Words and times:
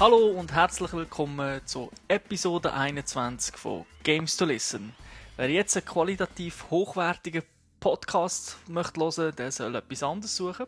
Hallo 0.00 0.16
und 0.36 0.52
herzlich 0.52 0.92
willkommen 0.92 1.60
zu 1.64 1.92
Episode 2.08 2.72
21 2.72 3.56
von 3.56 3.86
Games 4.02 4.36
to 4.36 4.44
Listen. 4.44 4.92
Wer 5.36 5.50
jetzt 5.50 5.76
einen 5.76 5.86
qualitativ 5.86 6.64
hochwertigen 6.70 7.44
Podcast 7.78 8.56
möchte 8.66 8.98
hören, 8.98 9.36
der 9.36 9.52
soll 9.52 9.76
etwas 9.76 10.02
anderes 10.02 10.34
suchen. 10.34 10.66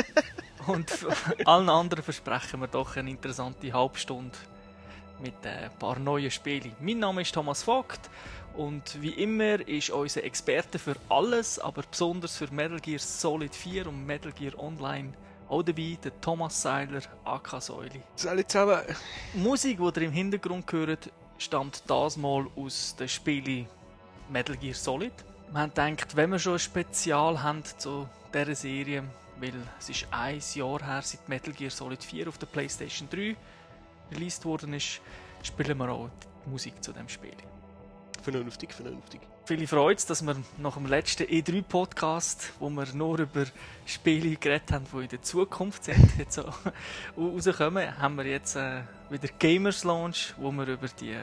und 0.66 0.90
allen 1.44 1.68
anderen 1.68 2.02
versprechen 2.02 2.60
wir 2.62 2.68
doch 2.68 2.96
eine 2.96 3.10
interessante 3.10 3.70
Halbstunde 3.70 4.38
mit 5.20 5.34
ein 5.46 5.70
paar 5.78 5.98
neuen 5.98 6.30
Spielen. 6.30 6.74
Mein 6.80 6.98
Name 6.98 7.22
ist 7.22 7.34
Thomas 7.34 7.62
Vogt 7.62 8.10
und 8.56 9.00
wie 9.02 9.10
immer 9.10 9.66
ist 9.66 9.90
unser 9.90 10.24
Experte 10.24 10.78
für 10.78 10.96
alles, 11.08 11.58
aber 11.58 11.82
besonders 11.90 12.36
für 12.36 12.52
Metal 12.52 12.80
Gear 12.80 12.98
Solid 12.98 13.54
4 13.54 13.86
und 13.86 14.06
Metal 14.06 14.32
Gear 14.32 14.58
Online 14.58 15.12
auch 15.48 15.62
dabei 15.62 15.98
der 16.02 16.20
Thomas 16.20 16.60
Seiler, 16.60 17.02
AK 17.24 17.62
Säuli. 17.62 18.00
Salut 18.16 18.50
zusammen. 18.50 18.80
Die 19.34 19.38
Musik, 19.38 19.78
die 19.78 20.00
ihr 20.00 20.06
im 20.06 20.12
Hintergrund 20.12 20.70
hört, 20.72 21.10
stammt 21.38 21.82
das 21.86 22.16
mal 22.16 22.46
aus 22.56 22.96
den 22.96 23.08
Spielen 23.08 23.66
Metal 24.30 24.56
Gear 24.56 24.74
Solid. 24.74 25.12
Wir 25.50 25.60
haben 25.60 25.74
gedacht, 25.74 26.16
wenn 26.16 26.30
wir 26.30 26.38
schon 26.38 26.54
ein 26.54 26.58
Spezial 26.58 27.42
haben 27.42 27.62
zu 27.76 28.08
dieser 28.32 28.54
Serie, 28.54 29.04
weil 29.38 29.52
es 29.78 29.88
ist 29.90 30.06
ein 30.10 30.40
Jahr 30.54 30.84
her, 30.84 31.02
seit 31.02 31.28
Metal 31.28 31.52
Gear 31.52 31.70
Solid 31.70 32.02
4 32.02 32.28
auf 32.28 32.38
der 32.38 32.46
Playstation 32.46 33.08
3 33.10 33.36
released 34.12 34.44
worden 34.44 34.72
ist, 34.72 35.00
spielen 35.42 35.78
wir 35.78 35.90
auch 35.90 36.08
die 36.46 36.50
Musik 36.50 36.82
zu 36.82 36.92
dem 36.92 37.08
Spiel. 37.08 37.36
Vernünftig, 38.24 38.72
vernünftig. 38.72 39.20
Viele 39.44 39.66
Freude, 39.66 40.00
dass 40.08 40.22
wir 40.24 40.34
nach 40.56 40.76
dem 40.76 40.86
letzten 40.86 41.24
E3-Podcast, 41.24 42.54
wo 42.58 42.70
wir 42.70 42.86
nur 42.94 43.18
über 43.18 43.44
Spiele 43.84 44.36
geredet 44.36 44.72
haben, 44.72 44.86
die 44.90 45.02
in 45.02 45.08
der 45.08 45.20
Zukunft 45.20 45.84
sind, 45.84 46.16
jetzt 46.18 46.42
rauskommen, 47.18 47.98
haben 47.98 48.16
wir 48.16 48.24
jetzt 48.24 48.56
äh, 48.56 48.80
wieder 49.10 49.28
Gamers 49.38 49.84
Launch, 49.84 50.32
wo 50.38 50.50
wir 50.52 50.66
über 50.68 50.88
die 50.88 51.18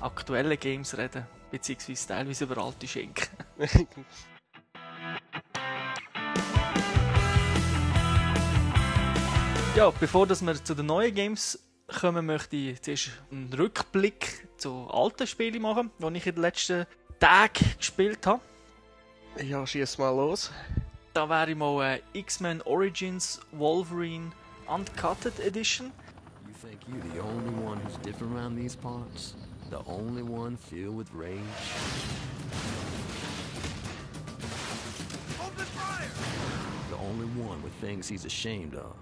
aktuellen 0.00 0.58
Games 0.58 0.96
reden, 0.96 1.26
beziehungsweise 1.50 2.08
teilweise 2.08 2.44
über 2.44 2.56
alte 2.64 2.88
Schinken. 2.88 3.28
ja, 9.76 9.90
bevor 9.90 10.26
dass 10.26 10.40
wir 10.40 10.54
zu 10.64 10.74
den 10.74 10.86
neuen 10.86 11.14
Games 11.14 11.65
kommen, 11.86 12.26
möchte 12.26 12.56
ich 12.56 12.82
zuerst 12.82 13.10
einen 13.30 13.52
Rückblick 13.52 14.48
zu 14.56 14.88
alten 14.90 15.26
Spielen 15.26 15.62
machen, 15.62 15.90
die 15.98 16.16
ich 16.16 16.26
in 16.26 16.34
den 16.34 16.42
letzten 16.42 16.86
Tagen 17.20 17.64
gespielt 17.78 18.26
habe. 18.26 18.40
Ja, 19.42 19.66
schieß 19.66 19.98
mal 19.98 20.10
los. 20.10 20.50
Da 21.12 21.28
wäre 21.28 21.50
ich 21.50 21.56
mal 21.56 22.00
äh, 22.14 22.18
X-Men 22.18 22.62
Origins 22.62 23.40
Wolverine 23.52 24.32
Uncutted 24.66 25.38
Edition. 25.40 25.92
You 26.46 26.54
think 26.60 26.80
you're 26.88 27.12
the 27.12 27.20
only 27.20 27.54
one 27.64 27.78
who's 27.80 27.96
different 28.02 28.34
around 28.34 28.56
these 28.56 28.76
parts? 28.76 29.34
The 29.70 29.78
only 29.86 30.22
one 30.22 30.56
filled 30.56 30.96
with 30.96 31.08
rage? 31.12 31.40
The 36.90 36.96
only 36.96 37.26
one 37.36 37.62
with 37.62 37.72
things 37.80 38.08
he's 38.08 38.24
ashamed 38.24 38.74
of? 38.74 38.94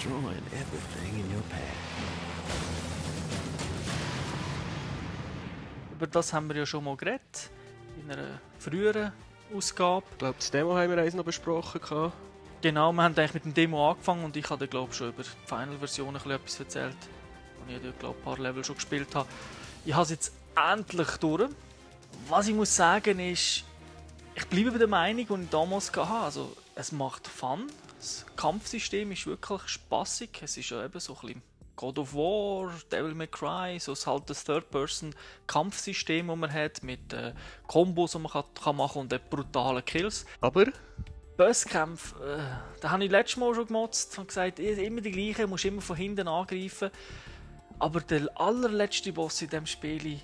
Destroying 0.00 0.24
everything 0.52 1.20
in 1.20 1.36
your 1.36 1.42
path. 1.50 1.60
Über 5.92 6.06
das 6.06 6.32
haben 6.32 6.48
wir 6.48 6.56
ja 6.56 6.64
schon 6.64 6.84
mal 6.84 6.96
geredet. 6.96 7.50
In 8.02 8.10
einer 8.10 8.40
früheren 8.58 9.12
Ausgabe. 9.54 10.06
Ich 10.12 10.18
glaube, 10.18 10.36
das 10.38 10.50
Demo 10.50 10.74
haben 10.74 10.90
wir 10.90 11.02
eins 11.02 11.12
noch 11.12 11.24
besprochen. 11.24 11.82
gehabt. 11.82 12.14
Genau, 12.62 12.92
wir 12.92 13.02
haben 13.02 13.14
eigentlich 13.14 13.34
mit 13.34 13.44
dem 13.44 13.52
Demo 13.52 13.90
angefangen 13.90 14.24
und 14.24 14.34
ich 14.38 14.48
habe 14.48 14.66
glaube 14.68 14.94
schon 14.94 15.10
über 15.10 15.22
die 15.22 15.28
Final-Version 15.44 16.08
ein 16.08 16.12
bisschen 16.14 16.32
etwas 16.32 16.60
erzählt. 16.60 16.96
Und 17.60 17.74
ich 17.74 17.82
dort, 17.82 17.98
glaube 17.98 18.18
ein 18.18 18.24
paar 18.24 18.38
Level 18.38 18.64
schon 18.64 18.76
gespielt 18.76 19.14
habe. 19.14 19.28
Ich 19.84 19.92
habe 19.92 20.04
es 20.04 20.10
jetzt 20.10 20.32
endlich 20.72 21.10
durch. 21.18 21.50
Was 22.30 22.48
ich 22.48 22.54
muss 22.54 22.74
sagen 22.74 23.20
ist, 23.20 23.64
ich 24.34 24.46
bleibe 24.46 24.72
bei 24.72 24.78
der 24.78 24.88
Meinung, 24.88 25.26
die 25.26 25.42
ich 25.42 25.50
damals 25.50 25.94
hatte. 25.94 26.10
Also, 26.10 26.56
es 26.74 26.90
macht 26.90 27.28
Fun. 27.28 27.66
Das 28.00 28.24
Kampfsystem 28.34 29.12
ist 29.12 29.26
wirklich 29.26 29.60
spaßig. 29.68 30.30
Es 30.40 30.56
ist 30.56 30.70
ja 30.70 30.82
eben 30.82 30.98
so 30.98 31.12
ein 31.12 31.20
bisschen 31.20 31.42
God 31.76 31.98
of 31.98 32.14
War, 32.14 32.72
Devil 32.90 33.14
May 33.14 33.26
Cry, 33.26 33.78
so 33.78 33.92
ist 33.92 34.06
halt 34.06 34.30
das 34.30 34.42
Third-Person-Kampfsystem, 34.44 36.28
das 36.28 36.36
man 36.36 36.50
hat, 36.50 36.82
mit 36.82 37.12
äh, 37.12 37.34
Kombos, 37.66 38.12
die 38.12 38.18
man 38.20 38.32
kann, 38.32 38.44
kann 38.54 38.76
machen 38.76 39.02
und 39.02 39.30
brutalen 39.30 39.84
Kills. 39.84 40.24
Aber 40.40 40.64
Bosskämpfe, 41.36 42.38
äh, 42.38 42.80
da 42.80 42.90
habe 42.90 43.04
ich 43.04 43.10
letztes 43.10 43.36
Mal 43.36 43.54
schon 43.54 43.66
gemotzt 43.66 44.18
und 44.18 44.28
gesagt, 44.28 44.60
eh, 44.60 44.82
immer 44.82 45.02
die 45.02 45.10
gleichen, 45.10 45.50
musst 45.50 45.66
immer 45.66 45.82
von 45.82 45.96
hinten 45.96 46.26
angreifen. 46.26 46.90
Aber 47.78 48.00
der 48.00 48.30
allerletzte 48.34 49.12
Boss 49.12 49.42
in 49.42 49.50
diesem 49.50 49.66
Spiel, 49.66 50.20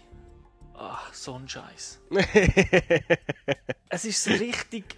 ach, 0.72 1.12
so 1.12 1.34
ein 1.34 1.46
Scheiß. 1.46 2.00
es 3.90 4.04
ist 4.06 4.24
so 4.24 4.30
richtig 4.30 4.96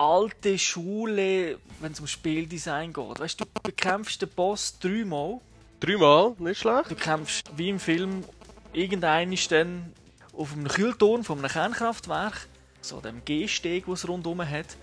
alte 0.00 0.58
Schule, 0.58 1.58
wenn 1.80 1.92
es 1.92 2.00
um 2.00 2.06
Spieldesign 2.06 2.92
geht. 2.92 3.20
Weißt 3.20 3.38
du, 3.38 3.44
du 3.44 3.60
bekämpfst 3.62 4.22
den 4.22 4.30
Boss 4.30 4.78
dreimal. 4.78 5.40
dreimal, 5.78 6.34
nicht 6.38 6.60
schlecht. 6.60 6.90
Du 6.90 6.94
kämpfst 6.94 7.50
wie 7.56 7.68
im 7.68 7.78
Film 7.78 8.24
irgendeinen 8.72 9.36
dann 9.50 9.92
auf 10.32 10.54
einem 10.54 10.68
Kühlturm 10.68 11.22
von 11.22 11.38
einem 11.38 11.50
Kernkraftwerk, 11.50 12.48
so 12.80 13.00
dem 13.00 13.22
G-Steg, 13.26 13.84
den 13.84 13.94
es 13.94 14.08
rundherum 14.08 14.40
hat. 14.40 14.76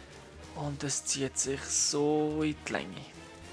Und 0.56 0.84
es 0.84 1.06
zieht 1.06 1.38
sich 1.38 1.62
so 1.62 2.44
in 2.44 2.56
die 2.68 2.72
Länge. 2.72 3.02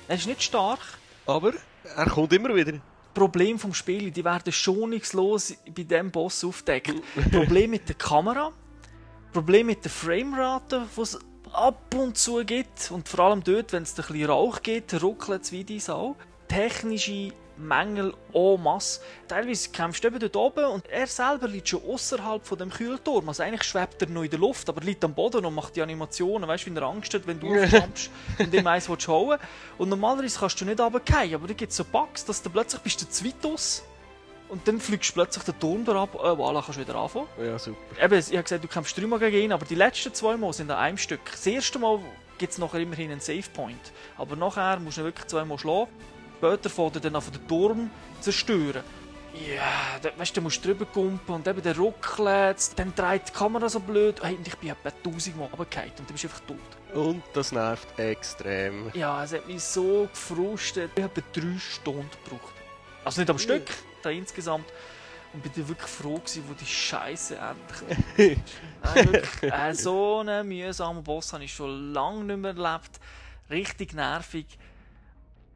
Er 0.07 0.17
ist 0.17 0.27
nicht 0.27 0.43
stark. 0.43 0.81
Aber 1.25 1.55
er 1.97 2.11
kommt 2.11 2.33
immer 2.35 2.55
wieder. 2.55 2.79
Problem 3.15 3.59
vom 3.59 3.73
Spiel, 3.73 4.11
die 4.11 4.25
werden 4.25 4.53
schonungslos 4.53 5.55
bei 5.75 5.85
diesem 5.85 6.11
Boss 6.11 6.45
aufdeckt. 6.45 6.93
Problem 7.31 7.71
mit 7.71 7.89
der 7.89 7.97
Kamera, 7.97 8.53
Problem 9.33 9.67
mit 9.69 9.83
der 9.85 9.91
Framerate, 9.91 10.87
es 11.01 11.19
ab 11.55 11.95
und 11.95 12.19
zu 12.19 12.45
gibt. 12.45 12.91
Und 12.91 13.09
vor 13.09 13.21
allem 13.27 13.43
dort, 13.43 13.73
wenn 13.73 13.83
es 13.83 13.93
ein 13.93 13.97
bisschen 13.97 14.27
Rauch 14.27 14.63
gibt, 14.63 15.03
ruckelt 15.03 15.43
es 15.43 15.53
wie 15.53 15.65
die 15.65 15.81
Sau. 15.81 16.17
Technische 16.49 17.33
Mängel 17.57 18.13
en 18.33 18.63
masse. 18.63 19.01
Teilweise 19.29 19.71
kämpfst 19.71 20.03
du 20.03 20.09
eben 20.09 20.19
dort 20.19 20.37
oben 20.37 20.65
und 20.67 20.89
er 20.89 21.07
selber 21.07 21.47
liegt 21.47 21.69
schon 21.69 21.83
außerhalb 21.85 22.45
von 22.45 22.59
dem 22.59 22.71
Kühlturm. 22.71 23.29
Also 23.29 23.43
eigentlich 23.43 23.63
schwebt 23.63 24.03
er 24.03 24.09
noch 24.09 24.25
in 24.25 24.31
der 24.31 24.39
Luft, 24.39 24.69
aber 24.69 24.81
liegt 24.81 25.05
am 25.05 25.15
Boden 25.15 25.45
und 25.45 25.55
macht 25.55 25.77
die 25.77 25.83
Animationen. 25.83 26.49
Weißt 26.49 26.67
du, 26.67 26.71
wie 26.73 26.77
er 26.77 26.83
Angst 26.83 27.15
hat, 27.15 27.27
wenn 27.27 27.39
du 27.39 27.55
aufkommst 27.63 28.11
und 28.39 28.53
ihm 28.53 28.67
eins 28.67 28.89
hauen 28.89 29.39
Und 29.79 29.89
normalerweise 29.89 30.39
kannst 30.39 30.61
du 30.61 30.65
nicht 30.65 30.81
runterfallen, 30.81 31.35
aber 31.35 31.47
da 31.47 31.55
gibt 31.55 31.71
es 31.71 31.77
so 31.77 31.85
Bugs, 31.85 32.25
dass 32.25 32.43
du 32.43 32.51
plötzlich 32.51 32.83
bist 32.83 33.03
du 33.03 33.09
zu 33.09 33.25
weit 33.25 33.47
aus 33.47 33.85
und 34.49 34.67
dann 34.69 34.81
fliegst 34.81 35.11
du 35.11 35.15
plötzlich 35.15 35.45
den 35.45 35.59
Turm 35.59 35.85
da 35.85 36.03
ab. 36.03 36.15
Äh, 36.15 36.19
voilà, 36.19 36.63
kannst 36.63 36.79
du 36.79 36.83
wieder 36.83 36.95
anfangen. 36.97 37.29
Ja, 37.43 37.59
super. 37.59 37.79
Eben, 38.03 38.19
ich 38.19 38.29
habe 38.29 38.43
gesagt, 38.43 38.65
du 38.65 38.69
kämpfst 38.69 38.97
dreimal 38.97 39.19
gegen 39.19 39.37
ihn, 39.37 39.53
aber 39.53 39.65
die 39.65 39.75
letzten 39.75 40.13
zwei 40.15 40.37
Mal 40.37 40.53
sind 40.53 40.71
an 40.71 40.79
einem 40.79 40.99
Stück. 40.99 41.21
Das 41.31 41.47
erste 41.47 41.79
Mal 41.79 42.01
gibt 42.39 42.53
es 42.53 42.59
nachher 42.59 42.81
immerhin 42.81 43.11
einen 43.11 43.21
Save 43.21 43.45
Point. 43.53 43.93
Aber 44.17 44.37
nachher 44.37 44.79
musst 44.81 44.97
du 44.97 45.03
ihn 45.03 45.07
wirklich 45.07 45.27
zweimal 45.27 45.59
schlagen. 45.59 45.91
Später 46.39 46.69
fährt 46.69 46.97
er 46.97 47.01
dann 47.01 47.17
auf 47.17 47.31
den 47.31 47.47
Turm 47.49 47.91
zerstören. 48.21 48.83
Ja, 49.35 49.99
da, 50.01 50.11
weißt 50.17 50.37
du, 50.37 50.41
du 50.41 50.45
musst 50.45 50.65
drüber 50.65 50.85
kumpen 50.85 51.35
und 51.35 51.49
eben 51.49 51.61
der 51.61 51.77
ruckelt, 51.77 52.79
dann 52.79 52.95
dreht 52.95 53.29
die 53.29 53.33
Kamera 53.33 53.69
so 53.69 53.81
blöd. 53.81 54.23
Hey, 54.23 54.37
und 54.37 54.47
ich 54.47 54.57
bin 54.57 54.71
etwa 54.71 54.91
tausendmal 55.03 55.49
runtergefallen 55.49 55.91
und 55.99 56.01
dann 56.01 56.13
bist 56.13 56.25
du 56.25 56.29
einfach 56.29 56.41
tot. 56.41 56.95
Und 56.95 57.23
das 57.33 57.51
nervt 57.51 57.99
extrem. 57.99 58.91
Ja, 58.95 59.25
es 59.25 59.33
hat 59.33 59.49
mich 59.49 59.63
so 59.63 60.09
gefrustet. 60.13 60.93
Ich 60.95 61.03
habe 61.03 61.23
drei 61.33 61.59
Stunden 61.59 62.09
gebraucht. 62.25 62.55
Also 63.05 63.21
nicht 63.21 63.31
am 63.31 63.39
Stück, 63.39 63.69
da 64.05 64.11
insgesamt. 64.11 64.67
Und 65.33 65.43
bin 65.43 65.51
dann 65.57 65.69
wirklich 65.69 65.91
froh 65.91 66.15
gewesen, 66.15 66.45
wo 66.49 66.55
die 66.55 66.65
Scheiße 66.65 67.37
endlich 67.37 68.39
Nein, 68.85 69.13
wirklich, 69.13 69.53
äh, 69.53 69.75
So 69.75 70.21
einen 70.21 70.47
mühsamen 70.47 71.03
Boss 71.03 71.33
habe 71.33 71.43
ich 71.43 71.53
schon 71.53 71.93
lange 71.93 72.23
nicht 72.25 72.37
mehr 72.37 72.57
erlebt. 72.57 73.01
Richtig 73.51 73.95
nervig. 73.95 74.47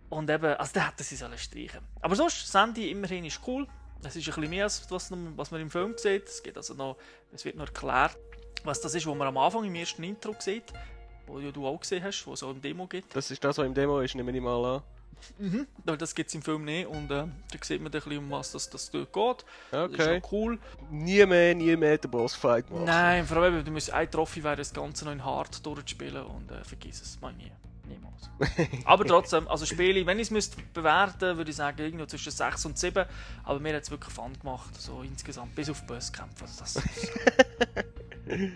Und 0.08 0.30
eben, 0.30 0.54
also 0.54 0.72
der 0.72 0.88
hätte 0.88 1.04
sie 1.04 1.16
sollen 1.16 1.38
streichen. 1.38 1.80
Aber 2.00 2.16
sonst, 2.16 2.50
Sandy 2.50 2.90
immerhin 2.90 3.24
ist 3.24 3.40
cool. 3.46 3.66
Es 4.02 4.16
ist 4.16 4.28
ein 4.28 4.34
bisschen 4.34 4.50
mehr, 4.50 4.64
als 4.64 4.90
was, 4.90 5.12
was 5.36 5.50
man 5.50 5.60
im 5.60 5.70
Film 5.70 5.94
sieht. 5.96 6.26
Es, 6.26 6.42
geht 6.42 6.56
also 6.56 6.74
noch, 6.74 6.96
es 7.32 7.44
wird 7.44 7.56
noch 7.56 7.66
erklärt, 7.66 8.16
was 8.64 8.80
das 8.80 8.94
ist, 8.94 9.06
was 9.06 9.14
man 9.14 9.28
am 9.28 9.36
Anfang 9.36 9.64
im 9.64 9.74
ersten 9.74 10.02
Intro 10.02 10.34
sieht. 10.38 10.72
Wo 11.26 11.38
ja 11.40 11.50
du 11.50 11.66
auch 11.66 11.78
gesehen 11.78 12.02
hast, 12.02 12.26
wo 12.26 12.32
es 12.32 12.42
auch 12.42 12.50
im 12.50 12.60
Demo 12.60 12.86
gibt. 12.86 13.14
Das 13.14 13.30
ist 13.30 13.44
das, 13.44 13.58
was 13.58 13.66
im 13.66 13.74
Demo 13.74 14.00
ist, 14.00 14.14
nehme 14.14 14.32
ich 14.32 14.40
mal 14.40 14.64
an. 14.64 14.82
Mhm. 15.38 15.66
Weil 15.84 15.96
das 15.96 16.14
gibt 16.14 16.28
es 16.28 16.34
im 16.34 16.42
Film 16.42 16.64
nicht 16.64 16.86
und 16.86 17.10
äh, 17.10 17.24
da 17.26 17.28
sieht 17.62 17.80
man 17.82 17.90
dann 17.92 18.02
ein 18.02 18.08
bisschen, 18.08 18.24
um 18.24 18.30
was 18.30 18.52
das, 18.52 18.68
das 18.70 18.90
dort 18.90 19.12
geht. 19.12 19.44
Das 19.70 19.90
ist 19.90 20.00
Okay. 20.00 20.20
auch 20.22 20.32
cool. 20.32 20.58
Nie 20.90 21.24
mehr, 21.26 21.54
nie 21.54 21.76
mehr 21.76 21.98
den 21.98 22.10
Bossfight 22.10 22.70
machen. 22.70 22.84
Nein, 22.84 23.26
vor 23.26 23.38
allem, 23.38 23.64
du 23.64 23.70
musst 23.70 23.90
ein 23.90 24.10
Trophy 24.10 24.42
wäre 24.44 24.56
das 24.56 24.72
Ganze 24.72 25.04
noch 25.04 25.12
in 25.12 25.24
Hard 25.24 25.64
durchspielen 25.64 26.24
und 26.24 26.50
äh, 26.50 26.64
vergiss 26.64 27.00
es, 27.02 27.20
mal 27.20 27.32
nie. 27.32 27.52
Niemals. 27.86 28.28
aber 28.84 29.04
trotzdem, 29.06 29.48
also 29.48 29.64
Spiele, 29.64 30.04
wenn 30.04 30.18
ich 30.18 30.26
es 30.26 30.30
müsste 30.30 30.58
bewerten 30.74 31.38
würde 31.38 31.50
ich 31.50 31.56
sagen, 31.56 31.78
irgendwo 31.78 32.04
zwischen 32.04 32.30
6 32.32 32.66
und 32.66 32.78
7. 32.78 33.06
Aber 33.44 33.60
mir 33.60 33.74
hat 33.74 33.84
es 33.84 33.90
wirklich 33.90 34.12
Fun 34.12 34.32
gemacht, 34.38 34.78
so 34.78 35.00
insgesamt, 35.02 35.54
bis 35.54 35.70
auf 35.70 35.86
Bosskämpfe. 35.86 36.44
Also 36.44 36.60
das 36.60 36.82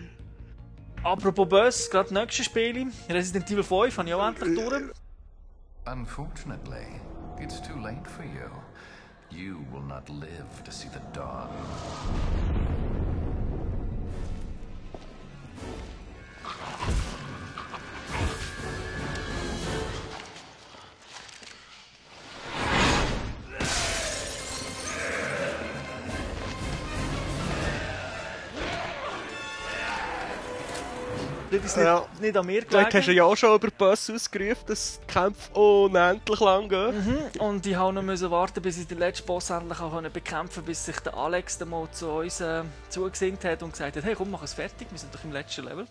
Apropos 1.03 1.49
Boss, 1.49 1.89
gerade 1.89 2.09
das 2.09 2.11
nächste 2.17 2.43
Spiel, 2.43 2.87
Resident 3.09 3.49
Evil 3.51 3.63
5, 3.63 3.97
habe 3.97 4.07
ich 4.07 4.13
auch 4.13 4.27
endlich 4.27 4.55
durch. 4.55 4.83
Unfortunately, 5.85 6.85
it's 7.39 7.59
too 7.59 7.77
late 7.81 8.07
for 8.07 8.23
you. 8.23 8.49
You 9.29 9.65
will 9.69 9.81
not 9.81 10.09
live 10.09 10.63
to 10.63 10.71
see 10.71 10.87
the 10.87 11.01
dawn. 11.11 11.49
Ist 31.65 31.77
nicht, 31.77 31.85
Ja. 31.85 32.05
nicht 32.19 32.35
an 32.37 32.45
mir 32.45 32.61
Vielleicht 32.67 32.87
hast 32.87 32.93
du 32.93 32.99
gelegen. 33.01 33.17
ja 33.17 33.23
auch 33.23 33.35
schon 33.37 33.55
über 33.55 33.67
die 33.67 33.75
Boss 33.77 34.09
ausgerufen, 34.09 34.63
dass 34.67 34.99
die 34.99 35.07
Kämpfe 35.13 35.51
unendlich 35.57 36.39
lang 36.39 36.67
gehen. 36.67 37.05
Mhm. 37.35 37.41
Und 37.41 37.65
ich 37.65 37.75
habe 37.75 37.93
noch 37.93 38.01
müssen 38.01 38.29
warten, 38.31 38.61
bis 38.61 38.77
ich 38.77 38.87
den 38.87 38.99
letzten 38.99 39.25
Boss 39.25 39.49
endlich 39.49 39.79
auch 39.79 39.93
können 39.93 40.11
bekämpfen 40.11 40.55
konnte, 40.55 40.61
bis 40.67 40.85
sich 40.85 40.99
der 40.99 41.13
Alex 41.13 41.57
dann 41.57 41.69
mal 41.69 41.89
zu 41.91 42.09
uns 42.09 42.41
äh, 42.41 42.63
zugesinnt 42.89 43.45
hat 43.45 43.63
und 43.63 43.71
gesagt 43.71 43.95
hat, 43.95 44.03
hey 44.03 44.15
komm, 44.15 44.31
mach 44.31 44.43
es 44.43 44.53
fertig, 44.53 44.87
wir 44.91 44.97
sind 44.99 45.13
doch 45.15 45.23
im 45.23 45.31
letzten 45.31 45.63
Level. 45.65 45.87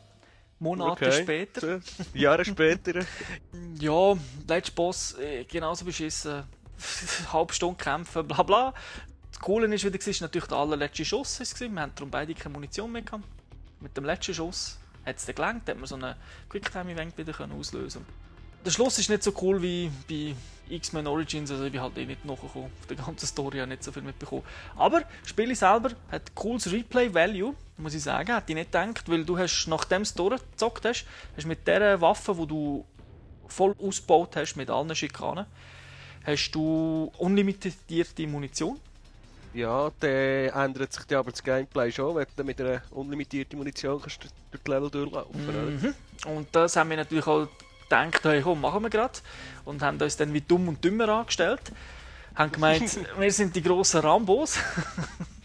Monate 0.59 1.11
später. 1.11 1.61
So, 1.81 1.81
Jahre 2.15 2.45
später. 2.45 3.01
Ja, 3.81 4.15
letzter 4.47 4.73
Boss, 4.75 5.15
äh, 5.19 5.45
genauso 5.45 5.85
beschissen. 5.85 6.45
Halbe 7.33 7.53
Stunde 7.55 7.83
kämpfen, 7.83 8.27
bla 8.29 8.43
bla. 8.43 8.75
Das 9.31 9.41
Coole 9.41 9.73
ist 9.75 9.85
wieder, 9.85 9.99
es 9.99 10.07
war 10.07 10.15
natürlich 10.27 10.49
der 10.49 10.59
allerletzte 10.59 11.05
Schuss. 11.05 11.39
gewesen. 11.39 11.75
Wir 11.75 11.81
haben 11.83 11.93
darum 11.95 12.11
beide 12.11 12.35
keine 12.35 12.53
Munition 12.53 12.93
mehr 12.93 13.03
gehabt. 13.03 13.25
Mit 13.81 13.97
dem 13.97 14.05
letzten 14.05 14.35
Schuss 14.35 14.79
hat 15.05 15.17
es 15.17 15.27
dann 15.27 15.35
gelangt, 15.35 15.69
hat 15.69 15.77
man 15.77 15.87
so 15.87 15.95
einen 15.95 16.15
Quicktime-Event 16.49 17.17
wieder 17.19 17.33
können 17.33 17.59
auslösen 17.59 18.05
Der 18.65 18.71
Schluss 18.71 18.99
ist 18.99 19.11
nicht 19.11 19.23
so 19.23 19.33
cool 19.41 19.61
wie 19.63 19.91
bei 20.09 20.35
X-Men 20.73 21.07
Origins, 21.07 21.51
also 21.51 21.65
ich 21.65 21.73
bin 21.73 21.81
halt 21.81 21.99
eh 21.99 22.07
nicht 22.07 22.25
nachgekommen. 22.25 22.71
Auf 22.81 22.87
der 22.87 22.97
ganzen 22.97 23.27
Story 23.27 23.59
habe 23.59 23.73
ich 23.73 23.79
nicht 23.79 23.85
so 23.85 23.93
viel 23.93 24.03
mitbekommen. 24.03 24.43
Aber 24.77 25.01
das 25.01 25.29
Spiel 25.29 25.55
selber 25.55 25.91
hat 26.11 26.35
cooles 26.35 26.71
Replay-Value, 26.71 27.55
muss 27.77 27.95
ich 27.95 28.03
sagen. 28.03 28.35
Hätte 28.35 28.53
ich 28.53 28.57
nicht 28.57 28.73
gedacht, 28.73 29.09
weil 29.09 29.25
du 29.25 29.37
hast, 29.37 29.67
nachdem 29.67 30.05
du 30.05 30.31
durchgezockt 30.31 30.85
hast, 30.85 31.05
hast 31.37 31.47
mit 31.47 31.67
dieser 31.67 32.01
Waffe, 32.01 32.35
die 32.35 32.47
du 32.47 32.87
voll 33.49 33.75
ausgebaut 33.79 34.37
hast 34.37 34.57
mit 34.57 34.71
allen 34.71 34.95
Schikanen, 34.95 35.47
hast 36.25 36.53
du 36.53 37.13
unlimitierte 37.19 38.27
Munition. 38.27 38.81
Ja, 39.55 39.91
dann 40.01 40.11
ändert 40.11 40.93
sich 40.93 41.05
dann 41.05 41.19
aber 41.19 41.31
das 41.31 41.43
Gameplay 41.43 41.93
schon, 41.93 42.17
wenn 42.17 42.27
du 42.35 42.45
mit 42.45 42.61
einer 42.61 42.83
unlimitierten 42.91 43.59
Munition 43.59 44.01
kannst 44.01 44.25
du 44.25 44.29
durch 44.51 44.63
die 44.63 44.71
Level 44.71 44.91
durchlaufen 44.91 45.49
oder? 45.49 45.63
Mhm. 45.63 45.95
Und 46.27 46.49
das 46.53 46.77
haben 46.77 46.91
wir 46.91 46.97
natürlich 46.97 47.27
auch 47.27 47.49
gedacht, 47.83 48.25
hey, 48.25 48.41
komm, 48.43 48.61
machen 48.61 48.83
wir 48.83 48.91
gerade. 48.91 49.19
Und 49.65 49.83
haben 49.83 50.01
uns 50.01 50.17
dann 50.17 50.33
wie 50.33 50.41
dumm 50.41 50.69
und 50.69 50.83
dümmer 50.83 51.09
angestellt. 51.09 51.73
Haben 52.35 52.53
gemeint, 52.53 52.99
wir 53.19 53.33
sind 53.33 53.55
die 53.55 53.63
grossen 53.63 54.01
Rambos. 54.01 54.59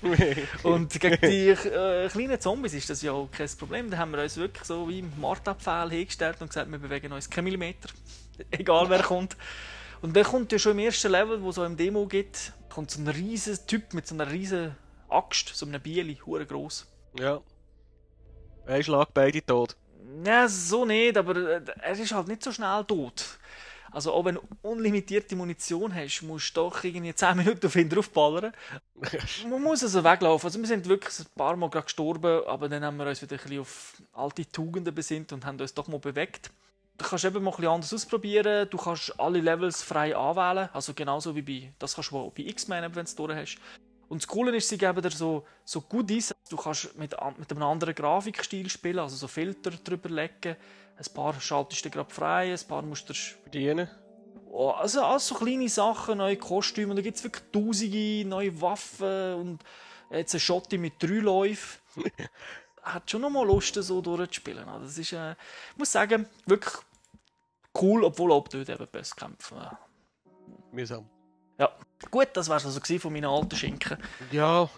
und 0.63 0.99
gegen 0.99 1.21
die 1.21 1.49
äh, 1.49 2.07
kleinen 2.07 2.39
Zombies 2.39 2.73
ist 2.73 2.89
das 2.89 3.01
ja 3.01 3.11
auch 3.11 3.29
kein 3.31 3.49
Problem. 3.57 3.89
Da 3.89 3.97
haben 3.97 4.11
wir 4.11 4.21
uns 4.21 4.37
wirklich 4.37 4.63
so 4.63 4.87
wie 4.87 5.03
Marterpfeil 5.19 5.89
hingestellt 5.89 6.37
und 6.39 6.47
gesagt, 6.47 6.71
wir 6.71 6.79
bewegen 6.79 7.11
uns 7.11 7.29
keinen 7.29 7.45
Millimeter. 7.45 7.89
Egal 8.51 8.89
wer 8.89 9.01
kommt. 9.01 9.35
Und 10.01 10.15
dann 10.15 10.23
kommt 10.23 10.51
ja 10.51 10.59
schon 10.59 10.73
im 10.73 10.79
ersten 10.79 11.11
Level, 11.11 11.41
wo 11.41 11.51
so 11.51 11.63
im 11.63 11.77
Demo 11.77 12.05
gibt, 12.05 12.53
kommt 12.69 12.91
so 12.91 13.01
ein 13.01 13.07
riesen 13.07 13.57
Typ 13.67 13.93
mit 13.93 14.07
so 14.07 14.15
einer 14.15 14.31
riesen 14.31 14.75
Axt, 15.09 15.49
so 15.55 15.65
einem 15.65 15.81
Bieli, 15.81 16.19
hure 16.25 16.45
groß. 16.45 16.87
Ja. 17.19 17.41
Ein 18.65 18.83
Schlag, 18.83 19.13
beide 19.13 19.43
tot. 19.45 19.75
Ja, 20.25 20.47
so 20.47 20.85
nicht, 20.85 21.17
aber 21.17 21.35
äh, 21.35 21.61
er 21.81 21.99
ist 21.99 22.13
halt 22.13 22.27
nicht 22.27 22.43
so 22.43 22.51
schnell 22.51 22.83
tot. 22.85 23.37
Also 23.91 24.11
auch 24.11 24.25
wenn 24.25 24.35
du 24.35 24.41
unlimitierte 24.61 25.35
Munition 25.35 25.93
hast, 25.95 26.21
musst 26.21 26.55
du 26.55 26.61
doch 26.61 26.83
irgendwie 26.83 27.15
10 27.15 27.37
Minuten 27.37 27.65
auf 27.65 27.75
ihn 27.75 27.89
draufballern. 27.89 28.51
Man 29.49 29.63
muss 29.63 29.83
also 29.83 30.03
weglaufen. 30.03 30.47
Also 30.47 30.59
wir 30.59 30.67
sind 30.67 30.87
wirklich 30.87 31.17
ein 31.19 31.25
paar 31.35 31.55
Mal 31.55 31.69
gestorben, 31.69 32.45
aber 32.45 32.67
dann 32.67 32.83
haben 32.83 32.97
wir 32.97 33.07
uns 33.07 33.21
wieder 33.21 33.37
ein 33.37 33.41
bisschen 33.41 33.59
auf 33.61 34.01
alte 34.13 34.45
Tugenden 34.51 34.93
besinnt 34.93 35.31
und 35.31 35.45
haben 35.45 35.59
uns 35.59 35.73
doch 35.73 35.87
mal 35.87 35.99
bewegt. 35.99 36.51
Du 36.97 37.05
kannst 37.05 37.25
eben 37.25 37.43
mal 37.43 37.51
ein 37.51 37.55
bisschen 37.55 37.71
anders 37.71 37.93
ausprobieren. 37.93 38.67
Du 38.69 38.77
kannst 38.77 39.19
alle 39.19 39.39
Levels 39.39 39.83
frei 39.83 40.15
anwählen. 40.15 40.69
Also 40.73 40.93
genauso 40.93 41.35
wie 41.35 41.41
bei, 41.41 41.73
das 41.77 41.95
kannst 41.95 42.11
du 42.11 42.17
auch 42.17 42.31
bei 42.31 42.43
X-Men, 42.43 42.83
wenn 42.83 42.91
du 42.91 43.01
es 43.01 43.15
durch 43.15 43.35
hast. 43.35 43.57
Und 44.09 44.23
das 44.23 44.27
Coole 44.27 44.55
ist, 44.55 44.69
sie 44.69 44.77
geben 44.77 45.01
dir 45.01 45.11
so, 45.11 45.45
so 45.65 45.81
Goodies. 45.81 46.33
Du 46.49 46.57
kannst 46.57 46.97
mit, 46.97 47.15
mit 47.37 47.51
einem 47.51 47.63
anderen 47.63 47.93
Grafikstil 47.93 48.69
spielen, 48.69 48.99
also 48.99 49.15
so 49.15 49.27
Filter 49.27 49.71
drüber 49.71 50.09
legen. 50.09 50.55
Ein 50.97 51.13
paar 51.13 51.39
schaltest 51.39 51.85
du 51.85 51.89
gerade 51.89 52.13
frei, 52.13 52.53
ein 52.53 52.67
paar 52.67 52.81
musst 52.81 53.09
du 53.09 53.13
Verdienen. 53.13 53.87
Oh, 54.49 54.69
also 54.69 55.03
alles 55.03 55.27
so 55.27 55.35
kleine 55.35 55.69
Sachen, 55.69 56.17
neue 56.17 56.37
Kostüme. 56.37 56.91
Und 56.91 56.95
da 56.95 57.01
gibt 57.03 57.17
es 57.17 57.23
wirklich 57.23 57.43
tausende 57.51 58.25
neue 58.25 58.59
Waffen 58.61 59.33
und 59.35 59.59
jetzt 60.09 60.33
ein 60.33 60.39
Schotti 60.39 60.77
mit 60.77 60.93
drei 60.99 61.19
Läufen. 61.19 61.79
Hat 62.81 63.11
schon 63.11 63.21
noch 63.21 63.29
mal 63.29 63.45
Lust, 63.45 63.75
so 63.75 64.01
durchzuspielen. 64.01 64.67
Also 64.67 64.85
Das 64.85 64.97
ist, 64.97 65.11
äh, 65.11 65.31
ich 65.33 65.77
muss 65.77 65.91
sagen, 65.91 66.25
wirklich 66.45 66.73
cool, 67.81 68.03
obwohl 68.03 68.31
auch 68.31 68.47
dort 68.47 68.69
eben 68.69 68.87
Bosskämpfe. 68.91 69.55
äh, 69.55 70.75
Mühsam. 70.75 71.09
Ja, 71.59 71.71
gut, 72.11 72.29
das 72.33 72.49
war 72.49 72.57
es 72.57 72.65
also 72.65 72.99
von 72.99 73.13
meinen 73.13 73.25
alten 73.25 73.55
Schinken. 73.55 73.97
Ja, 74.31 74.69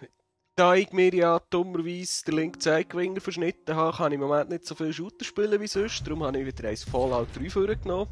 da 0.56 0.76
ich 0.76 0.92
mir 0.92 1.14
ja 1.14 1.40
dummerweise 1.50 2.26
den 2.26 2.36
linken 2.36 2.60
Zeigefinger 2.60 3.22
verschnitten 3.22 3.76
habe, 3.76 3.96
kann 3.96 4.12
ich 4.12 4.16
im 4.16 4.22
Moment 4.22 4.50
nicht 4.50 4.66
so 4.66 4.76
viel 4.76 4.92
Shooter 4.92 5.24
spielen 5.26 5.60
wie 5.62 5.68
sonst. 5.68 6.06
Darum 6.06 6.24
habe 6.24 6.40
ich 6.40 6.46
wieder 6.46 6.70
eins 6.70 6.84
Fallout 6.84 7.28
3 7.36 7.50
vorgenommen. 7.50 8.10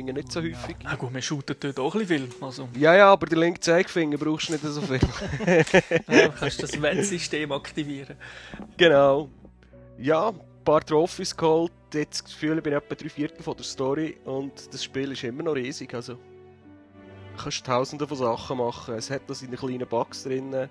Braucht 0.00 0.12
man 0.12 0.12
den 0.12 0.12
Finger 0.12 0.12
nicht 0.12 0.32
so 0.32 0.40
häufig. 0.40 0.76
Na 0.82 0.94
gut, 0.96 1.14
wir 1.14 1.22
shooten 1.22 1.56
dort 1.60 1.78
auch 1.78 1.94
ein 1.94 2.06
bisschen 2.06 2.30
viel. 2.30 2.42
Also, 2.42 2.68
Ja, 2.78 2.94
ja, 2.94 3.12
aber 3.12 3.26
den 3.26 3.38
linken 3.38 3.60
Zeigefinger 3.60 4.18
brauchst 4.18 4.48
du 4.48 4.52
nicht 4.52 4.64
so 4.64 4.80
viel. 4.80 5.00
ja, 6.08 6.28
du 6.28 6.32
kannst 6.32 6.62
das 6.62 6.80
Wettsystem 6.80 7.52
aktivieren. 7.52 8.16
Genau. 8.76 9.28
Ja, 9.98 10.28
ein 10.28 10.40
paar 10.64 10.84
Trophys 10.84 11.36
geholt. 11.36 11.72
Jetzt 11.92 12.24
das 12.24 12.32
Gefühl, 12.32 12.58
ich 12.58 12.62
bin 12.62 12.72
etwa 12.72 12.94
drei 12.94 13.08
Viertel 13.08 13.42
von 13.42 13.56
der 13.56 13.64
Story 13.64 14.16
und 14.24 14.72
das 14.72 14.84
Spiel 14.84 15.12
ist 15.12 15.24
immer 15.24 15.42
noch 15.42 15.54
riesig. 15.54 15.92
Also, 15.94 16.14
du 16.14 17.42
kannst 17.42 17.66
tausende 17.66 18.06
von 18.06 18.16
Sachen 18.16 18.58
machen. 18.58 18.94
Es 18.94 19.10
hat 19.10 19.28
noch 19.28 19.34
seine 19.34 19.56
kleinen 19.56 19.88
Bugs 19.88 20.22
drin. 20.22 20.68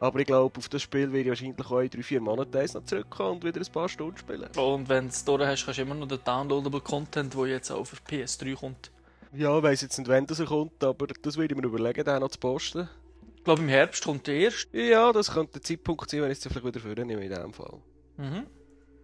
Aber 0.00 0.18
ich 0.18 0.26
glaube, 0.26 0.58
auf 0.58 0.68
das 0.68 0.82
Spiel 0.82 1.12
werde 1.12 1.20
ich 1.20 1.28
wahrscheinlich 1.28 1.66
auch 1.66 1.80
in 1.80 1.90
drei, 1.90 2.02
vier 2.02 2.20
Monaten 2.20 2.56
eins 2.56 2.74
noch 2.74 2.84
zurückkommen 2.84 3.36
und 3.36 3.44
wieder 3.44 3.60
ein 3.60 3.72
paar 3.72 3.88
Stunden 3.88 4.16
spielen. 4.16 4.48
Und 4.56 4.88
wenn 4.88 5.04
du 5.04 5.10
es 5.10 5.24
durch 5.24 5.46
hast, 5.46 5.64
kannst 5.64 5.78
du 5.78 5.82
immer 5.82 5.94
noch 5.94 6.08
den 6.08 6.18
downloadable 6.24 6.80
Content, 6.80 7.34
der 7.34 7.46
jetzt 7.46 7.70
auch 7.70 7.84
für 7.84 7.96
PS3 7.96 8.54
kommt. 8.56 8.90
Ja, 9.32 9.56
ich 9.56 9.62
weiss 9.62 9.82
jetzt 9.82 9.98
nicht, 9.98 10.08
wann 10.08 10.26
das 10.26 10.44
kommt, 10.44 10.82
aber 10.84 11.06
das 11.06 11.36
würde 11.36 11.54
ich 11.54 11.60
mir 11.60 11.66
überlegen, 11.66 12.04
den 12.04 12.20
noch 12.20 12.30
zu 12.30 12.38
posten. 12.38 12.88
Ich 13.36 13.44
glaube, 13.44 13.62
im 13.62 13.68
Herbst 13.68 14.04
kommt 14.04 14.26
der 14.26 14.36
erste. 14.36 14.80
Ja, 14.80 15.12
das 15.12 15.32
könnte 15.32 15.54
der 15.54 15.62
Zeitpunkt 15.62 16.08
sein, 16.08 16.22
wenn 16.22 16.30
ich 16.30 16.38
es 16.38 16.46
vielleicht 16.46 16.64
wieder 16.64 16.80
vornehme 16.80 17.24
in 17.24 17.28
diesem 17.28 17.52
Fall. 17.52 17.78
Mhm. 18.16 18.46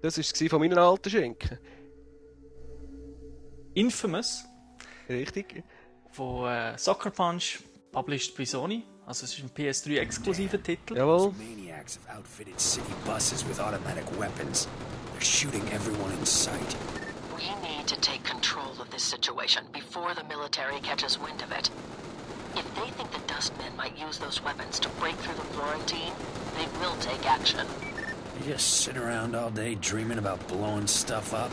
Das 0.02 0.16
war 0.16 0.25
es 0.25 0.50
von 0.50 0.61
meinen 0.61 0.78
alten 0.78 1.11
Schinken. 1.11 1.59
Infamous 3.75 4.44
Richtig? 5.09 5.62
von 6.11 6.49
äh, 6.49 6.78
Sucker 6.78 7.11
Punch, 7.11 7.61
published 7.92 8.35
by 8.37 8.47
Sony. 8.47 8.85
Also 9.11 9.25
es 9.25 9.35
ist 9.35 9.43
ein 9.43 9.50
PS3-exklusiver 9.50 10.62
Titel. 10.62 10.97
Jawohl. 10.97 11.33
Maniacs 11.37 11.97
have 11.97 12.17
outfitted 12.17 12.61
city 12.61 12.95
buses 13.05 13.45
with 13.45 13.59
automatic 13.59 14.05
weapons. 14.17 14.69
They're 15.12 15.21
shooting 15.21 15.69
everyone 15.73 16.12
in 16.12 16.25
sight. 16.25 16.76
We 17.37 17.43
need 17.61 17.88
to 17.88 17.97
take 17.97 18.23
control 18.23 18.71
of 18.81 18.88
this 18.93 19.02
situation 19.02 19.64
before 19.73 20.14
the 20.14 20.23
military 20.29 20.79
catches 20.83 21.19
wind 21.19 21.43
of 21.43 21.50
it. 21.50 21.71
If 22.55 22.64
they 22.76 22.88
think 22.93 23.11
the 23.11 23.19
Dustmen 23.26 23.76
might 23.76 23.99
use 23.99 24.19
those 24.19 24.45
weapons 24.45 24.79
to 24.79 24.88
break 25.00 25.17
through 25.17 25.35
the 25.35 25.49
Florentine, 25.55 26.12
they 26.55 26.69
will 26.79 26.95
take 27.00 27.26
action. 27.26 27.67
You 28.38 28.52
just 28.52 28.83
sit 28.85 28.97
around 28.97 29.35
all 29.35 29.50
day 29.50 29.75
dreaming 29.75 30.19
about 30.19 30.38
blowing 30.47 30.87
stuff 30.87 31.35
up. 31.35 31.50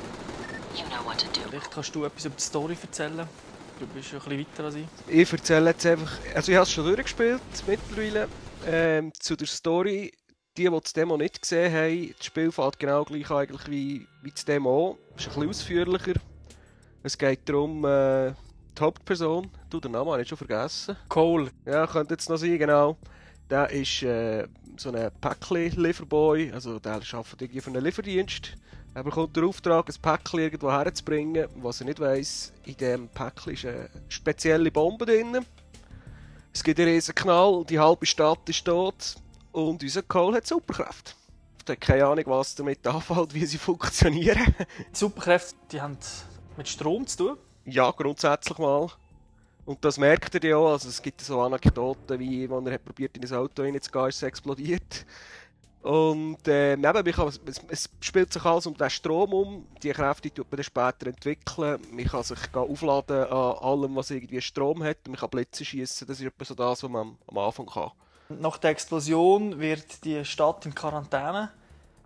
You 0.77 0.83
know 0.89 1.01
what 1.07 1.17
to 1.17 1.27
do. 1.33 1.41
Vielleicht 1.49 1.71
kannst 1.71 1.95
du 1.95 2.05
etwas 2.05 2.25
über 2.25 2.35
die 2.35 2.43
Story 2.43 2.77
erzählen. 2.79 3.27
Du 3.79 3.85
bist 3.87 4.11
ja 4.11 4.17
ein 4.17 4.23
bisschen 4.23 4.39
weiter 4.39 4.63
als 4.63 4.75
ich. 4.75 4.85
Ich 5.07 5.31
erzähle 5.31 5.69
jetzt 5.69 5.85
einfach, 5.85 6.11
also 6.33 6.51
ich 6.51 6.57
habe 6.57 6.63
es 6.63 6.71
schon 6.71 6.85
durchgespielt 6.85 7.41
mittlerweile. 7.67 8.27
Ähm, 8.65 9.11
zu 9.19 9.35
der 9.35 9.45
Story, 9.45 10.11
die, 10.57 10.63
die 10.63 10.79
das 10.81 10.93
Demo 10.93 11.15
nicht 11.15 11.41
gesehen 11.41 11.71
haben, 11.71 12.15
das 12.17 12.25
Spiel 12.25 12.51
fällt 12.51 12.79
genau 12.79 13.03
gleich 13.03 13.29
eigentlich 13.29 13.69
wie, 13.69 14.07
wie 14.23 14.31
das 14.31 14.45
Demo. 14.45 14.97
Es 15.15 15.27
ist 15.27 15.27
ein 15.27 15.33
bisschen 15.33 15.49
ausführlicher. 15.49 16.13
Es 17.03 17.17
geht 17.17 17.47
darum, 17.47 17.85
äh, 17.85 18.33
die 18.77 18.81
Hauptperson, 18.81 19.49
du, 19.69 19.79
den 19.79 19.91
Namen 19.91 20.11
habe 20.11 20.21
ich 20.23 20.27
schon 20.27 20.37
vergessen. 20.37 20.95
Cole. 21.07 21.51
Ja, 21.65 21.85
könnte 21.85 22.15
jetzt 22.15 22.29
noch 22.29 22.37
sein, 22.37 22.57
genau. 22.57 22.97
Der 23.49 23.69
ist 23.69 24.01
äh, 24.01 24.47
so 24.75 24.91
ein 24.91 25.11
Päckchen-Lieferboy, 25.21 26.51
also 26.51 26.79
der 26.79 26.93
arbeitet 26.93 27.41
irgendwie 27.41 27.61
für 27.61 27.69
einen 27.69 27.83
Lieferdienst. 27.83 28.53
Er 28.97 29.03
bekommt 29.03 29.37
den 29.37 29.43
Auftrag, 29.43 29.87
ein 29.87 30.01
Päckchen 30.01 30.39
irgendwo 30.39 30.71
herzubringen. 30.71 31.47
Was 31.57 31.81
er 31.81 31.85
nicht 31.85 31.99
weiss, 31.99 32.51
in 32.65 32.75
diesem 32.75 33.07
Päckchen 33.09 33.53
ist 33.53 33.65
eine 33.65 33.89
spezielle 34.07 34.71
Bombe 34.71 35.05
drin. 35.05 35.45
Es 36.51 36.63
gibt 36.63 36.79
einen 36.79 36.89
riesen 36.89 37.13
Knall, 37.13 37.63
die 37.69 37.77
halbe 37.77 38.07
Stadt 38.07 38.49
ist 38.49 38.65
tot 38.65 39.17
und 39.51 39.83
unser 39.83 40.01
Cole 40.01 40.37
hat 40.37 40.47
Superkräfte. 40.47 41.11
Er 41.67 41.73
hat 41.73 41.81
keine 41.81 42.07
Ahnung, 42.07 42.23
was 42.25 42.55
damit 42.55 42.87
anfällt, 42.87 43.35
wie 43.35 43.45
sie 43.45 43.59
funktionieren. 43.59 44.55
Die 44.91 44.97
Superkräfte, 44.97 45.55
die 45.71 45.79
haben 45.79 45.99
mit 46.57 46.67
Strom 46.67 47.05
zu 47.05 47.17
tun. 47.17 47.37
Ja, 47.65 47.91
grundsätzlich 47.91 48.57
mal. 48.57 48.89
Und 49.65 49.85
das 49.85 49.99
merkt 49.99 50.33
er 50.33 50.43
ja 50.43 50.57
auch. 50.57 50.71
Also 50.71 50.89
es 50.89 51.03
gibt 51.03 51.21
so 51.21 51.39
Anekdoten, 51.39 52.19
wie 52.19 52.49
wenn 52.49 52.65
er 52.65 52.73
hat 52.73 52.85
probiert 52.85 53.15
in 53.15 53.23
ein 53.23 53.33
Auto 53.35 53.61
reinzugehen, 53.61 54.07
ist 54.07 54.15
es 54.15 54.23
explodiert. 54.23 55.05
Und 55.87 56.45
äh, 56.49 56.73
eben, 56.73 57.11
kann, 57.13 57.29
es, 57.29 57.61
es 57.69 57.89
spielt 58.01 58.33
sich 58.33 58.43
alles 58.43 58.65
um 58.65 58.75
den 58.75 58.89
Strom 58.89 59.31
um. 59.31 59.67
Die 59.81 59.91
Kräfte 59.91 60.29
tut 60.29 60.51
man 60.51 60.57
dann 60.57 60.65
später 60.65 61.07
entwickeln. 61.07 61.79
Man 61.91 62.05
kann 62.05 62.23
sich 62.23 62.39
aufladen 62.53 63.23
an 63.23 63.57
allem, 63.61 63.95
was 63.95 64.11
irgendwie 64.11 64.41
Strom 64.41 64.83
hat. 64.83 64.97
Man 65.07 65.15
kann 65.15 65.29
Blitze 65.29 65.63
schießen. 65.63 66.05
Das 66.05 66.19
ist 66.19 66.25
etwa 66.25 66.43
so 66.43 66.55
das, 66.55 66.83
was 66.83 66.89
man 66.89 67.15
am, 67.25 67.37
Anfang 67.37 67.67
kann. 67.67 67.91
Nach 68.27 68.57
der 68.57 68.71
Explosion 68.71 69.59
wird 69.61 70.03
die 70.03 70.25
Stadt 70.25 70.65
in 70.65 70.75
Quarantäne 70.75 71.51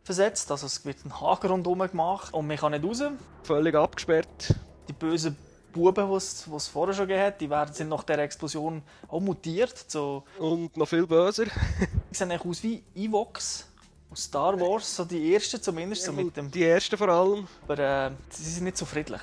versetzt. 0.03 0.51
Also 0.51 0.67
es 0.67 0.85
wird 0.85 1.03
ein 1.03 1.19
Haken 1.19 1.50
rundherum 1.50 1.79
gemacht 1.79 2.31
und 2.35 2.45
man 2.45 2.57
kann 2.57 2.73
nicht 2.73 2.85
raus. 2.85 3.01
Völlig 3.41 3.73
abgesperrt. 3.73 4.53
Die 4.89 4.93
bösen 4.93 5.35
Buben, 5.73 6.07
die 6.07 6.15
es 6.15 6.67
vorher 6.67 6.93
schon 6.93 7.07
gegeben 7.07 7.25
hat, 7.25 7.41
die 7.41 7.50
werden, 7.50 7.73
sind 7.73 7.89
nach 7.89 8.03
der 8.03 8.19
Explosion 8.19 8.83
auch 9.07 9.21
mutiert. 9.21 9.85
So, 9.88 10.23
Und 10.38 10.77
noch 10.77 10.88
viel 10.88 11.07
böser. 11.07 11.45
die 12.11 12.15
sehen 12.15 12.29
eigentlich 12.29 12.45
aus 12.45 12.61
wie 12.61 12.83
Evox 12.93 13.71
aus 14.12 14.24
Star 14.24 14.60
Wars, 14.60 14.96
so 14.96 15.06
die 15.06 15.34
ersten 15.34 15.62
zumindest, 15.62 16.03
so 16.03 16.12
mit 16.12 16.36
dem, 16.36 16.51
Die 16.51 16.63
ersten 16.65 16.98
vor 16.98 17.10
allem. 17.10 17.48
aber 17.63 17.80
äh, 17.80 18.12
sie 18.30 18.44
sind 18.44 18.65
nicht 18.65 18.77
so 18.77 18.86
friedlich. 18.86 19.22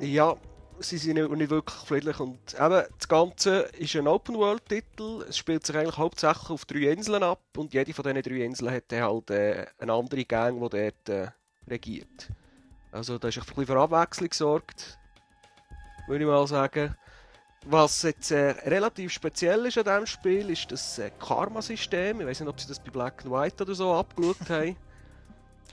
Ja, 0.00 0.36
sie 0.80 0.98
sind 0.98 1.14
nicht, 1.14 1.30
nicht 1.30 1.50
wirklich 1.50 1.78
friedlich. 1.86 2.18
Und 2.20 2.38
eben, 2.54 2.82
das 2.98 3.08
Ganze 3.08 3.60
ist 3.78 3.94
ein 3.96 4.08
Open-World-Titel. 4.08 5.24
Es 5.28 5.38
spielt 5.38 5.64
sich 5.64 5.76
eigentlich 5.76 5.96
hauptsächlich 5.96 6.50
auf 6.50 6.64
drei 6.64 6.90
Inseln 6.90 7.22
ab. 7.22 7.40
Und 7.56 7.72
jede 7.74 7.92
von 7.94 8.02
diesen 8.04 8.22
drei 8.22 8.44
Inseln 8.44 8.72
hat 8.74 8.92
halt 8.92 9.30
äh, 9.30 9.66
eine 9.78 9.92
andere 9.92 10.24
Gang, 10.24 10.60
die 10.60 10.68
dort 10.68 11.08
äh, 11.08 11.30
regiert. 11.68 12.28
Also 12.90 13.18
da 13.18 13.28
ist 13.28 13.38
ein 13.38 13.44
bisschen 13.44 13.66
für 13.66 13.80
Abwechslung 13.80 14.30
gesorgt. 14.30 14.98
Würde 16.06 16.24
ich 16.24 16.28
mal 16.30 16.46
sagen. 16.46 16.96
Was 17.70 18.02
jetzt 18.02 18.30
äh, 18.30 18.52
relativ 18.64 19.12
speziell 19.12 19.66
ist 19.66 19.76
an 19.76 19.84
diesem 19.84 20.06
Spiel, 20.06 20.48
ist 20.48 20.72
das 20.72 20.98
äh, 20.98 21.10
Karma-System. 21.18 22.18
Ich 22.22 22.26
weiß 22.26 22.40
nicht, 22.40 22.48
ob 22.48 22.58
sie 22.58 22.66
das 22.66 22.80
bei 22.80 22.90
Black 22.90 23.22
and 23.22 23.30
White 23.30 23.62
oder 23.62 23.74
so 23.74 23.92
abgeschaut 23.92 24.36
haben. 24.48 24.74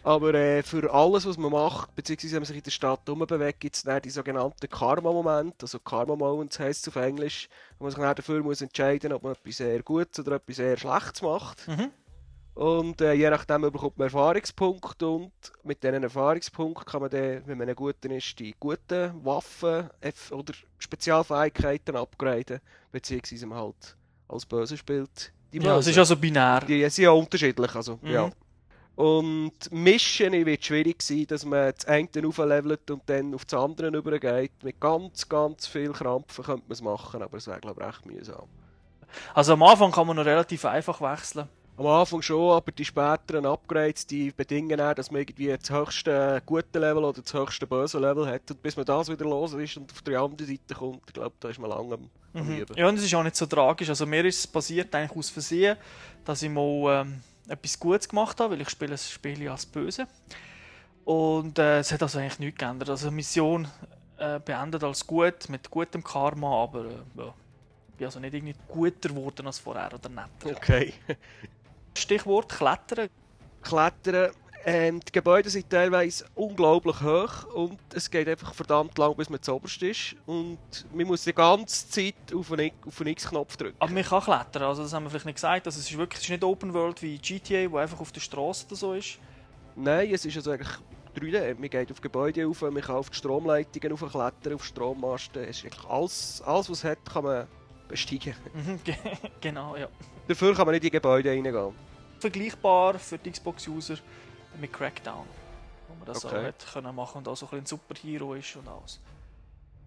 Aber 0.04 0.34
äh, 0.34 0.62
für 0.62 0.94
alles, 0.94 1.26
was 1.26 1.38
man 1.38 1.54
macht, 1.54 1.96
beziehungsweise 1.96 2.34
wenn 2.34 2.42
man 2.42 2.48
sich 2.48 2.58
in 2.58 2.64
der 2.64 2.72
Stadt 2.72 3.08
rumbewegt, 3.08 3.62
gibt 3.62 3.78
es 3.78 3.84
dann 3.84 4.02
die 4.02 4.10
sogenannten 4.10 4.70
Karma-Momente. 4.70 5.56
Also 5.62 5.80
Karma-Moments 5.80 6.60
heisst 6.60 6.86
es 6.86 6.94
auf 6.94 7.02
Englisch, 7.02 7.48
wo 7.80 7.86
man 7.86 7.92
sich 7.92 8.02
dann 8.02 8.14
dafür 8.14 8.44
muss 8.44 8.62
entscheiden 8.62 9.12
muss, 9.12 9.16
ob 9.16 9.24
man 9.24 9.32
etwas 9.32 9.56
sehr 9.56 9.82
Gutes 9.82 10.20
oder 10.20 10.36
etwas 10.36 10.58
sehr 10.58 10.76
Schlechtes 10.76 11.22
macht. 11.22 11.66
Mhm. 11.66 11.92
Und 12.56 13.02
äh, 13.02 13.12
je 13.14 13.30
nachdem 13.30 13.62
bekommt 13.64 13.98
man 13.98 14.06
Erfahrungspunkte 14.06 15.08
und 15.08 15.34
mit 15.64 15.84
diesen 15.84 16.04
Erfahrungspunkten 16.04 16.86
kann 16.86 17.02
man 17.02 17.10
dann, 17.10 17.42
wenn 17.46 17.58
man 17.58 17.68
ein 17.68 17.76
guter 17.76 18.10
ist, 18.10 18.40
die 18.40 18.56
guten 18.58 19.14
Waffen 19.26 19.90
oder 20.32 20.54
Spezialfähigkeiten 20.78 21.98
upgraden, 21.98 22.62
beziehungsweise 22.94 23.46
man 23.46 23.58
halt 23.60 23.98
als 24.30 24.46
Böse 24.46 24.78
spielt. 24.78 25.34
Die 25.52 25.60
Ja, 25.60 25.78
es 25.78 25.88
ist 25.88 25.98
also 25.98 26.16
binär. 26.16 26.62
Die 26.62 26.90
sind 26.90 27.04
ja 27.04 27.12
unterschiedlich, 27.12 27.76
also, 27.76 28.00
Mhm. 28.02 28.10
ja. 28.10 28.30
Und 28.96 29.70
Mischen 29.72 30.32
wird 30.46 30.64
schwierig 30.64 31.02
sein, 31.02 31.28
dass 31.28 31.44
man 31.44 31.74
das 31.76 31.86
eine 31.86 32.08
auflevelt 32.26 32.90
und 32.90 33.02
dann 33.08 33.36
auf 33.36 33.44
das 33.44 33.60
andere 33.60 33.88
übergeht. 33.90 34.64
Mit 34.64 34.80
ganz, 34.80 35.28
ganz 35.28 35.68
viel 35.68 35.92
Krampfen 35.92 36.46
könnte 36.46 36.64
man 36.68 36.72
es 36.72 36.82
machen, 36.82 37.22
aber 37.22 37.38
es 37.38 37.48
wäre, 37.48 37.60
glaube 37.60 37.82
ich, 37.82 37.88
recht 37.88 38.06
mühsam. 38.06 38.48
Also 39.34 39.54
am 39.54 39.64
Anfang 39.64 39.92
kann 39.92 40.08
man 40.08 40.16
noch 40.16 40.26
relativ 40.26 40.64
einfach 40.64 41.02
wechseln. 41.02 41.50
Am 41.78 41.88
Anfang 41.88 42.22
schon, 42.22 42.56
aber 42.56 42.72
die 42.72 42.86
späteren 42.86 43.46
Upgrades, 43.46 44.08
die 44.08 44.32
bedingen 44.32 44.80
auch, 44.80 44.94
dass 44.94 45.12
man 45.12 45.22
irgendwie 45.22 45.48
das 45.48 45.70
höchste 45.70 46.42
gute 46.46 46.80
Level 46.80 47.04
oder 47.04 47.22
das 47.22 47.34
höchste 47.34 47.68
böse 47.68 48.00
Level 48.00 48.26
hat. 48.28 48.50
Und 48.50 48.62
bis 48.62 48.78
man 48.78 48.86
das 48.86 49.10
wieder 49.10 49.26
los 49.26 49.54
ist 49.54 49.76
und 49.76 49.92
auf 49.92 50.02
die 50.02 50.16
andere 50.16 50.48
Seite 50.48 50.74
kommt, 50.74 51.02
ich 51.08 51.14
glaube, 51.14 51.36
da 51.40 51.50
ist 51.50 51.60
man 51.60 51.70
lange 51.70 51.94
am, 51.94 51.94
am 51.94 52.10
Mhm. 52.36 52.66
Ja, 52.76 52.90
und 52.90 52.98
es 52.98 53.06
ist 53.06 53.16
auch 53.16 53.24
nicht 53.24 53.38
so 53.38 53.46
tragisch. 53.46 53.88
Also 53.88 54.06
mir 54.06 54.26
ist 54.26 54.40
es 54.40 54.48
passiert 54.48 54.94
eigentlich 54.94 55.18
aus 55.18 55.30
Versehen, 55.30 55.78
dass 56.26 56.42
ich 56.42 56.50
mal 56.50 57.02
ähm, 57.02 57.22
etwas 57.48 57.80
Gutes 57.80 58.10
gemacht 58.10 58.40
habe, 58.40 58.54
weil 58.54 58.62
ich 58.62 58.70
spiele 58.70 58.92
das 58.92 59.10
Spiel 59.10 59.42
ja 59.42 59.54
als 59.54 59.66
Böse. 59.66 60.06
Und 61.06 61.58
äh, 61.58 61.80
es 61.80 61.94
hat 61.94 62.02
also 62.02 62.20
eigentlich 62.20 62.40
nichts 62.40 62.60
geändert. 62.60 62.90
Also 62.90 63.10
Mission 63.10 63.68
äh, 64.18 64.40
beendet 64.40 64.84
als 64.84 65.08
gut, 65.08 65.48
mit 65.48 65.70
gutem 65.70 66.04
Karma, 66.04 66.64
aber 66.64 66.86
äh, 66.86 67.20
ja, 67.20 67.34
ich 67.88 67.96
bin 67.96 68.06
also 68.06 68.20
nicht 68.20 68.34
irgendwie 68.34 68.56
guter 68.68 69.10
geworden 69.10 69.48
als 69.48 69.60
vorher 69.60 69.94
oder 69.94 70.10
netter. 70.10 70.58
Okay. 70.58 70.94
Stichwort 71.98 72.50
Klettern. 72.50 73.10
Klettern. 73.62 74.32
Ähm, 74.68 75.00
die 75.00 75.12
Gebäude 75.12 75.48
sind 75.48 75.70
teilweise 75.70 76.26
unglaublich 76.34 77.00
hoch 77.00 77.44
und 77.54 77.78
es 77.94 78.10
geht 78.10 78.28
einfach 78.28 78.52
verdammt 78.56 78.98
lang, 78.98 79.16
bis 79.16 79.30
man 79.30 79.40
zuoberst 79.40 79.80
ist. 79.84 80.16
Und 80.26 80.58
man 80.92 81.06
muss 81.06 81.24
die 81.24 81.34
ganze 81.34 81.88
Zeit 81.88 82.16
auf 82.34 82.50
den, 82.50 82.72
auf 82.88 82.98
den 82.98 83.08
X-Knopf 83.08 83.58
drücken. 83.58 83.76
Aber 83.78 83.92
man 83.92 84.04
kann 84.04 84.22
klettern, 84.24 84.64
also 84.64 84.82
das 84.82 84.92
haben 84.94 85.04
wir 85.04 85.12
vielleicht 85.12 85.28
nicht 85.28 85.36
gesagt. 85.36 85.68
Also 85.68 85.80
es 85.80 85.90
ist 85.92 85.96
wirklich 85.98 86.18
es 86.18 86.24
ist 86.26 86.32
nicht 86.32 86.44
Open 86.44 86.74
World 86.74 87.00
wie 87.04 87.20
GTA, 87.20 87.70
wo 87.72 87.78
einfach 87.78 88.00
auf 88.00 88.12
der 88.12 88.22
Straße 88.22 88.66
oder 88.66 88.76
so 88.76 88.94
ist. 88.94 89.20
Nein, 89.76 90.12
es 90.12 90.26
ist 90.26 90.36
also 90.36 90.50
eigentlich 90.50 90.70
3D. 91.16 91.54
Man 91.60 91.70
geht 91.70 91.92
auf 91.92 92.02
Gebäude 92.02 92.46
rauf, 92.46 92.62
man 92.62 92.82
kann 92.82 92.96
auf 92.96 93.12
die 93.12 93.18
Stromleitungen 93.18 93.92
raufklettern, 93.96 94.54
auf 94.56 94.66
Strommasten. 94.66 95.44
Es 95.44 95.58
ist 95.60 95.66
eigentlich 95.66 95.86
alles, 95.88 96.42
alles, 96.44 96.70
was 96.72 96.78
es 96.80 96.84
hat, 96.86 96.98
kann 97.06 97.24
man 97.24 97.48
besteigen. 97.88 98.34
Mhm, 98.54 98.80
ge- 98.84 98.96
genau, 99.42 99.76
ja. 99.76 99.88
Dafür 100.28 100.56
kann 100.56 100.66
man 100.66 100.74
nicht 100.74 100.84
in 100.84 100.88
die 100.88 100.92
Gebäude 100.92 101.30
reingehen. 101.30 101.74
vergleichbar 102.20 102.98
für 102.98 103.18
die 103.18 103.32
Xbox-User 103.32 103.98
mit 104.60 104.72
Crackdown. 104.74 105.26
Wo 105.88 105.96
man 105.96 106.06
das 106.06 106.26
Okay. 106.26 106.38
auch 106.40 106.44
hat 106.44 106.66
können 106.74 106.96
machen 106.96 107.18
und 107.20 107.28
auch 107.28 107.36
so 107.38 107.46
ein 107.46 107.62
bisschen 107.62 107.64
ein 107.64 107.66
Superhero 107.68 108.34
ist 108.34 108.56
und 108.56 108.68
alles. 108.68 109.00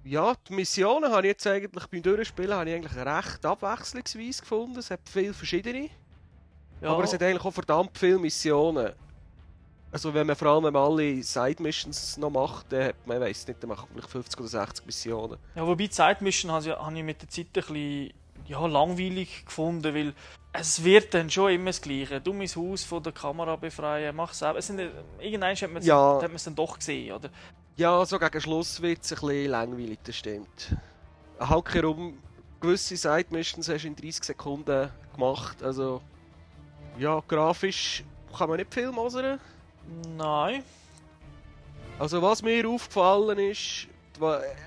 Ja, 0.04 0.35
die 0.49 0.54
Missionen 0.54 1.11
habe 1.11 1.23
ich 1.26 1.33
jetzt 1.33 1.47
eigentlich 1.47 1.87
beim 1.87 2.02
Durchspielen 2.02 2.54
habe 2.54 2.71
ich 2.71 2.76
eigentlich 2.76 2.97
recht 2.97 3.45
abwechslungsweise 3.45 4.40
gefunden. 4.40 4.78
Es 4.78 4.90
hat 4.90 5.00
viele 5.11 5.35
verschiedene. 5.35 5.90
Ja, 6.80 6.90
Aber 6.90 7.02
es 7.04 7.12
hat 7.12 7.23
eigentlich 7.23 7.45
auch 7.45 7.50
verdammt 7.52 7.99
viele 7.99 8.18
Missionen. 8.18 8.92
Also 9.90 10.12
wenn 10.14 10.26
man 10.26 10.37
vor 10.37 10.49
allem 10.49 10.64
wenn 10.64 10.73
man 10.73 10.83
alle 10.83 11.23
Side-Missions 11.23 12.18
noch 12.18 12.30
macht, 12.30 12.71
dann 12.73 12.85
hat 12.85 13.07
man, 13.07 13.16
ich 13.16 13.28
weiss 13.30 13.47
nicht, 13.49 13.62
dann 13.62 13.68
macht 13.71 13.83
man 13.88 13.95
vielleicht 13.95 14.11
50 14.11 14.38
oder 14.40 14.49
60 14.49 14.87
Missionen. 14.87 15.38
ja, 15.54 15.66
wobei 15.66 15.85
ich, 15.85 15.99
habe 15.99 16.28
ich 16.28 17.02
mit 17.02 17.23
der 17.23 17.28
Zeit 17.28 17.47
ein 17.47 17.52
bisschen 17.52 18.12
ja, 18.49 18.67
langweilig 18.67 19.45
gefunden, 19.45 19.95
weil 19.95 20.14
es 20.52 20.83
wird 20.83 21.14
dann 21.14 21.31
schon 21.31 21.52
immer 21.52 21.67
das 21.67 21.81
Gleiche. 21.83 22.21
Du 22.21 22.33
mein 22.33 22.49
Haus 22.49 22.83
von 22.85 23.02
der 23.02 23.12
Kamera 23.12 23.57
befreien, 23.57 24.17
mach 24.17 24.33
selber. 24.33 24.59
Es 24.59 24.67
sind, 24.67 24.81
irgendwann 25.21 25.55
hat 25.55 25.71
man 25.71 25.76
es 25.83 25.87
Ja. 25.87 26.14
hat 26.14 26.23
man 26.23 26.37
es 26.37 26.45
dann 26.45 26.55
doch 26.55 26.78
gesehen, 26.78 27.12
oder? 27.14 27.28
Ja, 27.76 28.05
so 28.05 28.19
gegen 28.19 28.40
Schluss 28.40 28.81
wird 28.83 29.05
es 29.05 29.12
ein 29.12 29.21
bisschen 29.21 29.50
langweilig, 29.50 29.99
das 30.02 30.17
stimmt. 30.17 30.75
Halt 31.38 31.75
herum, 31.75 32.19
gewisse 32.61 32.97
Side-Missions 32.97 33.69
hast 33.69 33.83
du 33.83 33.88
in 33.88 33.95
30 33.97 34.25
Sekunden 34.25 34.90
gemacht, 35.14 35.62
also... 35.62 36.00
Ja, 36.99 37.23
grafisch 37.28 38.02
kann 38.37 38.49
man 38.49 38.59
nicht 38.59 38.75
viel 38.75 38.90
mosern. 38.90 39.38
Nein. 40.17 40.64
Also 41.99 42.21
was 42.21 42.43
mir 42.43 42.69
aufgefallen 42.69 43.38
ist, 43.38 43.87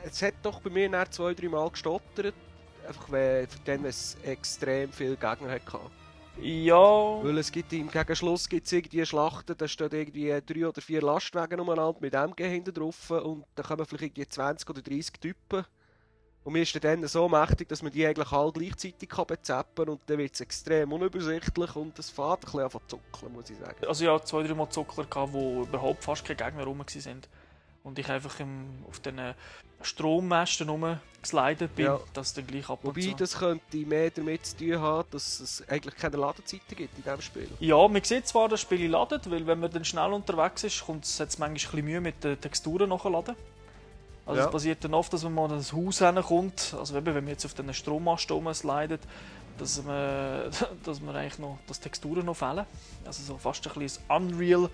es 0.05 0.21
hat 0.21 0.35
doch 0.43 0.61
bei 0.61 0.69
mir 0.69 0.89
nach 0.89 1.09
zwei, 1.09 1.33
drei 1.33 1.49
Mal 1.49 1.69
gestottert. 1.69 2.33
Einfach 2.87 3.11
wenn, 3.11 3.47
dann, 3.65 3.83
wenn 3.83 3.89
es 3.89 4.17
extrem 4.23 4.91
viele 4.91 5.15
Gegner 5.15 5.51
hatte. 5.51 5.79
Ja. 6.39 6.75
Weil 6.75 7.37
es 7.37 7.51
gibt 7.51 7.73
im 7.73 7.91
Gegenschluss 7.91 8.47
gibt's 8.47 8.71
irgendwie 8.71 9.05
Schlachten, 9.05 9.55
da 9.57 9.67
stehen 9.67 9.91
irgendwie 9.91 10.41
drei 10.45 10.67
oder 10.67 10.81
vier 10.81 11.01
Lastwagen 11.01 11.59
umeinander 11.59 11.99
mit 11.99 12.13
MG 12.13 12.47
hinten 12.47 12.73
drauf 12.73 13.11
und 13.11 13.45
da 13.55 13.63
kommen 13.63 13.85
vielleicht 13.85 14.03
irgendwie 14.03 14.27
20 14.27 14.69
oder 14.69 14.81
30 14.81 15.19
Typen. 15.19 15.65
Und 16.43 16.53
mir 16.53 16.63
ist 16.63 16.73
der 16.73 16.81
dann 16.81 17.07
so 17.07 17.29
mächtig, 17.29 17.69
dass 17.69 17.83
man 17.83 17.91
die 17.91 18.05
eigentlich 18.05 18.31
alle 18.31 18.51
gleichzeitig 18.51 19.07
kann 19.07 19.27
bezappen 19.27 19.89
und 19.89 20.01
dann 20.07 20.17
wird 20.17 20.33
es 20.33 20.41
extrem 20.41 20.91
unübersichtlich 20.91 21.75
und 21.75 21.99
es 21.99 22.09
fährt 22.09 22.39
ein 22.39 22.39
bisschen 22.39 22.61
an 22.61 22.71
zu 22.71 22.79
zuckeln, 22.87 23.33
muss 23.33 23.49
ich 23.51 23.57
sagen. 23.59 23.85
Also 23.87 24.05
ja, 24.05 24.19
zwei, 24.23 24.41
drei 24.41 24.55
Mal 24.55 24.69
Zuckler 24.69 25.05
gehabt, 25.05 25.33
wo 25.33 25.61
überhaupt 25.61 26.03
fast 26.03 26.25
keine 26.25 26.37
Gegner 26.37 26.63
rum 26.63 26.83
sind. 26.87 27.29
Und 27.83 27.99
ich 27.99 28.09
einfach 28.09 28.39
im, 28.39 28.83
auf 28.87 28.99
den 28.99 29.19
Strommasten 29.85 30.69
rumgeslidet 30.69 31.75
bin, 31.75 31.85
Ja. 31.85 31.99
dass 32.13 32.33
dann 32.33 32.47
gleich 32.47 32.69
ab 32.69 32.79
und 32.83 32.95
Wobei 32.95 33.01
zu... 33.09 33.15
das 33.15 33.37
könnte 33.37 33.77
mehr 33.77 34.09
damit 34.11 34.45
zu 34.45 34.57
tun 34.57 34.79
haben, 34.79 35.07
dass 35.11 35.39
es 35.39 35.63
eigentlich 35.67 35.95
keine 35.95 36.17
Ladezeiten 36.17 36.75
gibt 36.75 36.97
in 36.97 37.03
diesem 37.03 37.21
Spiel. 37.21 37.49
Ja, 37.59 37.87
man 37.87 38.03
sieht 38.03 38.27
zwar, 38.27 38.49
das 38.49 38.61
Spiel 38.61 38.89
ladet, 38.89 39.29
weil 39.29 39.45
wenn 39.47 39.59
man 39.59 39.71
dann 39.71 39.85
schnell 39.85 40.11
unterwegs 40.13 40.63
ist, 40.63 40.85
kommt 40.85 41.05
es 41.05 41.17
jetzt 41.17 41.39
manchmal 41.39 41.49
ein 41.49 41.53
bisschen 41.53 41.85
Mühe 41.85 42.01
mit 42.01 42.23
den 42.23 42.39
Texturen 42.39 42.89
nachladen. 42.89 43.35
Also 44.25 44.39
Ja. 44.39 44.45
es 44.45 44.51
passiert 44.51 44.83
dann 44.83 44.93
oft, 44.93 45.11
dass 45.11 45.23
man 45.23 45.33
mal 45.33 45.45
an 45.45 45.57
das 45.57 45.73
Haus 45.73 45.99
herkommt, 46.01 46.75
also 46.77 46.95
eben, 46.95 47.05
wenn 47.07 47.15
man 47.23 47.27
jetzt 47.29 47.45
auf 47.45 47.53
den 47.55 47.73
Strommast 47.73 48.29
rumslidet, 48.31 49.01
dass 49.57 49.83
man, 49.83 50.43
dass 50.83 51.01
man 51.01 51.15
eigentlich 51.15 51.39
noch, 51.39 51.57
dass 51.67 51.79
Texturen 51.79 52.25
noch 52.25 52.35
fehlen. 52.37 52.65
Also 53.05 53.23
so 53.23 53.37
fast 53.37 53.67
ein 53.67 53.73
bisschen 53.79 54.03
ein 54.07 54.27
Unreal 54.27 54.69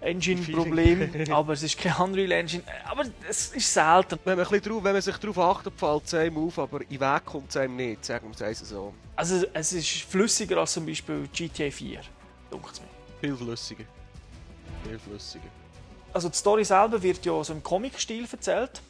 Engine 0.00 0.40
Problem, 0.42 1.10
aber 1.30 1.54
es 1.54 1.62
ist 1.62 1.76
kein 1.76 1.94
Unreal 1.96 2.30
Engine, 2.30 2.62
aber 2.84 3.04
es 3.28 3.48
ist 3.48 3.72
selten. 3.72 4.18
Wenn 4.24 4.36
man, 4.36 4.46
ein 4.46 4.50
bisschen 4.50 4.72
drauf, 4.72 4.84
wenn 4.84 4.92
man 4.92 5.02
sich 5.02 5.16
darauf 5.16 5.38
achtet, 5.38 5.74
fällt 5.76 6.04
es 6.04 6.14
einem 6.14 6.36
auf, 6.38 6.58
aber 6.58 6.80
in 6.88 7.00
Weg 7.00 7.24
kommt 7.24 7.50
es 7.50 7.56
einem 7.56 7.76
nicht, 7.76 8.04
sagen 8.04 8.32
wir 8.32 8.46
es 8.46 8.60
so. 8.60 8.94
Also 9.16 9.44
es 9.52 9.72
ist 9.72 10.02
flüssiger 10.02 10.58
als 10.58 10.74
zum 10.74 10.86
Beispiel 10.86 11.28
GTA 11.32 11.70
4, 11.70 12.00
dunkt 12.50 12.80
mir. 12.80 12.88
Viel 13.20 13.36
flüssiger. 13.36 13.84
Viel 14.84 14.98
flüssiger. 15.00 15.48
Also 16.12 16.28
die 16.28 16.36
Story 16.36 16.64
selber 16.64 17.02
wird 17.02 17.24
ja 17.24 17.42
so 17.42 17.52
im 17.52 17.62
Comic-Stil 17.62 18.26
erzählt. 18.30 18.80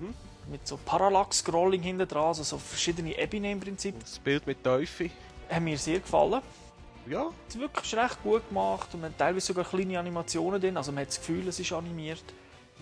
Mhm. 0.00 0.14
Mit 0.50 0.66
so 0.66 0.78
Parallax-Scrolling 0.78 1.82
hinten 1.82 2.08
dran, 2.08 2.28
also 2.28 2.42
so 2.42 2.56
verschiedene 2.56 3.16
Ebenen 3.18 3.52
im 3.52 3.60
Prinzip. 3.60 4.00
Das 4.00 4.18
Bild 4.18 4.46
mit 4.46 4.64
Teufel. 4.64 5.10
Haben 5.50 5.64
mir 5.64 5.76
sehr 5.76 6.00
gefallen. 6.00 6.40
Ja, 7.06 7.30
Es 7.48 7.54
ist 7.54 7.60
wirklich 7.60 7.96
recht 7.96 8.22
gut 8.22 8.46
gemacht 8.48 8.88
und 8.92 9.00
man 9.00 9.10
hat 9.10 9.18
teilweise 9.18 9.46
sogar 9.46 9.64
kleine 9.64 9.98
Animationen 9.98 10.60
drin, 10.60 10.76
also 10.76 10.92
man 10.92 11.02
hat 11.02 11.08
das 11.08 11.18
Gefühl, 11.18 11.48
es 11.48 11.58
ist 11.58 11.72
animiert. 11.72 12.22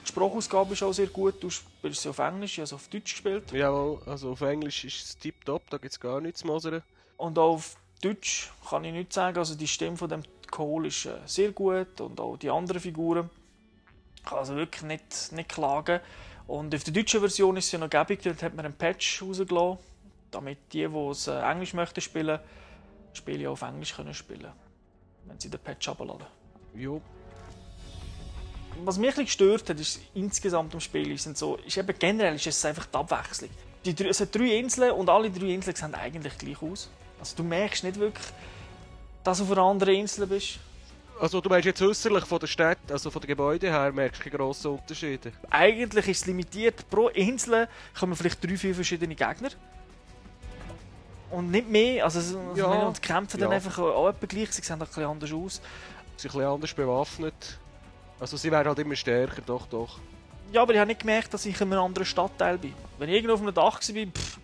Die 0.02 0.08
Sprachausgabe 0.08 0.72
ist 0.72 0.82
auch 0.82 0.92
sehr 0.92 1.06
gut, 1.08 1.42
du 1.42 1.50
spielst 1.50 2.02
sie 2.02 2.08
auf 2.08 2.18
Englisch, 2.18 2.58
also 2.58 2.76
auf 2.76 2.88
Deutsch 2.88 3.12
gespielt. 3.12 3.50
jawohl. 3.52 4.00
Also 4.06 4.32
auf 4.32 4.40
Englisch 4.40 4.84
ist 4.84 5.04
es 5.04 5.18
tipptopp, 5.18 5.68
da 5.70 5.78
gibt 5.78 5.92
es 5.92 6.00
gar 6.00 6.20
nichts 6.20 6.40
zu 6.40 6.46
mosern. 6.46 6.82
Und 7.16 7.38
auch 7.38 7.54
auf 7.54 7.76
Deutsch 8.02 8.50
kann 8.68 8.84
ich 8.84 8.92
nichts 8.92 9.14
sagen, 9.14 9.38
also 9.38 9.54
die 9.54 9.66
Stimme 9.66 9.96
von 9.96 10.08
dem 10.08 10.22
Cole 10.50 10.88
ist 10.88 11.06
äh, 11.06 11.18
sehr 11.26 11.52
gut 11.52 12.00
und 12.00 12.20
auch 12.20 12.36
die 12.36 12.50
anderen 12.50 12.80
Figuren. 12.80 13.30
Ich 14.16 14.24
kann 14.24 14.38
also 14.38 14.56
wirklich 14.56 14.82
nicht, 14.82 15.32
nicht 15.32 15.48
klagen. 15.48 16.00
Und 16.46 16.74
auf 16.74 16.84
der 16.84 16.92
deutschen 16.92 17.20
Version 17.20 17.56
ist 17.56 17.66
es 17.66 17.72
ja 17.72 17.78
noch 17.78 17.90
gäbig, 17.90 18.22
dort 18.22 18.42
hat 18.42 18.54
man 18.54 18.64
einen 18.64 18.74
Patch 18.74 19.22
rausgelassen, 19.22 19.78
damit 20.30 20.58
die, 20.72 20.86
die 20.86 21.08
es 21.10 21.26
äh, 21.26 21.40
Englisch 21.40 21.74
möchten 21.74 22.00
spielen, 22.00 22.38
Spiele 23.16 23.48
auch 23.48 23.52
auf 23.54 23.62
Englisch 23.62 23.94
können 23.94 24.14
spielen 24.14 24.52
wenn 25.28 25.40
sie 25.40 25.50
den 25.50 25.58
Patch 25.58 25.88
abladen. 25.88 26.26
Jo. 26.76 27.02
Was 28.84 28.96
mich 28.98 29.16
ein 29.18 29.24
gestört 29.24 29.68
hat, 29.68 29.80
ist 29.80 30.00
insgesamt 30.14 30.72
am 30.74 30.80
Spiel, 30.80 31.10
ist, 31.10 31.24
sind 31.24 31.36
so, 31.36 31.56
ist 31.56 31.76
eben 31.78 31.98
generell 31.98 32.36
ist 32.36 32.46
es 32.46 32.64
einfach 32.64 32.86
die 32.86 32.96
Abwechslung. 32.96 33.50
Die, 33.84 33.94
drei- 33.94 34.08
es 34.10 34.20
hat 34.20 34.32
drei 34.34 34.56
Inseln 34.58 34.92
und 34.92 35.08
alle 35.08 35.30
drei 35.30 35.46
Inseln 35.46 35.74
sehen 35.74 35.94
eigentlich 35.94 36.38
gleich 36.38 36.62
aus. 36.62 36.88
Also 37.18 37.36
du 37.36 37.42
merkst 37.42 37.82
nicht 37.84 37.98
wirklich, 37.98 38.26
dass 39.24 39.38
du 39.38 39.44
auf 39.44 39.50
einer 39.52 39.62
anderen 39.62 39.94
Insel 39.94 40.26
bist. 40.26 40.58
Also 41.18 41.40
du 41.40 41.48
meinst 41.48 41.64
jetzt 41.66 41.80
äußerlich 41.80 42.24
von 42.26 42.38
der 42.38 42.46
Stadt, 42.46 42.78
also 42.90 43.10
von 43.10 43.22
den 43.22 43.28
Gebäuden 43.28 43.70
her, 43.70 43.90
merkst 43.90 44.20
du 44.20 44.24
keine 44.24 44.36
grossen 44.36 44.72
Unterschiede. 44.72 45.32
Eigentlich 45.50 46.06
ist 46.08 46.20
es 46.20 46.26
limitiert. 46.26 46.88
Pro 46.90 47.08
Insel 47.08 47.68
kommen 47.98 48.14
vielleicht 48.14 48.44
drei, 48.44 48.56
vier 48.56 48.74
verschiedene 48.74 49.14
Gegner. 49.14 49.48
Und 51.30 51.50
nicht 51.50 51.68
mehr. 51.68 52.04
Also, 52.04 52.18
also 52.20 52.38
Ja. 52.54 52.70
wenn- 52.70 52.86
und 52.86 52.96
die 52.96 53.00
kämpfen 53.00 53.40
dann 53.40 53.50
Ja. 53.50 53.56
einfach 53.56 53.78
auch 53.78 54.08
etwa 54.08 54.26
gleich. 54.26 54.52
Sie 54.52 54.62
sehen 54.62 54.76
auch 54.76 54.80
ein 54.82 54.86
bisschen 54.88 55.04
anders 55.04 55.32
aus. 55.32 55.54
Sie 56.16 56.22
sind 56.22 56.30
ein 56.30 56.38
bisschen 56.38 56.42
anders 56.52 56.72
bewaffnet. 56.74 57.58
Also 58.20 58.36
sie 58.36 58.50
werden 58.50 58.68
halt 58.68 58.78
immer 58.78 58.96
stärker, 58.96 59.42
doch, 59.44 59.66
doch. 59.66 59.98
Ja, 60.52 60.62
aber 60.62 60.72
ich 60.72 60.78
habe 60.78 60.88
nicht 60.88 61.00
gemerkt, 61.00 61.34
dass 61.34 61.44
ich 61.44 61.60
in 61.60 61.72
einem 61.72 61.82
anderen 61.82 62.06
Stadtteil 62.06 62.56
bin. 62.56 62.72
Wenn 62.98 63.08
ich 63.08 63.16
irgendwo 63.16 63.34
auf 63.34 63.40
einem 63.42 63.52
Dach 63.52 63.74
war, 63.74 63.80
pff, 63.80 64.38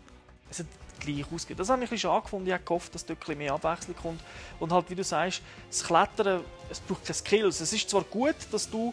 es 0.51 0.59
hat 0.59 0.67
gleich 1.01 1.25
ausgesehen. 1.33 1.57
Das 1.57 1.69
habe 1.69 1.79
ich 1.83 1.89
ein 1.89 1.91
bisschen 1.95 2.11
schade 2.11 2.23
gefunden. 2.25 2.47
Ich 2.49 2.53
habe 2.53 2.65
gehofft, 2.65 2.95
dass 2.95 3.07
dort 3.07 3.19
ein 3.19 3.21
bisschen 3.21 3.39
mehr 3.39 3.55
Abwechslung 3.55 3.97
kommt. 3.97 4.21
Und 4.61 4.73
halt, 4.73 4.91
wie 4.91 4.95
du 4.97 5.05
sagst, 5.05 5.41
das 5.71 5.85
Klettern, 5.85 6.43
es 6.69 6.81
braucht 6.81 7.05
keine 7.05 7.15
Skills. 7.15 7.61
Es 7.61 7.73
ist 7.73 7.89
zwar 7.89 8.03
gut, 8.03 8.35
dass 8.51 8.69
du 8.69 8.93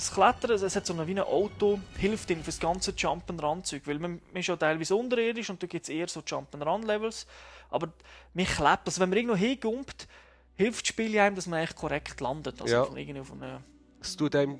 das 0.00 0.12
Klettern, 0.12 0.50
es 0.52 0.74
hat 0.76 0.86
so 0.86 0.92
eine, 0.94 1.06
wie 1.06 1.12
ein 1.12 1.18
Auto, 1.20 1.78
hilft 1.98 2.30
ihnen 2.30 2.42
für 2.42 2.50
das 2.50 2.58
ganze 2.60 2.92
Jump'n'Run-Zeug. 2.92 3.82
Weil 3.86 3.98
man, 3.98 4.20
man 4.32 4.40
ist 4.40 4.46
ja 4.46 4.56
teilweise 4.56 4.94
unterirdisch 4.96 5.50
und 5.50 5.62
da 5.62 5.66
gibt 5.66 5.84
es 5.84 5.88
eher 5.88 6.08
so 6.08 6.20
Jump'n'Run-Levels. 6.20 7.26
Aber 7.70 7.92
mich 8.34 8.48
klebt, 8.48 8.82
also 8.86 9.00
wenn 9.00 9.10
man 9.10 9.18
irgendwo 9.18 9.36
hingumpt, 9.36 10.08
hilft 10.56 10.82
das 10.82 10.88
Spiel 10.88 11.18
einem, 11.18 11.36
dass 11.36 11.46
man 11.46 11.60
eigentlich 11.60 11.76
korrekt 11.76 12.20
landet. 12.20 12.60
Also 12.60 12.74
Ja. 12.74 12.84
von 12.84 12.96
irgendwie 12.96 13.20
auf 13.20 13.32
einer 13.32 13.62
Es 14.00 14.16
tut 14.16 14.34
einem 14.34 14.58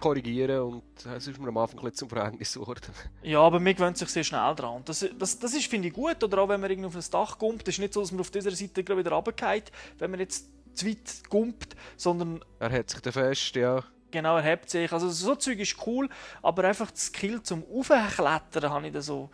korrigieren 0.00 0.60
und 0.60 0.82
es 1.06 1.26
ist 1.26 1.40
mir 1.40 1.48
am 1.48 1.56
Anfang 1.56 1.84
ein 1.84 1.92
zum 1.92 2.08
Verhängnis 2.08 2.54
geworden. 2.54 2.80
Ja, 3.22 3.40
aber 3.40 3.58
man 3.58 3.74
gewöhnt 3.74 3.98
sich 3.98 4.08
sehr 4.08 4.22
schnell 4.24 4.54
dran. 4.54 4.76
Und 4.76 4.88
Das, 4.88 5.04
das, 5.18 5.38
das 5.38 5.54
ist, 5.54 5.66
finde 5.66 5.88
ich, 5.88 5.94
gut. 5.94 6.22
Oder 6.22 6.38
auch 6.42 6.48
wenn 6.48 6.60
man 6.60 6.70
irgendwie 6.70 6.86
auf 6.88 6.94
ein 6.96 7.10
Dach 7.10 7.38
kommt, 7.38 7.66
ist 7.66 7.78
nicht 7.78 7.92
so, 7.94 8.00
dass 8.00 8.12
man 8.12 8.20
auf 8.20 8.30
dieser 8.30 8.50
Seite 8.52 8.84
gleich 8.84 8.98
wieder 8.98 9.12
runterfällt, 9.12 9.72
wenn 9.98 10.10
man 10.10 10.20
jetzt 10.20 10.46
zu 10.74 10.86
weit 10.86 11.22
kommt, 11.28 11.74
sondern 11.96 12.44
Er 12.60 12.70
hat 12.70 12.90
sich 12.90 13.00
dann 13.00 13.12
fest, 13.12 13.56
ja. 13.56 13.82
Genau, 14.10 14.36
er 14.36 14.42
hebt 14.42 14.70
sich. 14.70 14.92
Also 14.92 15.08
so 15.10 15.34
Zeug 15.34 15.58
ist 15.58 15.76
cool, 15.86 16.08
aber 16.42 16.64
einfach 16.64 16.90
das 16.90 17.06
Skill 17.06 17.42
zum 17.42 17.64
Aufklettern 17.72 18.70
habe 18.70 18.86
ich 18.86 18.92
da 18.92 19.02
so... 19.02 19.30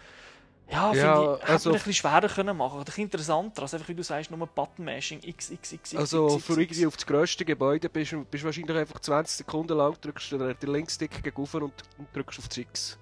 Ja, 0.71 0.95
Ja, 0.95 1.15
finde 1.15 1.35
ich, 1.35 1.43
hätte 1.43 1.53
also- 1.53 1.69
man 1.71 1.75
ein 1.75 1.79
bisschen 1.79 1.93
schwerer 1.95 2.29
können 2.29 2.57
machen. 2.57 2.85
Bisschen 2.85 3.05
interessanter, 3.05 3.63
als 3.63 3.75
einfach, 3.75 3.89
wie 3.89 3.95
du 3.95 4.03
sagst, 4.03 4.31
nur 4.31 4.47
Button-Mashing, 4.47 5.21
x, 5.23 5.51
x, 5.51 5.73
x, 5.73 5.95
Also 5.95 6.27
x, 6.27 6.37
x, 6.37 6.45
für 6.47 6.61
irgendwie 6.61 6.87
auf 6.87 6.97
das 6.97 7.07
grösste 7.07 7.45
Gebäude 7.45 7.89
bist 7.91 8.13
du 8.13 8.25
wahrscheinlich 8.31 8.75
einfach 8.77 9.01
20 9.01 9.37
Sekunden 9.37 9.77
lang, 9.77 9.95
drückst 10.01 10.33
du 10.33 10.55
den 10.55 10.73
Linkstick 10.73 11.23
gegen 11.23 11.37
und 11.37 11.55
und 11.55 11.75
drückst 12.15 12.39
auf 12.39 12.49
das 12.49 12.57
X. 12.57 12.99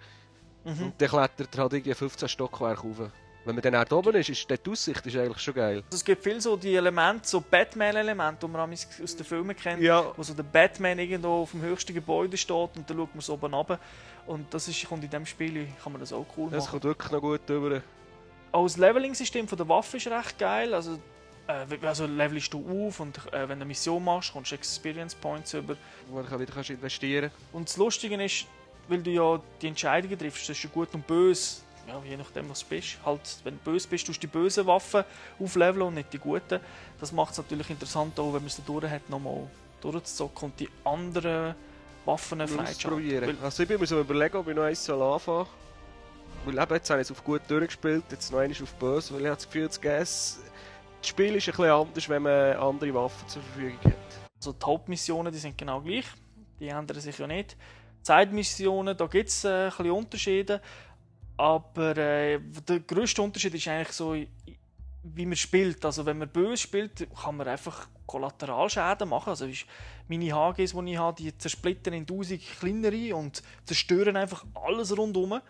Mhm. 0.64 0.87
Und 0.87 1.00
dann 1.00 1.08
klettert 1.08 1.54
er 1.54 1.62
halt 1.62 1.72
irgendwie 1.72 1.94
15 1.94 2.28
Stockwerke 2.28 2.82
rauf. 2.82 3.11
Wenn 3.44 3.57
man 3.57 3.62
dann 3.62 3.74
auch 3.74 3.90
oben 3.90 4.14
ist, 4.14 4.28
ist 4.28 4.48
die 4.48 4.70
Aussicht 4.70 5.05
ist 5.05 5.16
eigentlich 5.16 5.38
schon 5.40 5.55
geil. 5.55 5.76
Also 5.87 5.96
es 5.96 6.05
gibt 6.05 6.22
viel 6.22 6.40
so 6.40 6.57
die 6.57 6.76
Elemente, 6.76 7.26
so 7.26 7.40
Batman-Elemente, 7.40 8.46
die 8.46 8.52
man 8.52 8.72
aus 8.72 9.16
den 9.16 9.26
Filmen 9.26 9.57
kennt. 9.57 9.83
Ja. 9.83 10.12
wo 10.16 10.22
so 10.22 10.33
der 10.33 10.44
Batman 10.44 10.98
irgendwo 10.98 11.42
auf 11.42 11.50
dem 11.50 11.62
höchsten 11.62 11.92
Gebäude 11.92 12.37
steht 12.37 12.70
und 12.76 12.88
dann 12.88 12.96
schaut 12.96 13.14
man 13.14 13.20
so 13.20 13.33
oben 13.35 13.52
runter. 13.52 13.81
Und 14.26 14.52
das 14.55 14.68
ist, 14.68 14.87
kommt 14.88 15.02
in 15.02 15.11
diesem 15.11 15.26
Spiel 15.26 15.66
kann 15.83 15.92
man 15.92 16.00
das 16.00 16.12
auch 16.12 16.24
cool 16.37 16.50
Das 16.50 16.64
machen. 16.64 16.70
kommt 16.81 16.85
wirklich 16.85 17.11
noch 17.11 17.20
gut 17.20 17.40
rüber. 17.50 17.83
Auch 18.52 18.64
das 18.64 18.76
Leveling-System 18.76 19.46
der 19.46 19.68
Waffe 19.68 19.96
ist 19.96 20.07
recht 20.07 20.38
geil. 20.38 20.72
Also, 20.72 21.00
äh, 21.48 21.87
also 21.87 22.07
levelst 22.07 22.52
du 22.55 22.87
auf 22.87 23.00
und 23.00 23.18
äh, 23.33 23.40
wenn 23.40 23.48
du 23.48 23.52
eine 23.52 23.64
Mission 23.64 24.05
machst, 24.05 24.33
kommst 24.33 24.52
du 24.52 24.55
Experience 24.55 25.16
Points 25.16 25.52
über. 25.55 25.74
Wo 26.09 26.22
du 26.22 26.38
wieder 26.38 26.52
kannst 26.52 26.70
investieren 26.70 27.33
Und 27.52 27.68
das 27.68 27.76
Lustige 27.76 28.22
ist, 28.22 28.46
weil 28.87 29.02
du 29.02 29.11
ja 29.11 29.40
die 29.61 29.66
Entscheidungen 29.68 30.16
triffst, 30.16 30.48
das 30.48 30.57
ist 30.57 30.62
ja 30.62 30.70
gut 30.72 30.94
und 30.94 31.05
böse. 31.07 31.62
Ja, 31.88 32.01
je 32.05 32.16
nachdem, 32.16 32.49
was 32.49 32.61
du 32.61 32.66
bist. 32.66 32.99
Halt, 33.05 33.21
wenn 33.45 33.59
du 33.59 33.71
böse 33.71 33.88
bist, 33.88 34.07
tust 34.07 34.23
du 34.23 34.27
die 34.27 34.33
bösen 34.33 34.66
Waffen 34.66 35.05
aufleveln 35.38 35.83
und 35.83 35.95
nicht 35.95 36.12
die 36.12 36.18
guten. 36.18 36.61
Das 37.01 37.12
macht 37.12 37.33
es 37.33 37.38
natürlich 37.38 37.71
interessant, 37.71 38.18
auch 38.21 38.27
wenn 38.27 38.40
man 38.40 38.47
es 38.47 38.57
da 38.57 38.62
durch 38.64 38.88
hat, 38.88 39.09
nochmal 39.11 39.49
durchzuzocken 39.81 40.51
und 40.51 40.61
die 40.61 40.68
anderen 40.85 41.55
Waffen 42.05 42.47
freizuschalten. 42.47 43.37
Also 43.42 43.62
ich 43.62 43.68
bin 43.68 43.81
mir 43.81 43.87
so 43.87 44.01
überlegen, 44.01 44.37
ob 44.37 44.49
ich 44.49 44.55
noch 44.55 44.62
eins 44.62 44.85
soll 44.85 45.03
anfangen 45.03 45.47
soll. 46.45 46.55
Weil 46.55 46.62
eben, 46.62 46.75
jetzt 46.75 46.90
habe 46.90 47.01
ich 47.01 47.07
es 47.07 47.11
auf 47.11 47.23
gut 47.23 47.42
durchgespielt, 47.49 48.05
jetzt 48.11 48.33
noch 48.33 48.38
einmal 48.40 48.62
auf 48.62 48.75
böse, 48.75 49.14
weil 49.14 49.21
ich 49.21 49.27
habe 49.27 49.37
das 49.37 49.47
Gefühl, 49.47 49.66
das 49.66 49.81
Gas... 49.81 50.40
Das 51.01 51.09
Spiel 51.09 51.35
ist 51.35 51.49
ein 51.49 51.57
bisschen 51.57 51.71
anders, 51.71 52.09
wenn 52.09 52.23
man 52.23 52.57
andere 52.57 52.95
Waffen 52.95 53.29
zur 53.29 53.42
Verfügung 53.42 53.79
hat. 53.85 53.95
Also 54.37 54.53
die 54.53 54.64
Hauptmissionen 54.64 55.33
die 55.33 55.38
sind 55.40 55.59
genau 55.59 55.81
gleich, 55.81 56.07
die 56.61 56.68
ändern 56.68 57.01
sich 57.01 57.18
ja 57.18 57.27
nicht. 57.27 57.57
Zeitmissionen, 58.03 58.97
da 58.97 59.07
gibt 59.07 59.29
es 59.29 59.45
äh, 59.45 59.49
ein 59.49 59.71
bisschen 59.71 59.90
Unterschiede, 59.90 60.61
aber 61.37 61.97
äh, 61.97 62.40
der 62.68 62.81
grösste 62.81 63.23
Unterschied 63.23 63.55
ist 63.55 63.68
eigentlich 63.68 63.92
so, 63.92 64.14
wie 65.03 65.27
man 65.27 65.37
spielt. 65.37 65.85
Also 65.85 66.07
wenn 66.07 66.18
man 66.18 66.29
böse 66.29 66.62
spielt, 66.62 67.09
kann 67.21 67.37
man 67.37 67.49
einfach 67.49 67.88
Kollateralschäden 68.07 69.09
machen. 69.09 69.31
Also 69.31 69.47
ist 69.47 69.66
meine 70.09 70.33
HGs, 70.33 70.73
die 70.73 70.92
ich 70.92 70.99
habe, 70.99 71.23
die 71.23 71.37
zersplittern 71.37 71.95
in 71.95 72.07
tausend 72.07 72.42
kleinere 72.59 73.16
und 73.16 73.42
zerstören 73.64 74.16
einfach 74.16 74.45
alles 74.55 74.97
rundherum, 74.97 75.40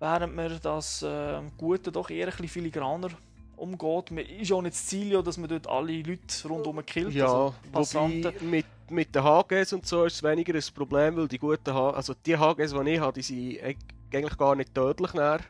während 0.00 0.34
man 0.34 0.58
das 0.62 1.02
äh, 1.02 1.40
Gute 1.56 1.92
doch 1.92 2.10
eher 2.10 2.26
ein 2.26 2.30
bisschen 2.32 2.48
filigraner 2.48 3.10
umgeht. 3.58 4.10
Man 4.10 4.24
ist 4.24 4.52
auch 4.52 4.62
nicht 4.62 4.74
das 4.74 4.86
Ziel, 4.86 5.12
ja, 5.12 5.22
dass 5.22 5.36
man 5.36 5.48
dort 5.48 5.66
alle 5.66 5.92
Leute 6.02 6.48
rundherum 6.48 6.84
killt. 6.86 7.14
Ja, 7.14 7.52
also 7.72 8.00
wobei 8.00 8.32
mit, 8.42 8.66
mit 8.90 9.14
den 9.14 9.22
HGs 9.24 9.72
und 9.72 9.86
so 9.86 10.04
ist 10.04 10.14
es 10.14 10.22
weniger 10.22 10.54
ein 10.54 10.62
Problem, 10.74 11.16
weil 11.16 11.28
die 11.28 11.38
guten 11.38 11.72
HGs, 11.74 11.96
also 11.96 12.14
die 12.26 12.36
HGs, 12.36 12.72
die 12.72 12.90
ich 12.90 13.00
habe, 13.00 13.12
die 13.14 13.22
sind 13.22 13.38
eig- 13.62 13.76
eigentlich 14.14 14.38
gar 14.38 14.54
nicht 14.54 14.74
tödlich 14.74 15.12
näher. 15.14 15.40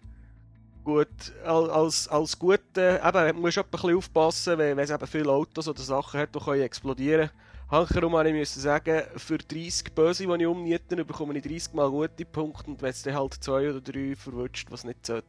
Gut, 0.85 1.09
al- 1.44 1.71
als, 1.71 2.09
als 2.09 2.38
gute, 2.38 3.01
eben, 3.05 3.40
musst 3.40 3.59
du 3.59 3.61
ein 3.61 3.71
bisschen 3.71 3.97
aufpassen, 3.97 4.59
wenn, 4.59 4.79
es 4.79 4.90
eben 4.90 5.07
viele 5.07 5.31
Autos 5.31 5.68
oder 5.68 5.83
Sachen 5.83 6.18
hat, 6.21 6.35
die 6.35 6.38
können 6.38 6.62
explodieren. 6.62 7.31
Hankerum 7.71 8.16
habe 8.16 8.29
ich 8.31 8.35
müssen 8.35 8.61
sagen, 8.61 9.03
für 9.16 9.37
30 9.37 9.92
Böse, 9.94 10.27
die 10.27 10.33
ich 10.42 10.47
umniete, 10.47 11.05
bekomme 11.05 11.37
ich 11.37 11.42
30 11.42 11.75
mal 11.75 11.90
gute 11.90 12.25
Punkte 12.25 12.71
und 12.71 12.81
wenn 12.81 12.88
es 12.90 13.03
dann 13.03 13.14
halt 13.14 13.35
zwei 13.35 13.68
oder 13.68 13.83
drei 13.83 14.16
verwünscht, 14.16 14.71
was 14.71 14.85
nicht 14.85 15.05
sollte, 15.05 15.27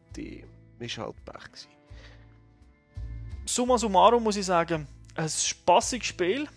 ist 0.79 0.97
halt 0.97 1.25
Pech 1.25 1.43
gewesen. 1.43 1.67
Summa 3.55 3.77
summarum 3.77 4.23
muss 4.23 4.35
ich 4.37 4.45
sagen, 4.45 4.87
ein 5.15 5.29
spaßiges 5.29 6.07
Spiel. 6.07 6.47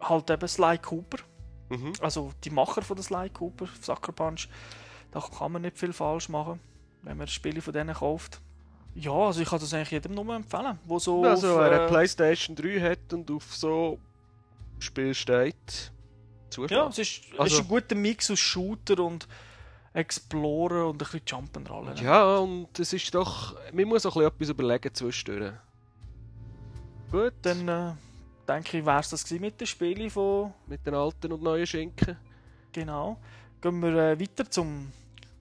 Halt 0.00 0.30
eben 0.30 0.48
Sly 0.48 0.78
Cooper. 0.78 1.18
Mhm. 1.70 1.92
Also 2.00 2.32
die 2.44 2.50
Macher 2.50 2.82
von 2.82 2.96
der 2.96 3.04
Sly 3.04 3.30
Cooper, 3.30 3.68
Sucker 3.80 4.12
Punch. 4.12 4.48
Da 5.12 5.20
kann 5.20 5.52
man 5.52 5.62
nicht 5.62 5.78
viel 5.78 5.92
falsch 5.92 6.28
machen, 6.28 6.60
wenn 7.02 7.16
man 7.16 7.26
Spiele 7.26 7.60
von 7.62 7.72
denen 7.72 7.94
kauft. 7.94 8.40
Ja, 8.94 9.12
also 9.12 9.40
ich 9.40 9.48
kann 9.48 9.60
das 9.60 9.72
eigentlich 9.72 9.90
jedem 9.92 10.14
nur 10.14 10.34
empfehlen, 10.34 10.78
wo 10.84 10.98
so 10.98 11.24
Also, 11.24 11.52
auf, 11.52 11.58
wer 11.60 11.70
eine 11.72 11.84
äh, 11.84 11.88
Playstation 11.88 12.56
3 12.56 12.80
hat 12.80 13.12
und 13.12 13.30
auf 13.30 13.54
so 13.54 13.98
Spiel 14.80 15.14
steht, 15.14 15.54
Ja, 15.56 16.50
zuschlagen. 16.50 16.90
es 16.90 16.98
ist, 16.98 17.20
Also- 17.38 17.56
ist 17.56 17.62
ein 17.62 17.68
guter 17.68 17.94
Mix 17.94 18.30
aus 18.30 18.38
Shooter 18.40 19.02
und 19.04 19.28
Explorer 19.92 20.86
und 20.88 20.94
ein 20.94 20.98
bisschen 20.98 21.20
Jump'n'Rollen. 21.20 22.02
Ja, 22.02 22.36
und 22.38 22.78
es 22.78 22.92
ist 22.92 23.14
doch. 23.14 23.56
Man 23.72 23.86
muss 23.86 24.06
auch 24.06 24.16
ein 24.16 24.22
bisschen 24.22 24.34
etwas 24.34 24.48
überlegen 24.50 24.94
zwischendurch. 24.94 25.52
Gut, 27.10 27.32
Dann 27.42 27.68
äh, 27.68 27.92
denke 28.46 28.78
ich, 28.78 28.86
wäre 28.86 29.00
es 29.00 29.10
das 29.10 29.28
mit 29.30 29.60
den 29.60 29.66
Spielen 29.66 30.10
von. 30.10 30.52
mit 30.66 30.86
den 30.86 30.94
alten 30.94 31.32
und 31.32 31.42
neuen 31.42 31.66
Schinken. 31.66 32.16
Genau. 32.72 33.18
Gehen 33.60 33.80
wir 33.82 34.12
äh, 34.12 34.20
weiter 34.20 34.48
zum, 34.48 34.92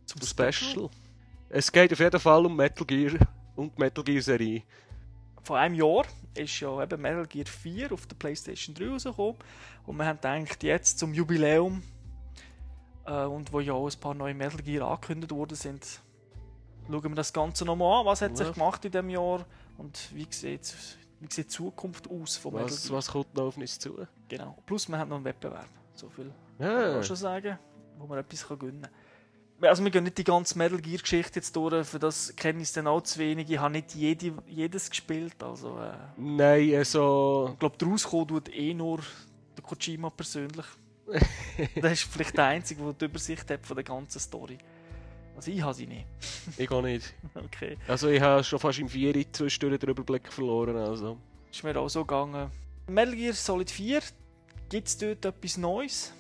zum 0.06 0.22
Special. 0.22 0.90
Es 1.50 1.72
geht 1.72 1.94
auf 1.94 2.00
jeden 2.00 2.20
Fall 2.20 2.46
um 2.46 2.56
Metal 2.56 2.86
Gear 2.86 3.14
und 3.56 3.76
die 3.78 3.82
Metal 3.82 4.04
Gear 4.04 4.22
Serie. 4.22 4.64
Vor 5.44 5.58
einem 5.58 5.76
Jahr 5.76 6.06
ist 6.36 6.60
ja 6.60 6.82
eben 6.84 7.02
Metal 7.02 7.26
Gear 7.28 7.46
4 7.46 7.92
auf 7.92 8.06
der 8.08 8.16
PlayStation 8.16 8.74
3 8.76 8.90
rausgekommen. 8.90 9.36
Und 9.86 9.98
wir 9.98 10.06
haben 10.06 10.18
gedacht, 10.18 10.64
jetzt 10.64 10.98
zum 11.00 11.14
Jubiläum 11.14 11.84
äh, 13.06 13.24
und 13.26 13.54
wo 13.54 13.60
ja 13.60 13.74
auch 13.74 13.88
ein 13.90 14.00
paar 14.00 14.16
neue 14.16 14.34
Metal 14.34 14.62
Gear 14.62 14.88
angekündigt 14.90 15.32
worden 15.32 15.56
sind, 15.56 16.02
schauen 16.88 17.04
wir 17.04 17.16
das 17.16 17.32
Ganze 17.32 17.64
nochmal 17.64 18.00
an. 18.02 18.06
Was 18.08 18.22
hat 18.22 18.36
sich 18.38 18.48
Ja. 18.48 18.54
gemacht 18.54 18.84
in 18.86 18.92
diesem 18.92 19.10
Jahr 19.10 19.46
und 19.78 20.10
wie 20.14 20.28
sieht, 20.30 20.76
wie 21.20 21.26
sieht 21.30 21.46
die 21.46 21.48
Zukunft 21.48 22.10
aus 22.10 22.38
von 22.38 22.54
Metal 22.54 22.70
Was, 22.70 22.84
Gear? 22.84 22.98
was 22.98 23.08
kommt 23.08 23.36
noch 23.36 23.44
auf 23.48 23.58
uns 23.58 23.78
zu? 23.80 24.08
Genau. 24.28 24.58
Plus, 24.66 24.88
wir 24.88 24.98
haben 24.98 25.10
noch 25.10 25.18
einen 25.18 25.26
Wettbewerb. 25.26 25.68
So 25.94 26.10
viel 26.10 26.32
kann 26.58 26.68
Ja, 26.68 26.94
man 26.94 27.04
schon 27.04 27.16
sagen, 27.16 27.60
wo 27.98 28.08
man 28.08 28.20
etwas 28.20 28.48
kann 28.48 28.60
gewinnen 28.60 28.82
kann. 28.82 29.70
Also 29.70 29.84
wir 29.84 29.92
gehen 29.92 30.06
nicht 30.06 30.18
die 30.18 30.24
ganze 30.24 30.58
Metal 30.58 30.80
Gear 30.80 31.00
Geschichte 31.02 31.40
jetzt 31.40 31.54
durch, 31.54 31.86
für 31.86 32.00
das 32.00 32.34
kenne 32.38 32.60
ich 32.62 32.70
es 32.70 32.74
dann 32.74 32.88
auch 32.88 33.02
zu 33.02 33.20
wenig. 33.20 33.50
Ich 33.50 33.60
habe 33.60 33.74
nicht 33.74 33.94
jede, 33.94 34.34
jedes 34.48 34.90
gespielt, 34.90 35.42
also 35.44 35.78
äh, 35.80 35.92
nein, 36.16 36.76
also. 36.76 37.50
ich 37.54 37.60
glaube, 37.60 37.76
daraus 37.78 38.06
kommt 38.06 38.30
tut 38.30 38.56
eh 38.56 38.74
nur 38.74 39.00
der 39.58 39.64
Kojima 39.64 40.10
persönlich. 40.12 40.66
das 41.82 41.92
ist 41.94 42.04
vielleicht 42.04 42.38
der 42.38 42.46
Einzige, 42.46 42.84
der 42.84 42.94
die 42.94 43.06
Übersicht 43.06 43.50
hat 43.52 43.66
von 43.66 43.76
der 43.76 43.84
ganzen 43.84 44.20
Story. 44.20 44.58
Also 45.40 45.52
ich 45.52 45.62
habe 45.62 45.74
sie 45.74 45.88
nicht. 45.88 46.06
Ich 46.58 46.70
auch 46.70 46.82
nicht. 46.82 47.14
Okay. 47.34 47.78
Also, 47.88 48.10
ich 48.10 48.20
habe 48.20 48.44
schon 48.44 48.60
fast 48.60 48.80
im 48.80 48.90
4 48.90 49.32
zwischendurch 49.32 49.80
den 49.80 49.90
Überblick 49.92 50.34
verloren. 50.34 50.76
Also. 50.76 51.18
Ist 51.50 51.64
mir 51.64 51.80
auch 51.80 51.88
so 51.88 52.04
gegangen. 52.04 52.52
Metal 52.88 53.16
Gear 53.16 53.32
Solid 53.32 53.72
4, 53.72 54.02
gibt 54.68 54.88
es 54.90 54.98
dort 54.98 55.24
etwas 55.24 55.58
Neues? 55.58 56.14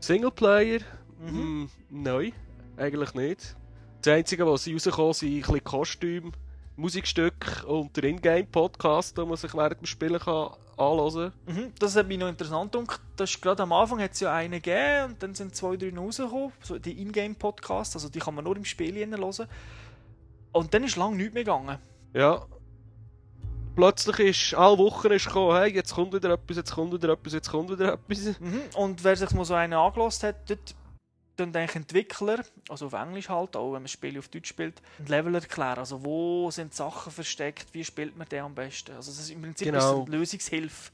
Singleplayer? 0.00 0.80
Mhm. 1.20 1.64
Mm, 1.64 1.70
nein, 1.90 2.32
eigentlich 2.78 3.12
nicht. 3.12 3.56
Das 4.00 4.14
Einzige, 4.14 4.46
was 4.46 4.64
sie 4.64 4.72
rausgekommen 4.72 5.12
sind, 5.12 5.34
ein 5.34 5.40
bisschen 5.42 5.64
Kostüm, 5.64 6.32
Musikstücke 6.76 7.66
und 7.66 7.94
der 7.94 8.04
Ingame-Podcast, 8.04 9.18
den 9.18 9.28
man 9.28 9.36
sich 9.36 9.52
während 9.52 9.80
dem 9.80 9.86
Spielen 9.86 10.18
kann 10.18 10.52
anhören 10.76 11.32
Mhm, 11.46 11.72
das 11.78 11.96
hat 11.96 12.06
mich 12.06 12.18
noch 12.18 12.28
interessant 12.28 12.72
gedacht. 12.72 13.00
Das 13.16 13.30
ist 13.30 13.40
gerade 13.40 13.62
am 13.62 13.72
Anfang 13.72 14.00
hat 14.00 14.12
es 14.12 14.20
ja 14.20 14.32
einen 14.32 14.60
gegeben 14.60 15.12
und 15.12 15.22
dann 15.22 15.34
sind 15.34 15.54
zwei, 15.54 15.76
drei 15.76 15.96
rausgekommen. 15.96 16.52
So 16.62 16.78
die 16.78 17.00
Ingame-Podcasts, 17.00 17.96
also 17.96 18.08
die 18.08 18.18
kann 18.18 18.34
man 18.34 18.44
nur 18.44 18.56
im 18.56 18.64
Spiel 18.64 18.94
hören. 18.94 19.48
Und 20.52 20.74
dann 20.74 20.84
ist 20.84 20.96
lange 20.96 21.16
nichts 21.16 21.34
mehr 21.34 21.44
gegangen. 21.44 21.78
Ja. 22.12 22.46
Plötzlich 23.74 24.18
ist 24.20 24.54
alle 24.54 24.78
Wochen 24.78 25.12
ist 25.12 25.26
gekommen, 25.26 25.54
hey, 25.54 25.74
jetzt 25.74 25.94
kommt 25.94 26.14
wieder 26.14 26.30
etwas, 26.30 26.56
jetzt 26.56 26.72
kommt 26.74 26.92
wieder 26.92 27.10
etwas, 27.10 27.34
jetzt 27.34 27.50
kommt 27.50 27.70
wieder 27.70 27.92
etwas. 27.92 28.40
Mhm. 28.40 28.62
Und 28.74 29.04
wer 29.04 29.16
sich 29.16 29.30
mal 29.32 29.44
so 29.44 29.54
einen 29.54 29.74
angelost 29.74 30.22
hat, 30.22 30.48
dort 30.48 30.74
dann 31.36 31.54
eigentlich 31.54 31.76
Entwickler, 31.76 32.42
also 32.68 32.86
auf 32.86 32.92
Englisch 32.92 33.28
halt, 33.28 33.56
auch 33.56 33.66
wenn 33.66 33.72
man 33.74 33.82
das 33.84 33.92
Spiel 33.92 34.18
auf 34.18 34.28
Deutsch 34.28 34.48
spielt, 34.48 34.80
ein 34.98 35.06
Level 35.06 35.34
erklären. 35.34 35.78
Also 35.78 36.04
wo 36.04 36.50
sind 36.50 36.74
Sachen 36.74 37.12
versteckt, 37.12 37.66
wie 37.72 37.84
spielt 37.84 38.16
man 38.16 38.28
den 38.28 38.44
am 38.44 38.54
besten. 38.54 38.92
Also 38.96 39.10
das 39.10 39.20
ist 39.20 39.30
im 39.30 39.42
Prinzip 39.42 39.66
Genau. 39.66 40.04
eine 40.06 40.16
Lösungshilfe. 40.16 40.90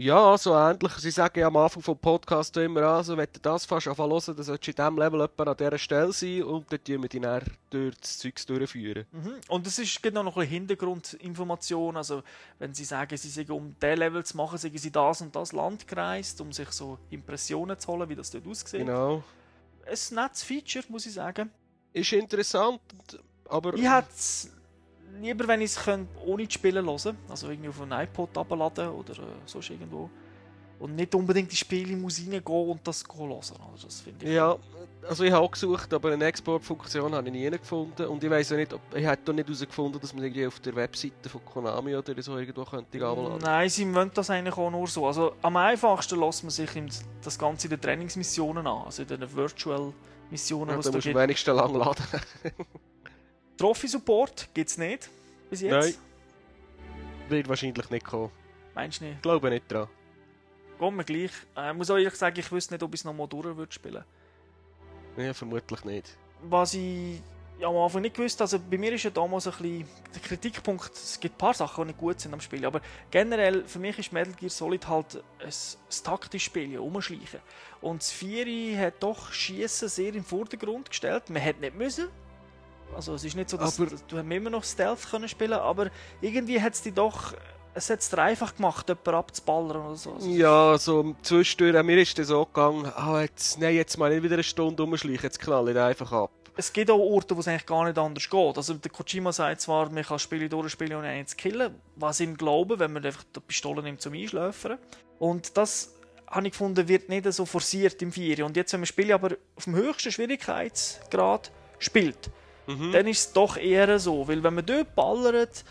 Ja, 0.00 0.38
so 0.38 0.54
ähnlich. 0.54 0.92
Sie 0.98 1.10
sagen 1.10 1.40
ja 1.40 1.48
am 1.48 1.56
Anfang 1.56 1.82
vom 1.82 1.98
Podcast 1.98 2.56
immer 2.56 2.82
an, 2.82 3.02
so, 3.02 3.16
wenn 3.16 3.26
du 3.32 3.40
das 3.40 3.66
fast 3.66 3.88
anfangen 3.88 4.12
hören, 4.12 4.36
dann 4.36 4.44
solltest 4.44 4.68
du 4.68 4.70
in 4.70 4.76
diesem 4.76 4.96
Level 4.96 5.20
etwa 5.22 5.42
an 5.42 5.56
dieser 5.56 5.76
Stelle 5.76 6.12
sein 6.12 6.44
und 6.44 6.72
dann 6.72 6.84
tun 6.84 7.02
wir 7.02 7.08
dich 7.08 7.20
dann 7.20 7.42
durch 7.68 7.96
das 7.96 8.18
Zeugs 8.18 8.46
durchführen. 8.46 9.06
Mhm. 9.10 9.32
Und 9.48 9.66
es 9.66 9.76
ist 9.80 10.00
genau 10.00 10.22
noch 10.22 10.36
ein 10.36 10.42
bisschen 10.42 10.68
Hintergrundinformation. 10.68 11.96
Also, 11.96 12.22
wenn 12.60 12.74
Sie 12.74 12.84
sagen, 12.84 13.16
Sie 13.16 13.28
sind 13.28 13.50
um 13.50 13.74
diesen 13.82 13.96
Level 13.98 14.24
zu 14.24 14.36
machen, 14.36 14.56
sind 14.56 14.78
Sie 14.78 14.92
das 14.92 15.20
und 15.20 15.34
das 15.34 15.52
Land 15.52 15.88
gereist, 15.88 16.40
um 16.40 16.52
sich 16.52 16.70
so 16.70 16.96
Impressionen 17.10 17.76
zu 17.76 17.88
holen, 17.88 18.08
wie 18.08 18.14
das 18.14 18.30
dort 18.30 18.46
aussieht. 18.46 18.86
Genau. 18.86 19.24
Ein 19.88 20.14
nettes 20.14 20.42
Feature, 20.42 20.84
muss 20.88 21.06
ich 21.06 21.14
sagen. 21.14 21.50
Ist 21.92 22.12
interessant, 22.12 22.80
aber... 23.48 23.74
Ich 23.74 23.88
hätte 23.88 24.08
es 24.14 24.50
lieber, 25.20 25.48
wenn 25.48 25.60
ich 25.60 25.76
es 25.76 25.88
ohne 26.24 26.46
zu 26.46 26.54
spielen 26.58 26.86
hören 26.86 27.16
Also 27.28 27.50
irgendwie 27.50 27.70
auf 27.70 27.80
einen 27.80 27.92
iPod 27.92 28.36
abladen 28.36 28.88
oder 28.90 29.14
äh, 29.14 29.26
sonst 29.46 29.70
irgendwo. 29.70 30.10
Und 30.78 30.94
nicht 30.94 31.12
unbedingt 31.14 31.50
die 31.50 31.56
Spiele 31.56 31.96
muss 31.96 32.18
reingehen 32.20 32.42
und 32.46 32.86
das 32.86 33.02
hören. 33.12 33.32
Also 33.32 33.86
das 33.86 34.00
finde 34.00 34.24
ich. 34.26 34.32
Ja, 34.32 34.56
also 35.08 35.24
ich 35.24 35.32
habe 35.32 35.44
auch 35.44 35.50
gesucht, 35.50 35.92
aber 35.92 36.12
eine 36.12 36.24
Export-Funktion 36.26 37.14
habe 37.14 37.26
ich 37.28 37.32
nie 37.32 37.50
gefunden. 37.50 38.06
Und 38.06 38.22
ich 38.22 38.30
weiß 38.30 38.52
auch 38.52 38.56
nicht, 38.56 38.72
ob, 38.72 38.80
ich 38.94 39.04
hätte 39.04 39.22
doch 39.24 39.32
nicht 39.32 39.48
herausgefunden, 39.48 40.00
dass 40.00 40.14
man 40.14 40.22
irgendwie 40.22 40.46
auf 40.46 40.60
der 40.60 40.76
Webseite 40.76 41.28
von 41.28 41.44
Konami 41.44 41.96
oder 41.96 42.22
so 42.22 42.38
irgendwo 42.38 42.64
könnte 42.64 43.02
runterladen. 43.02 43.38
Nein, 43.42 43.68
sie 43.68 43.92
wollen 43.92 44.10
das 44.14 44.30
eigentlich 44.30 44.56
auch 44.56 44.70
nur 44.70 44.86
so. 44.86 45.06
Also 45.06 45.34
am 45.42 45.56
einfachsten 45.56 46.20
lässt 46.20 46.44
man 46.44 46.50
sich 46.50 46.70
das 47.24 47.38
Ganze 47.38 47.66
in 47.66 47.70
den 47.70 47.80
Trainingsmissionen 47.80 48.66
an, 48.66 48.84
also 48.84 49.02
in 49.02 49.08
den 49.08 49.34
Virtual-Missionen, 49.34 50.70
Ja, 50.70 50.78
was 50.78 50.84
da 50.86 50.92
musst 50.92 51.04
du 51.06 51.08
gibt. 51.08 51.16
am 51.16 51.22
wenigsten 51.22 51.56
lang 51.56 51.74
laden. 51.74 52.04
Trophy-Support 53.56 54.48
gibt 54.54 54.70
es 54.70 54.78
nicht, 54.78 55.10
bis 55.50 55.60
jetzt. 55.62 55.72
Nein. 55.72 55.94
Wird 57.28 57.48
wahrscheinlich 57.48 57.90
nicht 57.90 58.06
kommen. 58.06 58.30
Meinst 58.74 59.00
du 59.00 59.04
nicht? 59.06 59.16
Ich 59.16 59.22
glaube 59.22 59.50
nicht 59.50 59.70
dran. 59.70 59.88
Gehen 60.78 60.96
wir 60.96 61.04
gleich. 61.04 61.30
Äh, 61.56 61.70
Ich 61.70 61.76
muss 61.76 61.90
auch 61.90 61.96
ehrlich 61.96 62.14
sagen, 62.14 62.38
ich 62.38 62.50
wüsste 62.52 62.74
nicht, 62.74 62.82
ob 62.82 62.94
ich 62.94 63.00
es 63.00 63.04
nochmal 63.04 63.26
durch 63.28 63.56
würde 63.56 63.72
spielen. 63.72 64.04
Ja, 65.16 65.34
vermutlich 65.34 65.84
nicht. 65.84 66.16
Was 66.42 66.74
ich 66.74 67.20
ja, 67.58 67.66
am 67.66 67.76
Anfang 67.76 68.02
nicht 68.02 68.14
gewusst 68.14 68.40
also 68.40 68.56
bei 68.60 68.78
mir 68.78 68.92
ist 68.92 69.02
ja 69.02 69.10
damals 69.10 69.48
ein 69.48 69.52
bisschen 69.54 69.88
der 70.14 70.20
Kritikpunkt, 70.22 70.92
es 70.94 71.18
gibt 71.18 71.34
ein 71.34 71.38
paar 71.38 71.54
Sachen, 71.54 71.82
die 71.82 71.88
nicht 71.88 71.98
gut 71.98 72.20
sind 72.20 72.32
am 72.32 72.40
Spiel, 72.40 72.64
aber 72.64 72.80
generell, 73.10 73.64
für 73.66 73.80
mich 73.80 73.98
ist 73.98 74.12
Metal 74.12 74.32
Gear 74.34 74.48
Solid 74.48 74.86
halt 74.86 75.16
ein, 75.40 75.48
ein 75.48 76.04
taktisches 76.04 76.44
Spiel, 76.46 76.70
ja, 76.74 76.78
umschleichen. 76.78 77.40
Und 77.80 78.00
das 78.02 78.12
Vieri 78.12 78.76
hat 78.78 79.02
doch 79.02 79.32
Schießen 79.32 79.88
sehr 79.88 80.14
im 80.14 80.22
Vordergrund 80.22 80.88
gestellt. 80.90 81.30
Man 81.30 81.42
hätte 81.42 81.60
nicht 81.62 81.74
müssen. 81.74 82.06
Also 82.94 83.14
es 83.16 83.24
ist 83.24 83.34
nicht 83.34 83.50
so, 83.50 83.56
dass 83.56 83.80
Aber- 83.80 83.90
du 83.90 84.16
hast 84.18 84.24
immer 84.30 84.50
noch 84.50 84.62
Stealth 84.62 85.10
können 85.10 85.28
spielen, 85.28 85.54
aber 85.54 85.90
irgendwie 86.20 86.62
hat 86.62 86.74
es 86.74 86.82
die 86.82 86.92
doch, 86.92 87.34
es 87.74 87.90
hat 87.90 88.00
es 88.00 88.10
dir 88.10 88.18
einfach 88.22 88.56
gemacht, 88.56 88.88
jemanden 88.88 89.14
abzuballern 89.14 89.86
oder 89.86 89.96
so. 89.96 90.12
Also, 90.14 90.28
Ja, 90.28 90.76
so 90.78 91.14
zwischendurch, 91.22 91.82
mir 91.84 91.98
ist 91.98 92.18
das 92.18 92.28
so 92.28 92.44
gegangen, 92.44 92.90
ah, 92.96 93.20
jetzt, 93.22 93.58
nein, 93.60 93.74
jetzt 93.74 93.96
mal 93.98 94.10
nicht 94.10 94.22
wieder 94.22 94.34
eine 94.34 94.42
Stunde 94.42 94.82
rumschleichen, 94.82 95.22
jetzt 95.22 95.40
knall 95.40 95.68
ich 95.68 95.76
einfach 95.78 96.12
ab. 96.12 96.30
es 96.56 96.72
gibt 96.72 96.90
auch 96.90 96.98
Orte, 96.98 97.36
wo 97.36 97.40
es 97.40 97.46
eigentlich 97.48 97.66
gar 97.66 97.84
nicht 97.84 97.96
anders 97.98 98.28
geht. 98.28 98.56
Also 98.56 98.74
der 98.74 98.90
Kojima 98.90 99.30
sagt 99.32 99.60
zwar, 99.60 99.90
man 99.90 100.02
kann 100.02 100.18
Spiele 100.18 100.48
durchspielen 100.48 100.98
und 100.98 101.04
einen 101.04 101.26
zu 101.26 101.36
killen, 101.36 101.74
was 101.94 102.18
ihm 102.18 102.36
glauben, 102.36 102.80
wenn 102.80 102.92
man 102.92 103.04
einfach 103.04 103.22
die 103.34 103.40
Pistole 103.40 103.80
nimmt 103.82 104.00
zum 104.00 104.12
Einschläfern. 104.14 104.78
Und 105.20 105.56
das 105.56 105.94
habe 106.26 106.46
ich 106.46 106.52
gefunden, 106.52 106.88
wird 106.88 107.08
nicht 107.08 107.32
so 107.32 107.46
forciert 107.46 108.02
im 108.02 108.10
Vieri. 108.12 108.42
Und 108.42 108.56
jetzt, 108.56 108.72
wenn 108.72 108.80
man 108.80 108.86
Spiele 108.86 109.14
aber 109.14 109.36
auf 109.56 109.64
dem 109.64 109.76
höchsten 109.76 110.10
Schwierigkeitsgrad 110.10 111.52
spielt, 111.78 112.30
dann 112.66 113.06
ist 113.06 113.18
es 113.20 113.32
doch 113.32 113.56
eher 113.56 113.98
so. 113.98 114.28
Weil 114.28 114.42
wenn 114.42 114.54
man 114.54 114.66
dort 114.66 114.94
ballert, 114.94 115.64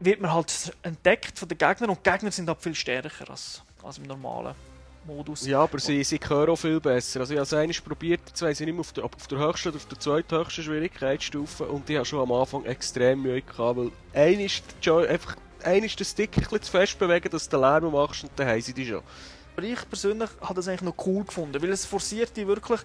wird 0.00 0.20
man 0.20 0.32
halt 0.32 0.72
entdeckt 0.82 1.38
von 1.38 1.48
den 1.48 1.58
Gegnern 1.58 1.90
und 1.90 2.04
die 2.04 2.10
Gegner 2.10 2.30
sind 2.30 2.48
halt 2.48 2.60
viel 2.60 2.74
stärker 2.74 3.30
als, 3.30 3.62
als 3.82 3.98
im 3.98 4.04
normalen 4.04 4.54
Modus. 5.06 5.46
Ja, 5.46 5.62
aber 5.62 5.78
sie, 5.78 6.02
sie 6.04 6.18
hören 6.18 6.50
auch 6.50 6.56
viel 6.56 6.80
besser. 6.80 7.20
Also 7.20 7.32
ich 7.32 7.38
habe 7.38 7.44
es 7.44 7.52
einmal 7.52 7.76
probiert, 7.84 8.20
jetzt 8.26 8.42
weiss 8.42 8.60
ich 8.60 8.66
nicht 8.66 8.74
mehr, 8.74 8.80
auf 8.80 8.92
der, 8.92 9.04
auf 9.04 9.26
der 9.26 9.38
höchsten 9.38 9.68
oder 9.68 9.76
auf 9.76 9.86
der 9.86 10.00
zweithöchsten 10.00 10.64
Schwierigkeitsstufe 10.64 11.64
und 11.64 11.88
ich 11.88 11.96
habe 11.96 12.04
schon 12.04 12.20
am 12.20 12.32
Anfang 12.32 12.64
extrem 12.64 13.22
Mühe 13.22 13.42
gehabt, 13.42 13.78
weil 13.78 13.90
ein 14.12 14.40
ist, 14.40 14.64
der 14.68 14.80
Joy, 14.82 15.06
einfach, 15.06 15.36
ein 15.62 15.84
ist 15.84 15.98
den 15.98 16.04
Stick 16.04 16.36
ein 16.36 16.42
bisschen 16.42 16.62
zu 16.62 16.70
fest 16.70 16.98
bewegen, 16.98 17.30
dass 17.30 17.48
du 17.48 17.56
den 17.56 17.60
Lärm 17.60 17.92
machst 17.92 18.24
und 18.24 18.32
dann 18.36 18.48
haben 18.48 18.60
sie 18.60 18.74
dich 18.74 18.88
schon. 18.88 19.02
Aber 19.56 19.66
ich 19.66 19.88
persönlich 19.88 20.28
habe 20.40 20.54
das 20.54 20.68
eigentlich 20.68 20.82
noch 20.82 21.06
cool 21.06 21.24
gefunden, 21.24 21.62
weil 21.62 21.70
es 21.70 21.86
forciert 21.86 22.36
die 22.36 22.46
wirklich. 22.46 22.80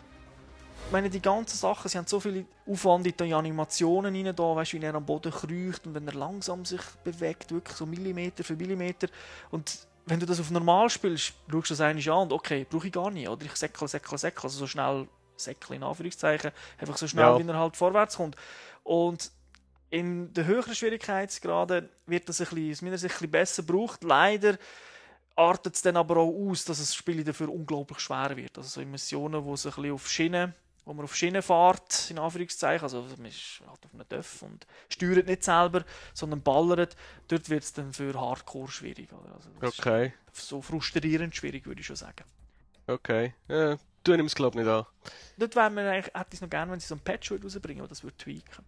Ich 0.92 0.94
meine, 0.94 1.10
die 1.10 1.22
ganzen 1.22 1.56
Sachen, 1.56 1.88
sie 1.88 1.98
haben 1.98 2.06
so 2.06 2.20
viel 2.20 2.46
Aufwand 2.68 3.08
in 3.08 3.14
die 3.16 3.34
Animationen 3.34 4.14
rein, 4.14 4.36
da, 4.36 4.56
weißt 4.58 4.74
du, 4.74 4.82
wie 4.82 4.86
er 4.86 4.94
am 4.94 5.06
Boden 5.06 5.32
kriecht 5.32 5.88
und 5.88 5.96
wenn 5.96 6.06
er 6.06 6.14
langsam 6.16 6.66
sich 6.66 6.82
bewegt, 7.06 7.50
wirklich 7.54 7.78
so 7.78 7.86
Millimeter 7.86 8.44
für 8.44 8.58
Millimeter. 8.58 9.08
Und 9.52 9.88
wenn 10.06 10.20
du 10.20 10.26
das 10.26 10.42
auf 10.42 10.52
normal 10.52 10.90
spielst, 10.90 11.32
schaust 11.50 11.70
du 11.70 11.74
das 11.76 11.80
eigentlich 11.80 12.12
an 12.12 12.24
und 12.24 12.34
okay, 12.34 12.68
brauche 12.70 12.88
ich 12.88 12.92
gar 12.92 13.10
nicht. 13.10 13.30
Oder 13.30 13.46
ich 13.46 13.56
säckle, 13.56 13.88
säckle, 13.88 14.18
säckle, 14.18 14.44
also 14.44 14.60
so 14.60 14.68
schnell, 14.68 15.08
säckle 15.38 15.78
in 15.78 15.84
Anführungszeichen, 15.84 16.52
einfach 16.78 16.98
so 16.98 17.08
schnell, 17.08 17.24
Ja. 17.24 17.40
wie 17.40 17.48
er 17.48 17.58
halt 17.58 17.78
vorwärts 17.78 18.18
kommt. 18.18 18.36
Und 18.84 19.32
in 19.92 20.34
den 20.34 20.46
höheren 20.46 20.76
Schwierigkeitsgraden 20.76 21.88
wird 22.06 22.28
das 22.28 22.42
ein 22.42 22.48
bisschen, 22.48 22.72
aus 22.72 22.82
meiner 22.82 22.98
Sicht 22.98 23.14
ein 23.16 23.18
bisschen 23.18 23.32
besser 23.32 23.64
gebraucht. 23.64 24.04
Leider 24.04 24.58
artet 25.38 25.74
es 25.74 25.82
dann 25.84 25.96
aber 25.96 26.18
auch 26.18 26.50
aus, 26.50 26.66
dass 26.66 26.80
das 26.80 26.94
Spiel 26.94 27.24
dafür 27.24 27.48
unglaublich 27.48 28.00
schwer 28.00 28.36
wird. 28.36 28.58
Also 28.58 28.68
so 28.68 28.82
in 28.82 28.92
Missionen, 28.92 29.46
wo 29.46 29.54
es 29.54 29.66
ein 29.66 29.72
bisschen 29.72 29.94
auf 29.94 30.10
Schienen, 30.10 30.54
wo 30.86 30.94
man 30.94 31.06
auf 31.06 31.16
Schienen 31.16 31.42
fährt, 31.42 32.10
in 32.10 32.20
Anführungszeichen, 32.20 32.84
also 32.84 33.04
man 33.18 33.26
ist 33.26 33.62
halt 33.68 33.86
auf 33.86 33.94
einem 33.94 34.08
Dörf 34.10 34.42
und 34.42 34.66
steuert 34.90 35.28
nicht 35.28 35.44
selber, 35.44 35.84
sondern 36.14 36.42
ballert, 36.42 36.96
dort 37.28 37.50
wird 37.50 37.64
es 37.64 37.74
dann 37.74 37.94
für 37.94 38.14
Hardcore 38.20 38.70
schwierig. 38.70 39.10
Also 39.14 39.50
Okay, 39.62 40.14
so 40.34 40.62
frustrierend 40.62 41.36
schwierig, 41.36 41.66
würde 41.66 41.82
ich 41.82 41.88
schon 41.88 41.96
sagen. 41.96 42.26
okay. 42.88 43.34
Ja, 43.48 43.78
tun 44.04 44.20
ihm 44.20 44.26
es 44.26 44.36
glaube 44.36 44.60
ich 44.60 44.66
nicht 44.66 44.72
an. 44.74 44.86
Dort 45.38 45.56
wäre 45.56 45.70
mir 45.70 45.90
eigentlich, 45.90 46.14
hätte 46.14 46.28
ich 46.32 46.36
es 46.36 46.42
noch 46.42 46.50
gerne, 46.50 46.72
wenn 46.72 46.80
sie 46.80 46.88
so 46.88 46.96
ein 46.96 47.02
Patch 47.02 47.32
rausbringen, 47.32 47.88
das 47.88 48.04
würde 48.04 48.18
tweaken. 48.18 48.66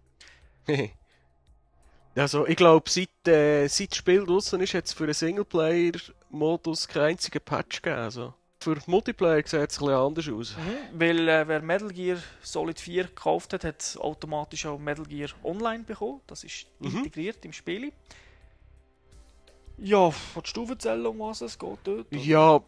Also, 2.15 2.45
ich 2.47 2.55
glaube, 2.57 2.89
seit, 2.89 3.09
äh, 3.27 3.67
seit 3.67 3.91
das 3.91 3.97
Spiel 3.97 4.25
draussen 4.25 4.61
ist, 4.61 4.73
hat 4.75 4.85
es 4.85 4.93
für 4.93 5.05
den 5.07 5.15
Singleplayer-Modus 5.15 6.87
keinen 6.87 7.03
einzigen 7.05 7.41
Patch 7.43 7.81
gegeben. 7.81 8.01
Also, 8.01 8.33
für 8.63 8.77
Multiplayer 8.87 9.37
sieht 9.45 9.53
es 9.53 9.53
ein 9.53 9.67
bisschen 9.67 9.89
anders 9.89 10.29
aus. 10.29 10.55
Weil 10.93 11.27
äh, 11.29 11.47
wer 11.47 11.61
Metal 11.61 11.89
Gear 11.89 12.17
Solid 12.41 12.79
4 12.79 13.03
gekauft 13.05 13.53
hat, 13.53 13.63
hat 13.63 13.97
automatisch 13.99 14.65
auch 14.65 14.79
Metal 14.79 15.05
Gear 15.05 15.29
Online 15.43 15.83
bekommen. 15.83 16.21
Das 16.27 16.43
ist 16.43 16.65
Mhm. 16.79 16.97
integriert 16.97 17.43
im 17.45 17.53
Spiel. 17.53 17.91
Ja, 19.77 20.11
willst 20.35 20.55
du 20.55 20.65
erzählen, 20.67 21.05
um 21.05 21.19
was 21.19 21.41
es 21.41 21.57
geht 21.57 21.77
dort? 21.83 22.07
oder? 22.07 22.17
Ja, 22.17 22.61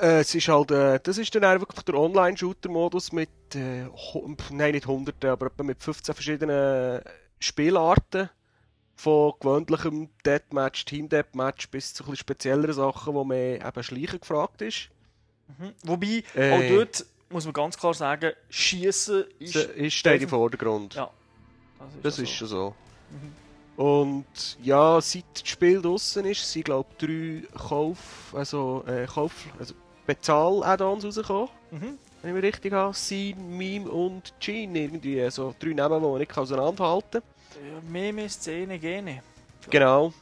äh, 0.00 0.20
es 0.20 0.34
ist 0.34 0.48
halt, 0.48 0.70
äh, 0.70 1.00
das 1.02 1.18
ist 1.18 1.34
dann 1.34 1.44
auch 1.44 1.60
wirklich 1.60 1.82
der 1.84 1.94
Online-Shooter-Modus 1.96 3.12
mit, 3.12 3.28
äh, 3.54 3.86
nein, 4.50 4.72
nicht 4.72 4.86
hunderten, 4.86 5.30
aber 5.30 5.46
etwa 5.46 5.62
mit 5.64 5.82
15 5.82 6.14
verschiedenen 6.14 7.02
Spielarten. 7.38 8.30
Von 8.98 9.34
gewöhnlichem 9.40 10.08
Deathmatch, 10.24 10.84
Team-Deathmatch 10.86 11.68
bis 11.68 11.92
zu 11.94 12.04
ein 12.08 12.16
spezielleren 12.16 12.72
Sachen, 12.74 13.14
wo 13.14 13.24
man 13.24 13.36
eben 13.36 13.82
Schleichen 13.82 14.20
gefragt 14.20 14.62
ist. 14.62 14.88
Wobei, 15.84 16.22
Äh. 16.34 16.52
auch 16.52 16.76
dort 16.76 17.06
muss 17.28 17.44
man 17.44 17.52
ganz 17.52 17.76
klar 17.76 17.92
sagen, 17.94 18.32
Schießen 18.48 19.24
ist. 19.38 19.54
Ist 19.56 19.94
steht 19.94 20.22
im 20.22 20.28
Vordergrund. 20.28 20.94
Ja, 20.94 21.10
das 21.78 21.88
ist, 21.88 22.04
Das 22.04 22.12
also- 22.14 22.22
ist 22.22 22.30
schon 22.30 22.48
so. 22.48 22.74
Und 23.76 24.24
ja, 24.62 24.98
seit 25.02 25.24
das 25.34 25.46
Spiel 25.48 25.82
draussen 25.82 26.24
ist, 26.24 26.50
sind 26.50 26.64
glaube 26.64 26.88
ich 26.98 27.46
drei 27.46 27.58
Kauf, 27.68 28.32
also, 28.34 28.82
äh, 28.86 29.06
Kauf, 29.06 29.32
also 29.58 29.74
Bezahl-Add-ons 30.06 31.04
rausgekommen. 31.04 31.48
Mhm. 31.72 31.98
Wenn 32.22 32.30
ich 32.30 32.42
mich 32.42 32.44
richtig 32.54 32.72
habe. 32.72 32.94
Sin, 32.94 33.56
Meme 33.58 33.90
und 33.90 34.32
Gene 34.40 34.78
irgendwie. 34.80 35.20
Also 35.20 35.54
drei 35.58 35.74
Namen, 35.74 36.00
die 36.02 36.08
man 36.08 36.18
nicht 36.18 36.36
auseinanderhalten 36.36 37.20
kann. 37.20 37.35
Ja, 37.54 37.80
Meme, 37.88 38.28
Szene, 38.28 38.78
Gene. 38.78 39.22
Genau. 39.70 40.12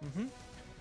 Mhm. 0.00 0.28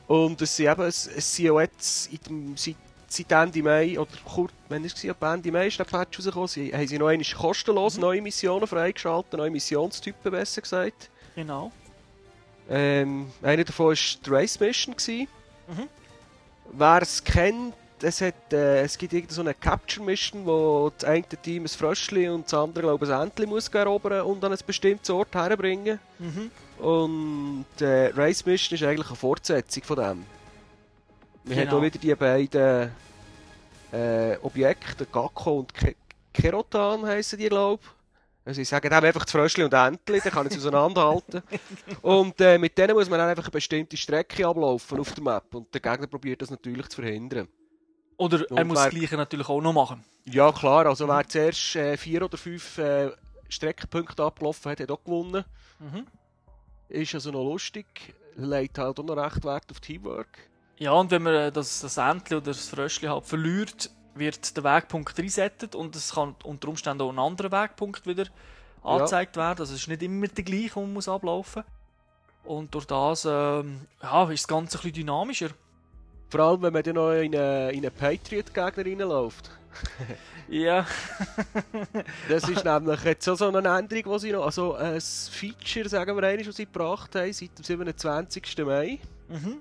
Und 0.08 0.42
es 0.42 0.56
sind 0.56 0.70
eben, 0.70 0.82
es, 0.84 1.08
es 1.08 1.36
sind 1.36 1.52
auch 1.52 1.60
jetzt 1.62 2.12
in 2.12 2.20
dem, 2.28 2.58
seit, 2.58 2.76
seit 3.08 3.32
Ende 3.32 3.62
Mai, 3.64 4.00
oder 4.00 4.10
kurz, 4.26 4.52
wenn 4.70 4.84
es 4.84 5.04
war, 5.04 5.12
ab 5.12 5.36
Ende 5.36 5.52
Mai 5.52 5.68
ist 5.68 5.80
der 5.80 5.84
Patch 5.86 6.18
rausgekommen, 6.20 6.48
sie, 6.48 6.74
haben 6.74 6.88
sie 6.88 6.98
noch 6.98 7.08
einmal 7.08 7.26
kostenlos 7.38 7.96
Mhm. 7.96 8.02
neue 8.02 8.22
Missionen 8.22 8.68
freigeschaltet, 8.68 9.34
neue 9.34 9.52
Missionstypen 9.52 10.32
besser 10.32 10.62
gesagt. 10.62 11.10
Genau. 11.36 11.72
Ähm, 12.70 13.32
eine 13.42 13.66
davon 13.66 13.88
war 13.88 13.94
die 13.96 14.30
Race 14.30 14.60
Mission. 14.60 14.96
gewesen. 14.96 15.28
Mhm. 15.68 15.88
Wer 16.74 17.02
es 17.02 17.24
kennt, 17.24 17.74
es, 18.04 18.22
hat, 18.22 18.54
äh, 18.54 18.82
es 18.84 18.98
gibt 18.98 19.14
irgendeine 19.14 19.36
so 19.36 19.42
eine 19.42 19.54
Capture 19.54 20.06
Mission, 20.06 20.46
wo 20.46 20.92
das 20.98 21.08
eine 21.08 21.24
Team 21.24 21.64
ein 21.64 21.68
Fröschli 21.68 22.30
und 22.30 22.46
das 22.46 22.54
andere 22.54 22.84
glaube 22.86 23.06
ich, 23.06 23.12
ein 23.12 23.22
Entli 23.22 23.46
muss 23.46 23.68
erobern 23.70 24.22
und 24.22 24.44
an 24.44 24.52
ein 24.52 24.60
bestimmtes 24.66 25.10
Ort 25.10 25.34
herbringen. 25.36 26.00
Mhm. 26.20 26.52
Und 26.84 27.66
äh, 27.80 28.08
Race 28.16 28.46
Mission 28.46 28.76
ist 28.76 28.84
eigentlich 28.84 29.08
eine 29.08 29.16
Fortsetzung 29.16 29.84
von 29.84 29.98
dem. 29.98 30.26
Wir 31.44 31.56
Genau. 31.56 31.72
haben 31.72 31.78
auch 31.80 31.84
wieder 31.84 32.00
die 32.00 32.16
beiden 32.16 32.92
äh, 33.92 34.38
Objekte, 34.42 35.06
Gakko 35.06 35.60
und 35.60 35.74
Ke 35.74 35.96
Kerotan 36.34 37.06
heissen 37.06 37.38
die, 37.40 37.50
glaube 37.50 37.84
ich. 37.84 37.90
Also 38.46 38.62
ich 38.62 38.70
sage 38.70 38.90
dem 38.90 39.04
einfach 39.04 39.26
das 39.26 39.32
Fröschli 39.32 39.64
und 39.64 39.74
Entli, 39.74 40.20
dann 40.20 40.32
kann 40.32 40.48
ich 40.48 40.54
es 40.54 40.60
auseinanderhalten. 40.60 41.44
und 42.02 42.40
äh, 42.42 42.58
mit 42.58 42.78
denen 42.78 42.96
muss 42.96 43.10
man 43.10 43.20
dann 43.20 43.30
einfach 43.30 43.44
eine 43.44 43.52
bestimmte 43.52 43.98
Strecke 43.98 44.48
ablaufen 44.48 45.00
auf 45.00 45.12
der 45.14 45.24
Map. 45.24 45.54
Und 45.54 45.74
der 45.74 45.82
Gegner 45.82 46.08
probiert 46.08 46.42
das 46.42 46.50
natürlich 46.50 46.88
zu 46.88 47.02
verhindern. 47.02 47.48
Oder 48.22 48.46
er 48.52 48.58
Und 48.58 48.68
muss 48.68 48.78
das 48.78 48.92
Gleiche 48.92 49.18
natürlich 49.18 49.50
auch 49.50 49.62
noch 49.62 49.74
machen. 49.74 50.04
Ja 50.26 50.52
klar, 50.52 50.86
also 50.86 51.08
wer 51.08 51.28
zuerst 51.28 51.76
äh, 51.76 51.98
vier 51.98 52.24
oder 52.24 52.38
fünf 52.38 52.78
äh, 52.78 53.10
Streckenpunkte 53.50 54.24
abgelaufen 54.24 54.72
hat, 54.72 54.80
hat 54.80 54.92
auch 54.92 55.04
gewonnen. 55.04 55.44
Mhm. 55.80 56.06
Ist 56.88 57.16
also 57.16 57.32
noch 57.32 57.44
lustig, 57.44 58.14
legt 58.36 58.78
halt 58.78 59.00
auch 59.00 59.04
noch 59.04 59.18
recht 59.18 59.44
Wert 59.44 59.66
auf 59.72 59.80
Teamwork. 59.80 60.38
Ja, 60.78 60.92
und 60.92 61.10
wenn 61.10 61.24
man 61.24 61.34
äh, 61.34 61.52
das, 61.52 61.80
das 61.80 61.98
Entli 61.98 62.36
oder 62.36 62.46
das 62.46 62.70
Fröschli 62.70 63.08
halt 63.08 63.26
verliert, 63.26 63.90
wird 64.14 64.56
der 64.56 64.64
Wegpunkt 64.66 65.18
resettet 65.18 65.74
und 65.74 65.96
es 65.96 66.14
kann 66.14 66.36
unter 66.44 66.68
Umständen 66.68 67.02
auch 67.02 67.12
ein 67.12 67.18
anderer 67.18 67.52
Wegpunkt 67.52 68.06
wieder 68.06 68.26
angezeigt 68.84 69.36
werden. 69.36 69.62
Also 69.62 69.74
es 69.74 69.82
ist 69.82 69.88
nicht 69.88 70.04
immer 70.04 70.28
der 70.28 70.44
gleiche, 70.44 70.76
der 70.76 70.84
man 70.84 70.94
muss 70.94 71.10
ablaufen 71.10 71.64
Und 72.44 72.76
durch 72.76 72.86
das 72.86 73.26
ähm, 73.26 73.88
ja, 74.04 74.30
ist 74.30 74.44
das 74.44 74.48
Ganze 74.48 74.78
ein 74.78 74.82
bisschen 74.82 74.94
dynamischer. 74.94 75.50
Vor 76.32 76.40
allem, 76.40 76.62
wenn 76.62 76.74
man 76.74 76.82
dann 76.84 76.96
noch 76.96 77.12
in 77.12 77.36
einen, 77.36 77.70
in 77.76 77.86
einen 77.86 77.92
Patriot-Gegner 77.96 78.86
reinläuft. 78.86 79.52
Ja, 80.50 80.86
Das 82.28 82.50
ist 82.50 82.66
nämlich 82.66 83.04
jetzt 83.06 83.30
auch 83.30 83.38
so 83.38 83.48
eine 83.48 83.60
Änderung, 83.70 84.14
die 84.16 84.20
sie 84.20 84.32
noch, 84.34 84.46
also 84.46 84.76
ein 84.76 85.00
Feature, 85.00 85.88
sagen 85.88 86.14
wir 86.18 86.24
einmal, 86.28 86.46
was 86.46 86.58
sie 86.58 86.66
gebracht 86.66 87.16
haben, 87.16 87.32
seit 87.32 87.58
dem 87.58 87.64
27. 87.64 88.58
Mai. 88.66 89.00
mhm. 89.30 89.60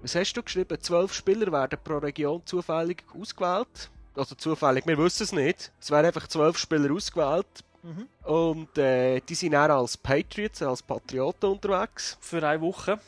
Was 0.00 0.14
hast 0.14 0.32
du 0.32 0.42
geschrieben? 0.42 0.80
Zwölf 0.80 1.12
Spieler 1.12 1.52
werden 1.52 1.78
pro 1.84 1.98
Region 1.98 2.40
zufällig 2.46 3.04
ausgewählt. 3.20 3.90
Also 4.14 4.34
zufällig, 4.34 4.86
wir 4.86 4.96
wissen 4.96 5.24
es 5.24 5.32
nicht. 5.32 5.72
Es 5.78 5.90
werden 5.90 6.06
einfach 6.06 6.26
zwölf 6.28 6.56
Spieler 6.56 6.90
ausgewählt. 6.94 7.46
Mhm. 7.82 8.06
Und 8.24 8.78
äh, 8.78 9.20
die 9.20 9.34
sind 9.34 9.52
dann 9.52 9.70
als 9.70 9.96
Patriots, 9.96 10.62
als 10.62 10.82
Patrioten 10.82 11.50
unterwegs. 11.50 12.16
für 12.20 12.42
eine 12.46 12.60
Woche. 12.62 12.98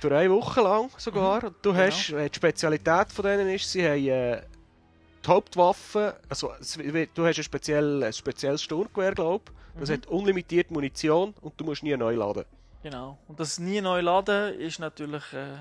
Für 0.00 0.16
eine 0.16 0.30
Woche 0.30 0.60
lang 0.60 0.90
sogar. 0.98 1.42
Und 1.44 1.54
du 1.62 1.72
Genau. 1.72 1.84
hast, 1.86 2.10
äh, 2.10 2.28
die 2.28 2.36
Spezialität 2.36 3.12
von 3.12 3.24
denen 3.24 3.48
ist, 3.48 3.70
sie 3.70 3.84
haben 3.86 4.06
äh, 4.06 4.42
die 5.24 5.28
Hauptwaffe, 5.28 6.20
also 6.28 6.52
du 7.14 7.26
hast 7.26 7.38
ein, 7.38 7.44
speziell, 7.44 8.02
ein 8.04 8.12
spezielles 8.12 8.62
Sturmgewehr, 8.62 9.12
glaube 9.12 9.44
ich. 9.48 9.80
Das 9.80 9.88
Mhm. 9.90 9.92
hat 9.94 10.06
unlimitierte 10.06 10.72
Munition 10.72 11.34
und 11.40 11.58
du 11.60 11.64
musst 11.64 11.82
nie 11.82 11.96
neu 11.96 12.14
laden. 12.14 12.44
Genau. 12.82 13.18
Und 13.28 13.40
das 13.40 13.58
nie 13.58 13.80
neu 13.80 14.00
laden 14.00 14.54
ist 14.60 14.78
natürlich 14.78 15.24
äh, 15.32 15.56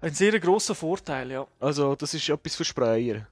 ein 0.00 0.14
sehr 0.14 0.38
grosser 0.38 0.74
Vorteil, 0.74 1.30
ja. 1.30 1.46
Also 1.60 1.94
das 1.96 2.14
ist 2.14 2.28
etwas 2.28 2.54
für 2.54 2.64
Sprayer. 2.64 3.26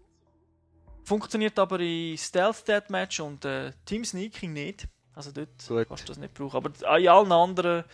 Funktioniert 1.04 1.58
aber 1.58 1.80
in 1.80 2.16
Stealth 2.18 2.66
Deathmatch 2.68 3.20
und 3.20 3.44
äh, 3.44 3.72
Team 3.84 4.04
Sneaking 4.04 4.52
nicht. 4.52 4.86
Also 5.14 5.32
dort 5.32 5.48
Gut. 5.66 5.88
kannst 5.88 6.04
du 6.04 6.08
das 6.08 6.18
nicht 6.18 6.34
brauchen. 6.34 6.56
Aber 6.56 6.70
in 6.78 7.08
allen 7.08 7.32
anderen 7.32 7.84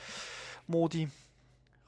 Modi 0.66 1.08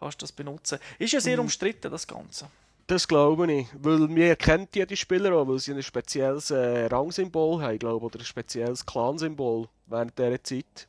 kannst 0.01 0.21
du 0.21 0.25
das 0.25 0.33
benutzen. 0.33 0.79
Ist 0.99 1.13
ja 1.13 1.19
Mhm. 1.19 1.23
sehr 1.23 1.41
umstritten, 1.41 1.91
das 1.91 2.07
Ganze. 2.07 2.49
Das 2.87 3.07
glaube 3.07 3.53
ich. 3.53 3.67
Weil 3.75 4.09
wir 4.15 4.35
kennt 4.37 4.75
ja 4.75 4.87
die 4.87 4.97
Spieler 4.97 5.35
auch, 5.35 5.47
weil 5.47 5.59
sie 5.59 5.73
ein 5.73 5.83
spezielles 5.83 6.51
äh, 6.51 6.87
Rangsymbol 6.87 7.63
haben, 7.63 7.79
glaube 7.79 8.07
oder 8.07 8.19
ein 8.19 8.25
spezielles 8.25 8.85
Clan-Symbol 8.87 9.69
während 9.87 10.19
dieser 10.19 10.43
Zeit. 10.43 10.89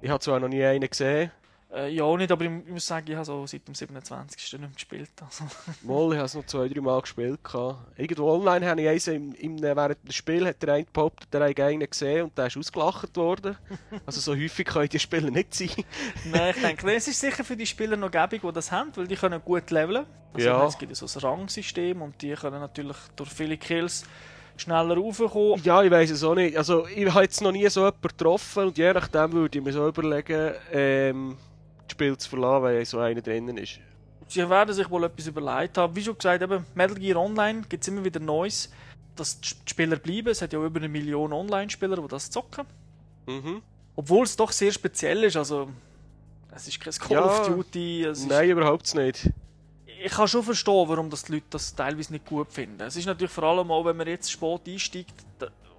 Ich 0.00 0.10
habe 0.10 0.20
zwar 0.20 0.40
noch 0.40 0.48
nie 0.48 0.64
einen 0.64 0.88
gesehen, 0.88 1.30
Äh, 1.70 1.90
ja, 1.94 2.02
auch 2.02 2.16
nicht, 2.16 2.32
aber 2.32 2.46
ich, 2.46 2.50
ich 2.66 2.72
muss 2.72 2.86
sagen, 2.86 3.06
ich 3.10 3.14
habe 3.14 3.26
so 3.26 3.46
seit 3.46 3.68
dem 3.68 3.74
27. 3.74 4.52
nicht 4.52 4.60
mehr 4.60 4.70
gespielt. 4.70 5.10
Also. 5.20 5.44
Mal, 5.82 6.12
ich 6.12 6.16
habe 6.16 6.24
es 6.26 6.34
noch 6.34 6.46
zwei, 6.46 6.66
drei 6.66 6.80
Mal 6.80 7.00
gespielt. 7.02 7.44
gehabt. 7.44 7.98
Irgendwo 7.98 8.30
online 8.32 8.66
habe 8.66 8.80
ich 8.80 8.88
eins, 8.88 9.06
im, 9.08 9.34
im, 9.34 9.60
während 9.60 10.08
des 10.08 10.14
Spiels 10.14 10.46
hat 10.46 10.62
der 10.62 10.74
eine 10.74 10.86
behauptet, 10.90 11.32
der 11.32 11.46
hat 11.46 11.60
einen 11.60 11.88
gesehen 11.88 12.24
und 12.24 12.38
der 12.38 12.46
ist 12.46 12.56
ausgelacht 12.56 13.14
worden. 13.16 13.58
Also 14.06 14.20
so 14.20 14.34
häufig 14.34 14.66
können 14.66 14.88
die 14.88 14.98
Spieler 14.98 15.30
nicht 15.30 15.54
sein. 15.54 15.68
Nein, 16.32 16.54
ich 16.56 16.62
denke, 16.62 16.90
es 16.94 17.06
ist 17.06 17.20
sicher 17.20 17.44
für 17.44 17.56
die 17.56 17.66
Spieler 17.66 17.96
noch 17.96 18.10
gäbig, 18.10 18.40
die 18.42 18.52
das 18.52 18.72
haben, 18.72 18.90
weil 18.96 19.06
die 19.06 19.16
können 19.16 19.40
gut 19.44 19.70
leveln. 19.70 20.06
Also 20.32 20.48
Ja. 20.48 20.66
Es 20.66 20.78
gibt 20.78 20.96
so 20.96 21.04
ein 21.04 21.22
Rangsystem 21.22 22.00
und 22.00 22.20
die 22.22 22.32
können 22.32 22.60
natürlich 22.60 22.96
durch 23.14 23.30
viele 23.30 23.58
Kills 23.58 24.04
schneller 24.56 24.96
raufkommen. 24.96 25.60
Ja, 25.62 25.82
ich 25.82 25.90
weiß 25.90 26.10
es 26.10 26.24
auch 26.24 26.34
nicht. 26.34 26.56
Also 26.56 26.86
ich 26.86 27.08
habe 27.12 27.22
jetzt 27.24 27.42
noch 27.42 27.52
nie 27.52 27.68
so 27.68 27.80
jemanden 27.80 28.08
getroffen 28.08 28.64
und 28.68 28.78
je 28.78 28.92
nachdem 28.92 29.32
würde 29.32 29.58
ich 29.58 29.64
mir 29.64 29.72
so 29.72 29.86
überlegen, 29.86 30.54
ähm, 30.72 31.36
das 31.88 31.92
Spiel 31.94 32.16
zu 32.16 32.28
verlassen, 32.28 32.62
weil 32.64 32.84
so 32.84 32.98
einer 33.00 33.20
drinnen 33.20 33.56
ist. 33.58 33.80
Sie 34.28 34.48
werden 34.48 34.74
sich 34.74 34.88
wohl 34.90 35.04
etwas 35.04 35.26
überlegt 35.26 35.78
haben. 35.78 35.96
Wie 35.96 36.02
schon 36.02 36.16
gesagt, 36.16 36.42
eben, 36.42 36.64
Metal 36.74 36.96
Gear 36.96 37.16
Online 37.18 37.62
gibt 37.68 37.82
es 37.82 37.88
immer 37.88 38.04
wieder 38.04 38.20
Neues, 38.20 38.70
dass 39.16 39.40
die 39.40 39.48
Spieler 39.66 39.96
bleiben. 39.96 40.28
Es 40.28 40.42
hat 40.42 40.52
ja 40.52 40.62
über 40.62 40.78
eine 40.78 40.88
Million 40.88 41.32
Online-Spieler, 41.32 41.96
die 41.96 42.08
das 42.08 42.30
zocken. 42.30 42.66
Mhm. 43.26 43.62
Obwohl 43.96 44.24
es 44.24 44.36
doch 44.36 44.52
sehr 44.52 44.70
speziell 44.70 45.24
ist. 45.24 45.36
Also, 45.36 45.70
es 46.54 46.68
ist 46.68 46.78
kein 46.78 46.92
Call 46.92 47.16
Ja. 47.16 47.24
of 47.24 47.46
Duty. 47.48 48.04
Es 48.04 48.18
ist, 48.20 48.28
Nein, 48.28 48.50
überhaupt 48.50 48.94
nicht. 48.94 49.30
ich 49.86 50.12
kann 50.12 50.28
schon 50.28 50.42
verstehen, 50.42 50.88
warum 50.88 51.08
das 51.10 51.24
die 51.24 51.32
Leute 51.32 51.46
das 51.50 51.74
teilweise 51.74 52.12
nicht 52.12 52.26
gut 52.26 52.52
finden. 52.52 52.80
Es 52.82 52.96
ist 52.96 53.06
natürlich 53.06 53.32
vor 53.32 53.44
allem 53.44 53.70
auch, 53.70 53.84
wenn 53.86 53.96
man 53.96 54.06
jetzt 54.06 54.30
spät 54.30 54.60
einsteigt 54.68 55.14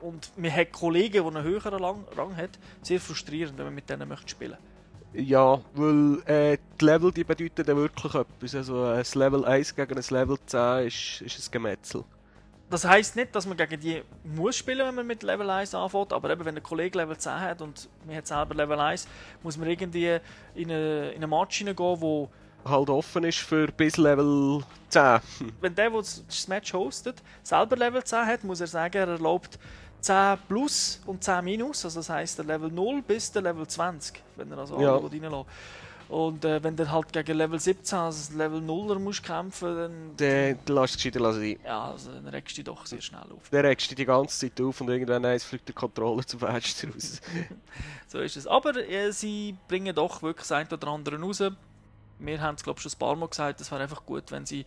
und 0.01 0.31
man 0.37 0.51
hat 0.53 0.71
Kollegen, 0.71 1.23
die 1.23 1.27
einen 1.37 1.43
höheren 1.43 1.83
Rang 1.83 2.35
hat, 2.35 2.57
sehr 2.81 2.99
frustrierend, 2.99 3.57
wenn 3.57 3.65
man 3.65 3.75
mit 3.75 3.89
denen 3.89 4.09
möchte 4.09 4.29
spielen 4.29 4.57
Ja, 5.13 5.59
weil 5.73 6.21
äh, 6.25 6.57
die 6.79 6.85
Level 6.85 7.11
die 7.11 7.23
bedeuten 7.23 7.65
dann 7.65 7.77
wirklich 7.77 8.13
etwas. 8.13 8.55
Also 8.55 8.83
ein 8.83 9.03
Level 9.15 9.45
1 9.45 9.75
gegen 9.75 9.97
ein 9.97 10.03
Level 10.09 10.37
10 10.45 10.87
ist, 10.87 11.21
ist 11.21 11.47
ein 11.47 11.51
Gemetzel. 11.51 12.03
Das 12.69 12.85
heisst 12.85 13.15
nicht, 13.15 13.33
dass 13.33 13.47
man 13.47 13.57
gegen 13.57 13.79
die 13.79 14.03
muss 14.23 14.55
spielen, 14.55 14.85
wenn 14.85 14.93
man 14.93 15.07
mit 15.07 15.23
Level 15.23 15.49
1 15.49 15.73
anfängt, 15.73 16.13
aber 16.13 16.29
eben, 16.29 16.45
wenn 16.45 16.55
ein 16.55 16.61
Kollege 16.61 16.99
Level 16.99 17.17
10 17.17 17.39
hat 17.39 17.61
und 17.63 17.89
man 18.05 18.15
hat 18.15 18.27
selber 18.27 18.53
Level 18.53 18.79
1, 18.79 19.07
muss 19.41 19.57
man 19.57 19.67
irgendwie 19.67 20.19
in 20.53 20.69
eine, 20.69 21.09
in 21.09 21.23
eine 21.23 21.27
Match 21.27 21.57
hineingehen, 21.57 21.99
wo 21.99 22.29
halt 22.65 22.89
offen 22.89 23.23
ist 23.23 23.39
für 23.39 23.67
bis 23.67 23.97
Level 23.97 24.63
10. 24.89 25.19
Wenn 25.61 25.73
der, 25.73 25.89
der 25.89 25.99
das 25.99 26.47
Match 26.47 26.71
hostet, 26.73 27.23
selber 27.41 27.75
Level 27.75 28.03
10 28.03 28.25
hat, 28.27 28.43
muss 28.43 28.61
er 28.61 28.67
sagen, 28.67 28.97
er 28.97 29.07
erlaubt 29.07 29.57
10 30.01 30.37
plus 30.47 31.01
und 31.05 31.23
10 31.23 31.43
minus. 31.43 31.83
Also 31.85 31.99
das 31.99 32.09
heisst, 32.09 32.37
der 32.37 32.45
Level 32.45 32.71
0 32.71 33.01
bis 33.01 33.31
der 33.31 33.41
Level 33.41 33.67
20, 33.67 34.21
wenn 34.35 34.51
er 34.51 34.57
also 34.59 34.79
Ja. 34.79 34.95
reinlässt. 34.97 35.45
Und 36.07 36.43
äh, 36.43 36.63
wenn 36.63 36.75
du 36.75 36.89
halt 36.89 37.13
gegen 37.13 37.37
Level 37.37 37.59
17, 37.59 37.95
also 37.99 38.35
Level 38.35 38.59
0er 38.61 38.97
musst 38.97 39.21
kämpfen, 39.21 39.75
dann, 39.77 40.17
Den 40.17 40.57
lass 40.67 40.91
es 40.91 40.95
gescheiter 40.97 41.33
sein. 41.33 41.59
ja, 41.63 41.91
also, 41.91 42.11
dann 42.11 42.25
regst 42.29 42.53
du 42.57 42.63
dich 42.63 42.65
doch 42.65 42.83
sehr 42.87 42.99
schnell 42.99 43.21
auf. 43.31 43.47
Der 43.51 43.63
regst 43.63 43.91
dich 43.91 43.95
die 43.95 44.05
ganze 44.05 44.39
Zeit 44.49 44.59
auf 44.59 44.81
und 44.81 44.89
irgendwann 44.89 45.23
eins 45.23 45.43
fliegt 45.43 45.67
der 45.67 45.75
Controller 45.75 46.25
zum 46.25 46.39
Fenster 46.39 46.87
raus. 46.87 47.21
So 48.07 48.17
ist 48.21 48.37
es. 48.37 48.47
Aber 48.47 48.75
äh, 48.75 49.11
sie 49.11 49.55
bringen 49.67 49.93
doch 49.93 50.23
wirklich 50.23 50.47
das 50.47 50.51
eine 50.53 50.67
oder 50.69 50.87
andere 50.87 51.21
raus. 51.21 51.43
Wir 52.17 52.41
haben 52.41 52.55
es, 52.55 52.63
glaube 52.63 52.79
ich, 52.79 52.83
schon 52.83 52.91
ein 52.91 52.97
paar 52.97 53.15
Mal 53.15 53.27
gesagt, 53.29 53.61
es 53.61 53.71
wäre 53.71 53.83
einfach 53.83 54.03
gut, 54.03 54.31
wenn 54.31 54.47
sie 54.47 54.65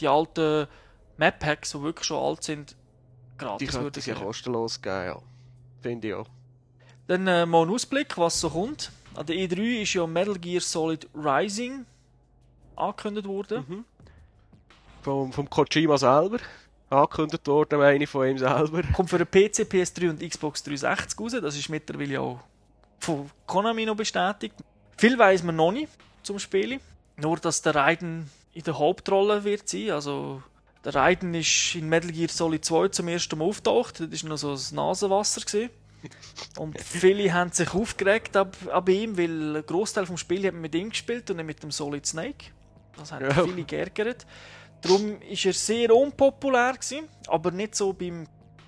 die 0.00 0.08
alten 0.08 0.66
Map-Packs, 1.18 1.70
die 1.70 1.82
wirklich 1.82 2.06
schon 2.06 2.18
alt 2.20 2.42
sind, 2.42 2.74
gratis 3.40 3.68
könnte 3.68 3.84
würden 3.84 3.98
es 3.98 4.06
ja 4.06 4.14
geben. 4.14 4.26
kostenlos 4.26 4.80
geben, 4.80 5.04
ja. 5.06 5.18
Finde 5.80 6.08
ich 6.08 6.14
auch. 6.14 6.26
Dann 7.06 7.26
äh, 7.26 7.46
mal 7.46 7.62
ein 7.62 7.70
Ausblick, 7.70 8.16
was 8.18 8.40
so 8.40 8.50
kommt. 8.50 8.92
An 9.14 9.26
der 9.26 9.36
E3 9.36 9.82
ist 9.82 9.94
ja 9.94 10.06
Metal 10.06 10.38
Gear 10.38 10.60
Solid 10.60 11.08
Rising 11.14 11.84
angekündigt 12.76 13.26
worden. 13.26 13.64
Mhm. 13.68 13.84
Vom, 15.02 15.32
vom 15.32 15.48
Kojima 15.48 15.98
selber. 15.98 16.38
Angekündigt 16.90 17.46
worden, 17.46 17.78
meine 17.78 18.06
von 18.06 18.28
ihm 18.28 18.38
selber. 18.38 18.82
Kommt 18.94 19.10
für 19.10 19.18
den 19.18 19.26
PC, 19.26 19.62
PS3 19.62 20.10
und 20.10 20.20
Xbox 20.20 20.62
360 20.62 21.20
raus. 21.20 21.32
Das 21.40 21.56
ist 21.56 21.68
mittlerweile 21.68 22.20
auch 22.20 22.40
von 22.98 23.30
Konami 23.46 23.86
noch 23.86 23.96
bestätigt. 23.96 24.54
Viel 24.96 25.18
weiß 25.18 25.42
man 25.44 25.56
noch 25.56 25.72
nicht 25.72 25.90
zum 26.22 26.38
Spielen. 26.38 26.80
Nur, 27.16 27.38
dass 27.38 27.62
der 27.62 27.74
Raiden 27.74 28.30
in 28.54 28.62
der 28.64 28.78
Hauptrolle 28.78 29.44
wird 29.44 29.68
sein. 29.68 29.90
Also, 29.90 30.42
der 30.84 30.94
Raiden 30.94 31.34
ist 31.34 31.74
in 31.74 31.88
Metal 31.88 32.10
Gear 32.10 32.28
Solid 32.30 32.64
2 32.64 32.88
zum 32.88 33.08
ersten 33.08 33.38
Mal 33.38 33.44
auftaucht. 33.46 34.00
Das 34.00 34.22
war 34.22 34.30
noch 34.30 34.36
so 34.38 34.52
ein 34.52 34.74
Nasenwasser. 34.76 35.40
Gewesen. 35.42 35.70
Und 36.56 36.80
viele 36.80 37.32
haben 37.34 37.52
sich 37.52 37.74
aufgeregt 37.74 38.34
ab, 38.36 38.56
ab 38.72 38.88
ihm, 38.88 39.18
weil 39.18 39.56
ein 39.58 39.66
Großteil 39.66 40.06
vom 40.06 40.16
Spiel 40.16 40.46
hat 40.46 40.52
man 40.54 40.62
mit 40.62 40.74
ihm 40.74 40.88
gespielt 40.88 41.28
und 41.30 41.36
nicht 41.36 41.46
mit 41.46 41.62
dem 41.62 41.70
Solid 41.70 42.06
Snake. 42.06 42.46
Das 42.96 43.12
haben 43.12 43.26
Ja. 43.26 43.44
viele 43.44 43.64
geärgert. 43.64 44.26
Darum 44.80 45.20
ist 45.20 45.44
er 45.44 45.52
sehr 45.52 45.94
unpopulär 45.94 46.72
gewesen, 46.72 47.06
aber 47.26 47.50
nicht 47.50 47.74
so 47.74 47.92
beim 47.92 48.26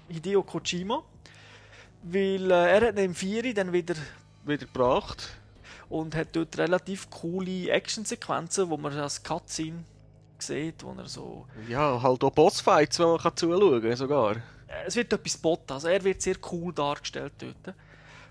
Hideo 0.09 0.43
Kojima. 0.43 1.03
Weil 2.03 2.51
äh, 2.51 2.79
er 2.79 2.89
hat 2.89 2.99
im 2.99 3.15
4 3.15 3.55
dann 3.55 3.73
wieder 3.73 3.95
Wieder 4.45 4.67
gebracht. 4.67 5.31
und 5.89 6.15
hat 6.15 6.29
dort 6.37 6.59
relativ 6.59 7.09
coole 7.09 7.71
Actionsequenzen, 7.71 8.69
wo 8.69 8.77
man 8.77 8.95
das 8.95 9.23
Cutscene 9.23 9.85
sieht, 10.43 10.83
wo 10.85 10.93
er 10.99 11.07
so... 11.07 11.47
Ja, 11.69 12.01
halt 12.03 12.23
auch 12.25 12.31
Bossfights, 12.31 12.99
wo 12.99 13.09
man 13.13 13.19
kann 13.19 13.37
zuschauen 13.37 13.83
kann, 13.83 13.97
sogar. 13.97 14.37
Äh, 14.37 14.87
Es 14.87 14.97
wird 14.97 15.13
etwas 15.13 15.37
botten, 15.39 15.73
also 15.73 15.89
er 15.89 16.03
wird 16.05 16.21
sehr 16.23 16.37
cool 16.51 16.73
dargestellt 16.73 17.33
dort. 17.39 17.75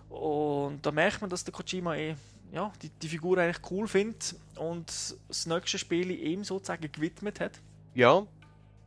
Und 0.09 0.85
da 0.85 0.91
merkt 0.91 1.21
man, 1.21 1.29
dass 1.29 1.43
der 1.43 1.53
Kojima 1.53 1.95
eh, 1.95 2.15
ja, 2.51 2.71
die, 2.81 2.89
die 2.89 3.07
Figur 3.07 3.37
eigentlich 3.37 3.71
cool 3.71 3.87
findet 3.87 4.35
und 4.57 4.91
das 5.29 5.45
nächste 5.45 5.77
Spiel 5.77 6.11
ihm 6.11 6.43
sozusagen 6.43 6.91
gewidmet 6.91 7.39
hat. 7.39 7.53
Ja, 7.93 8.23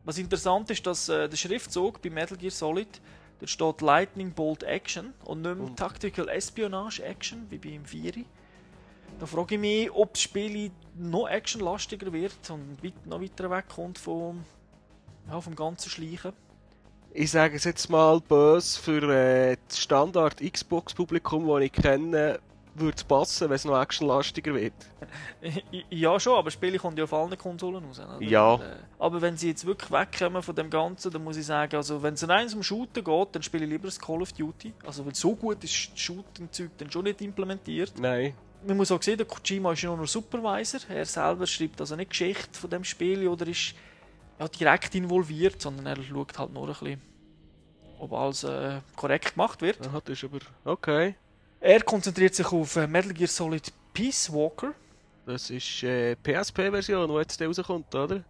Was 0.05 0.19
interessant 0.19 0.69
ist, 0.71 0.87
dass 0.87 1.09
äh, 1.09 1.29
der 1.29 1.37
Schriftzug 1.37 2.03
bei 2.03 2.11
Metal 2.11 2.37
Gear 2.37 2.51
Solid, 2.51 3.01
dort 3.41 3.51
steht 3.51 3.81
Lightning 3.81 4.33
Bolt 4.33 4.63
Action 4.63 5.15
und 5.25 5.41
nicht 5.43 5.57
mehr 5.57 5.75
Tactical 5.77 6.29
Espionage 6.29 7.03
Action, 7.03 7.47
wie 7.49 7.57
beim 7.59 7.85
4. 7.87 8.13
Da 9.19 9.27
frage 9.27 9.55
ich 9.55 9.61
mich, 9.61 9.91
ob 9.93 10.13
das 10.13 10.23
Spiel 10.23 10.71
noch 10.97 11.29
actionlastiger 11.29 12.13
wird 12.13 12.33
und 12.51 12.83
weit, 12.83 13.07
noch 13.07 13.21
weiter 13.21 13.51
wegkommt 13.51 13.99
vom, 13.99 14.45
ja, 15.29 15.41
vom 15.41 15.55
ganzen 15.57 15.91
Schleichen. 15.91 16.33
ich 17.13 17.31
sage 17.31 17.57
es 17.57 17.65
jetzt 17.65 17.89
mal 17.91 18.21
böse, 18.21 18.81
für 18.81 19.03
äh, 19.13 19.57
das 19.69 19.79
Standard 19.79 20.41
Xbox-Publikum, 20.41 21.47
das 21.49 21.63
ich 21.63 21.73
kenne, 21.73 22.39
würde 22.77 22.97
es 22.97 23.05
passen, 23.05 23.49
wenn 23.49 23.55
es 23.55 23.65
noch 23.65 23.81
actionlastiger 23.81 24.53
wird. 24.55 24.73
Ja, 25.91 26.19
schon, 26.19 26.35
aber 26.35 26.45
das 26.47 26.55
Spiel 26.55 26.77
kommt 26.79 26.99
ja 26.99 27.05
auf 27.05 27.13
allen 27.13 27.37
Konsolen 27.39 27.85
raus. 27.85 28.01
oder? 28.01 28.21
Ja. 28.21 28.57
Äh, 28.57 28.77
Aber 28.99 29.21
wenn 29.23 29.37
sie 29.37 29.49
jetzt 29.49 29.65
wirklich 29.65 29.91
wegkommen 29.93 30.43
von 30.43 30.57
dem 30.57 30.71
Ganzen, 30.71 31.13
dann 31.13 31.23
muss 31.23 31.37
ich 31.37 31.47
sagen, 31.47 31.77
also 31.77 32.03
wenn 32.03 32.15
es 32.15 32.29
rein 32.29 32.53
um 32.53 32.63
Shooten 32.65 33.05
geht, 33.05 33.29
dann 33.33 33.43
spiele 33.45 33.65
ich 33.65 33.71
lieber 33.71 33.87
das 33.87 33.99
Call 34.01 34.23
of 34.23 34.33
Duty. 34.33 34.73
Also 34.85 35.07
weil 35.07 35.15
so 35.15 35.37
gut 35.37 35.63
ist 35.63 35.93
das 35.93 36.01
Shooting-Zeug 36.01 36.71
dann 36.79 36.91
schon 36.91 37.05
nicht 37.05 37.21
implementiert. 37.21 37.93
Nein. 37.99 38.35
Man 38.67 38.77
muss 38.77 38.91
auch 38.91 39.03
sehen, 39.03 39.19
der 39.19 39.27
Kojima 39.27 39.73
ist 39.73 39.83
ja 39.83 39.91
nur 39.91 39.99
noch 39.99 40.09
Supervisor. 40.09 40.81
Er 40.89 41.05
selber 41.05 41.47
schreibt 41.47 41.81
also 41.81 41.97
nicht 41.97 42.11
Geschichte 42.11 42.59
von 42.59 42.71
dem 42.71 42.85
Spiel 42.85 43.27
oder 43.29 43.47
ist 43.47 43.75
ja, 44.39 44.49
direkt 44.49 44.95
involviert, 44.95 45.61
sondern 45.61 45.87
er 45.87 46.03
schaut 46.03 46.39
halt 46.39 46.53
nur 46.53 46.69
ein 46.69 46.75
bisschen, 46.75 47.03
ob 47.99 48.13
alles 48.13 48.45
äh, 48.45 48.81
korrekt 48.97 49.35
gemacht 49.35 49.61
wird. 49.61 49.87
Aha, 49.87 50.01
das 50.05 50.19
ist 50.19 50.25
aber... 50.25 50.39
Okay. 50.65 51.15
Er 51.61 51.81
konzentriert 51.83 52.35
sich 52.35 52.47
auf 52.47 52.77
äh, 52.77 52.87
Metal 52.87 53.13
Gear 53.13 53.29
Solid 53.29 53.73
Peace 53.93 54.33
Walker. 54.33 54.75
Das 55.27 55.51
ist 55.51 55.83
äh, 55.83 56.17
PSP-Version, 56.17 57.09
die 57.09 57.15
jetzt 57.17 57.41
rauskommt, 57.41 57.95
oder? 57.95 58.23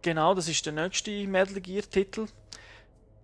Genau, 0.00 0.34
das 0.34 0.48
ist 0.48 0.64
der 0.64 0.72
nächste 0.72 1.26
Metal 1.26 1.60
Gear 1.60 1.82
Titel. 1.82 2.26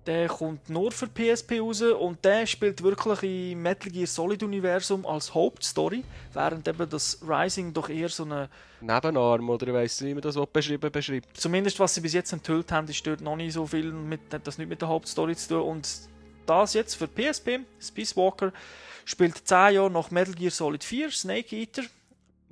Der 0.06 0.28
kommt 0.28 0.68
nur 0.68 0.92
für 0.92 1.06
PSP 1.06 1.60
raus 1.60 1.80
und 1.80 2.22
der 2.24 2.44
spielt 2.46 2.82
wirklich 2.82 3.52
im 3.52 3.62
Metal 3.62 3.90
Gear 3.90 4.06
Solid 4.06 4.42
Universum 4.42 5.06
als 5.06 5.34
Hauptstory, 5.34 6.04
während 6.34 6.68
eben 6.68 6.90
das 6.90 7.18
Rising 7.26 7.72
doch 7.72 7.88
eher 7.88 8.10
so 8.10 8.24
eine, 8.24 8.50
Nebenarm, 8.82 9.48
oder 9.48 9.68
ich 9.68 9.72
weiss 9.72 10.00
nicht, 10.02 10.10
wie 10.10 10.14
man 10.14 10.22
das 10.22 10.36
will 10.36 10.46
beschreiben 10.52 10.92
beschreibt. 10.92 11.34
zumindest 11.36 11.80
was 11.80 11.94
sie 11.94 12.02
bis 12.02 12.12
jetzt 12.12 12.32
enthüllt 12.34 12.70
haben, 12.70 12.86
ist 12.88 13.06
dort 13.06 13.22
noch 13.22 13.36
nicht 13.36 13.54
so 13.54 13.66
viel 13.66 13.92
mit, 13.92 14.20
hat 14.30 14.46
das 14.46 14.58
nicht 14.58 14.68
mit 14.68 14.82
der 14.82 14.88
Hauptstory 14.88 15.34
zu 15.36 15.48
tun 15.48 15.62
und 15.62 15.88
das 16.44 16.74
jetzt 16.74 16.94
für 16.94 17.08
PSP, 17.08 17.60
Space 17.80 18.14
Walker, 18.14 18.52
spielt 19.06 19.48
10 19.48 19.74
Jahre 19.74 19.90
nach 19.90 20.10
Metal 20.10 20.34
Gear 20.34 20.50
Solid 20.50 20.84
4, 20.84 21.10
Snake 21.10 21.56
Eater, 21.56 21.82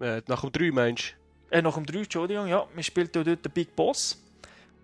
Äh, 0.01 0.23
nach 0.27 0.41
dem 0.41 0.53
3 0.53 0.71
meinst 0.71 1.15
äh, 1.51 1.61
nach 1.61 1.75
dem 1.75 1.85
3, 1.85 1.99
Entschuldigung, 1.99 2.47
ja, 2.47 2.67
man 2.75 2.83
spielt 2.83 3.15
ja 3.15 3.23
dort 3.23 3.45
den 3.45 3.53
Big 3.53 3.77
Boss 3.77 4.19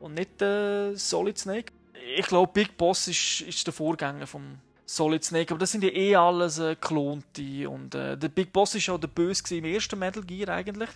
und 0.01 0.15
nicht 0.15 0.39
den 0.39 0.97
Solid 0.97 1.39
Snake. 1.39 1.73
Ich 2.17 2.27
glaube, 2.27 2.53
Big 2.53 2.77
Boss 2.77 3.09
ist, 3.09 3.43
ist 3.43 3.67
der 3.67 3.73
Vorgänger 3.73 4.27
vom 4.27 4.59
Solid 4.87 5.23
Snake, 5.25 5.53
aber 5.53 5.59
das 5.59 5.73
sind 5.73 5.85
ja 5.85 5.91
eh 5.91 6.17
alles 6.17 6.59
äh, 6.59 6.75
Klonte 6.75 7.69
und 7.69 7.95
äh, 7.95 8.17
der 8.17 8.29
Big 8.29 8.53
Boss 8.53 8.75
ist 8.75 8.89
auch 8.89 8.99
der 8.99 9.09
Böse 9.09 9.57
im 9.57 9.65
ersten 9.65 9.99
Metal 9.99 10.23
Gear 10.23 10.49
eigentlich. 10.49 10.89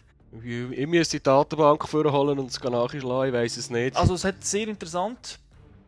Ich, 0.42 0.78
ich 0.78 0.86
müsste 0.86 1.18
die 1.18 1.22
Datenbank 1.22 1.86
vorholen 1.86 2.38
und 2.38 2.46
es 2.50 2.58
nachschlagen, 2.62 3.28
ich 3.28 3.32
weiss 3.34 3.56
es 3.58 3.68
nicht. 3.68 3.94
Also 3.96 4.14
es 4.14 4.24
hat 4.24 4.42
sehr 4.42 4.66
interessant 4.68 5.38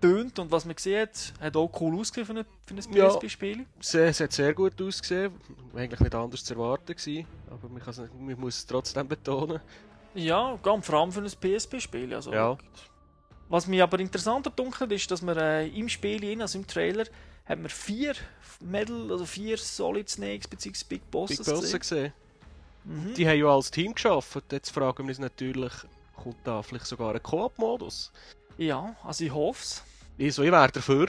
tönt 0.03 0.39
und 0.39 0.51
was 0.51 0.67
man 0.67 0.75
gesehen 0.77 1.01
hat, 1.03 1.33
hat 1.41 1.57
auch 1.57 1.71
cool 1.81 1.99
ausgesehen 1.99 2.27
für 2.27 2.35
ein, 2.35 2.45
für 2.67 2.75
ein 2.75 2.95
Ja. 2.95 3.09
PSP-Spiel. 3.09 3.65
Es, 3.81 3.95
es 3.95 4.21
hat 4.21 4.33
sehr 4.33 4.53
gut 4.53 4.81
ausgesehen, 4.83 5.33
eigentlich 5.75 6.01
nicht 6.01 6.15
anders 6.15 6.45
zu 6.45 6.53
erwarten 6.53 6.95
gewesen, 6.95 7.27
aber 7.51 7.69
man, 7.71 7.77
nicht- 7.83 8.21
man 8.21 8.41
muss 8.41 8.59
es 8.59 8.67
trotzdem 8.67 9.09
betonen. 9.09 9.61
Ja, 10.15 10.59
ganz 10.63 10.85
vor 10.87 11.01
allem 11.01 11.11
für 11.11 11.21
ein 11.23 11.27
PSP-Spiel. 11.31 12.15
Also, 12.15 12.33
Ja. 12.35 12.59
Was 13.49 13.67
mich 13.67 13.83
aber 13.83 14.01
interessanter 14.01 14.51
dunkelt, 14.51 14.93
ist, 14.93 15.11
dass 15.11 15.23
man 15.23 15.37
äh, 15.37 15.67
im 15.69 15.89
Spiel, 15.89 16.41
also 16.41 16.59
im 16.59 16.67
Trailer, 16.67 17.05
hat 17.45 17.59
man 17.59 17.69
vier 17.69 18.15
Metal, 18.61 19.11
also 19.11 19.27
vier 19.27 19.59
Solid 19.59 20.09
Snakes 20.09 20.49
bzw. 20.49 20.85
Big 20.89 21.11
Bosses 21.11 21.39
Big 21.39 21.47
Boss 21.47 21.61
gesehen. 21.61 21.79
gesehen. 21.79 22.13
Mhm. 22.85 23.15
Die 23.15 23.29
haben 23.29 23.39
ja 23.39 23.47
als 23.47 23.71
Team 23.71 23.95
geschafft. 23.95 24.53
Jetzt 24.53 24.71
fragen 24.71 25.05
wir 25.05 25.09
uns 25.11 25.19
natürlich, 25.19 25.73
kommt 26.17 26.37
da 26.45 26.63
vielleicht 26.63 26.87
sogar 26.87 27.15
ein 27.15 27.23
Koop-Modus? 27.23 28.13
Ja, 28.57 28.95
also 29.03 29.25
ich 29.25 29.33
hoffe 29.33 29.63
es. 29.63 29.83
Ich, 30.17 30.35
so, 30.35 30.43
ich 30.43 30.53
wäre 30.53 30.71
dafür. 30.71 31.09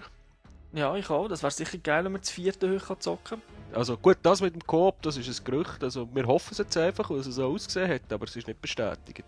Ja, 0.74 0.96
ich 0.96 1.10
auch. 1.10 1.28
Das 1.28 1.42
wäre 1.42 1.52
sicher 1.52 1.78
geil, 1.78 2.04
wenn 2.04 2.12
man 2.12 2.22
das 2.22 2.32
vierte 2.32 2.70
hoch 2.70 2.88
kann 2.88 3.00
zocken 3.00 3.42
Also 3.74 3.98
gut, 3.98 4.18
das 4.24 4.42
mit 4.42 4.54
dem 4.54 4.66
Koop, 4.66 5.02
das 5.04 5.16
ist 5.16 5.40
ein 5.40 5.44
Gerücht. 5.46 5.84
Also 5.84 6.08
wir 6.14 6.26
hoffen 6.26 6.50
es 6.52 6.58
jetzt 6.58 6.76
einfach, 6.76 7.10
weil 7.10 7.20
es 7.20 7.28
so 7.28 7.46
ausgesehen 7.46 7.90
hat, 7.90 8.12
aber 8.12 8.26
es 8.26 8.36
ist 8.36 8.48
nicht 8.48 8.62
bestätigt. 8.62 9.24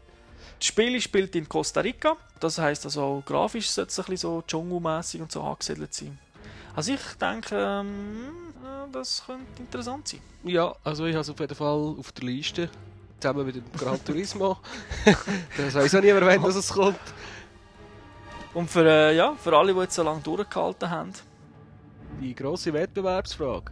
Das 0.60 0.68
Spiel 0.68 1.00
spielt 1.02 1.36
in 1.36 1.48
Costa 1.48 1.82
Rica. 1.82 2.18
Das 2.40 2.58
heisst 2.58 2.86
also 2.86 3.02
auch 3.02 3.24
grafisch 3.26 3.70
sollte 3.70 3.90
es 3.90 4.00
ein 4.00 4.06
bisschen 4.06 4.18
so 4.18 4.44
dschungelmässig 4.46 5.22
und 5.22 5.32
so 5.32 5.42
angesiedelt 5.42 5.94
sein. 5.94 6.18
Also 6.76 6.94
ich 6.94 7.02
denke, 7.20 7.56
ähm, 7.56 8.54
äh, 8.64 8.92
das 8.92 9.24
könnte 9.26 9.62
interessant 9.62 10.08
sein. 10.08 10.22
Ja, 10.44 10.76
also 10.84 11.06
ich 11.06 11.14
habe 11.14 11.22
es 11.22 11.30
auf 11.30 11.40
jeden 11.40 11.56
Fall 11.56 11.96
auf 12.00 12.12
der 12.12 12.26
Liste. 12.26 12.70
Zusammen 13.20 13.46
mit 13.48 13.56
dem 13.56 13.64
Gran 13.76 14.04
Turismo. 14.04 14.58
das 15.58 15.74
weiß 15.74 15.96
auch 15.96 16.02
niemand, 16.02 16.28
wenn 16.28 16.42
das 16.42 16.56
es 16.56 16.70
kommt. 16.70 17.00
Und 18.54 18.70
für, 18.70 18.86
äh, 18.86 19.16
ja, 19.16 19.36
für 19.36 19.58
alle, 19.58 19.74
die 19.74 19.80
jetzt 19.80 19.96
so 19.96 20.04
lange 20.04 20.22
durchgehalten 20.22 20.90
haben, 20.90 21.14
Die 22.22 22.34
grosse 22.34 22.74
Wettbewerbsfrage. 22.74 23.72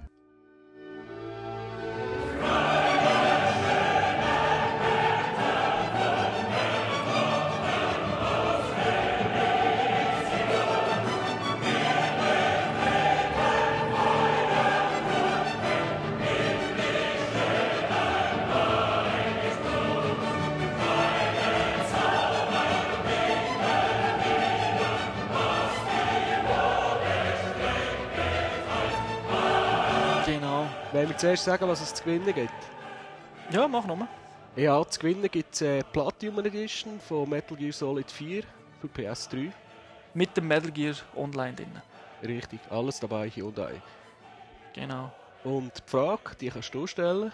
Wollen 31.06 31.14
wir 31.14 31.20
zuerst 31.20 31.44
sagen, 31.44 31.68
was 31.68 31.82
es 31.82 31.94
zu 31.94 32.04
gewinnen 32.04 32.34
gibt? 32.34 32.50
Ja, 33.52 33.68
mach 33.68 33.86
nochmal. 33.86 34.08
Ja, 34.56 34.84
zu 34.88 35.00
gewinnen 35.00 35.30
gibt 35.30 35.54
es 35.54 35.62
eine 35.62 35.84
Platinum 35.84 36.44
Edition 36.44 37.00
von 37.00 37.30
Metal 37.30 37.56
Gear 37.56 37.72
Solid 37.72 38.10
4 38.10 38.42
für 38.82 38.88
PS3. 38.88 39.52
Mit 40.16 40.36
dem 40.36 40.48
Metal 40.48 40.72
Gear 40.72 40.96
Online 41.16 41.54
drin. 41.54 41.80
Richtig, 42.24 42.60
alles 42.72 43.00
dabei, 43.00 43.30
Hyundai. 43.30 43.74
Genau. 44.74 45.12
Und 45.44 45.74
die 45.78 45.92
Frage, 45.92 46.36
die 46.42 46.50
kannst 46.50 46.74
du 46.74 46.88
stellen. 46.88 47.32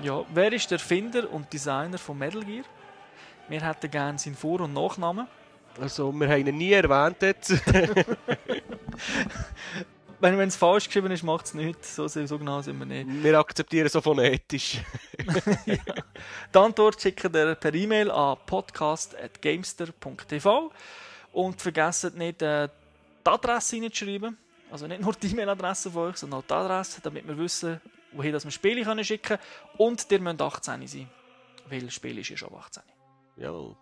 Ja, 0.00 0.24
wer 0.32 0.52
ist 0.52 0.70
der 0.70 0.78
Erfinder 0.78 1.28
und 1.28 1.52
Designer 1.52 1.98
von 1.98 2.18
Metal 2.18 2.44
Gear? 2.44 2.62
Wir 3.48 3.66
hätten 3.66 3.90
gerne 3.90 4.16
seinen 4.16 4.36
Vor- 4.36 4.60
und 4.60 4.74
Nachnamen. 4.74 5.26
Also, 5.80 6.12
wir 6.12 6.28
haben 6.28 6.46
ihn 6.46 6.56
nie 6.56 6.70
erwähnt 6.70 7.20
jetzt. 7.20 7.50
Wenn 10.20 10.38
es 10.40 10.56
falsch 10.56 10.86
geschrieben 10.86 11.10
ist, 11.12 11.22
macht 11.22 11.46
es 11.46 11.54
nichts. 11.54 11.96
So, 11.96 12.06
so 12.06 12.38
genau 12.38 12.60
sind 12.60 12.78
wir 12.78 12.84
nicht. 12.84 13.22
wir 13.22 13.38
akzeptieren 13.38 13.88
so 13.88 14.02
phonetisch. 14.02 14.78
Die 16.54 16.58
Antwort 16.58 17.00
schickt 17.00 17.24
ihr 17.24 17.54
per 17.54 17.74
E-Mail 17.74 18.10
an 18.10 18.36
podcast.gamester.tv 18.44 20.70
und 21.32 21.58
vergesst 21.60 22.16
nicht, 22.16 22.42
äh, 22.42 22.68
die 23.24 23.30
Adresse 23.30 23.76
reinzuschreiben. 23.76 24.36
Also 24.70 24.86
nicht 24.86 25.00
nur 25.00 25.14
die 25.14 25.28
E-Mail-Adresse 25.28 25.90
von 25.90 26.10
euch, 26.10 26.18
sondern 26.18 26.40
auch 26.40 26.46
die 26.46 26.52
Adresse, 26.52 27.00
damit 27.02 27.26
wir 27.26 27.38
wissen, 27.38 27.80
wohin 28.12 28.32
das 28.32 28.44
wir 28.44 28.50
Spiele 28.50 28.84
können 28.84 29.02
schicken 29.04 29.38
können. 29.38 29.40
Und 29.78 30.06
ihr 30.10 30.20
müsst 30.20 30.42
18 30.42 30.86
sein, 30.86 31.08
weil 31.68 31.80
das 31.82 31.94
Spiel 31.94 32.18
ist 32.18 32.28
ja 32.28 32.36
schon 32.36 32.50
ab 32.50 32.64
18. 32.66 32.82
Jawohl. 33.36 33.74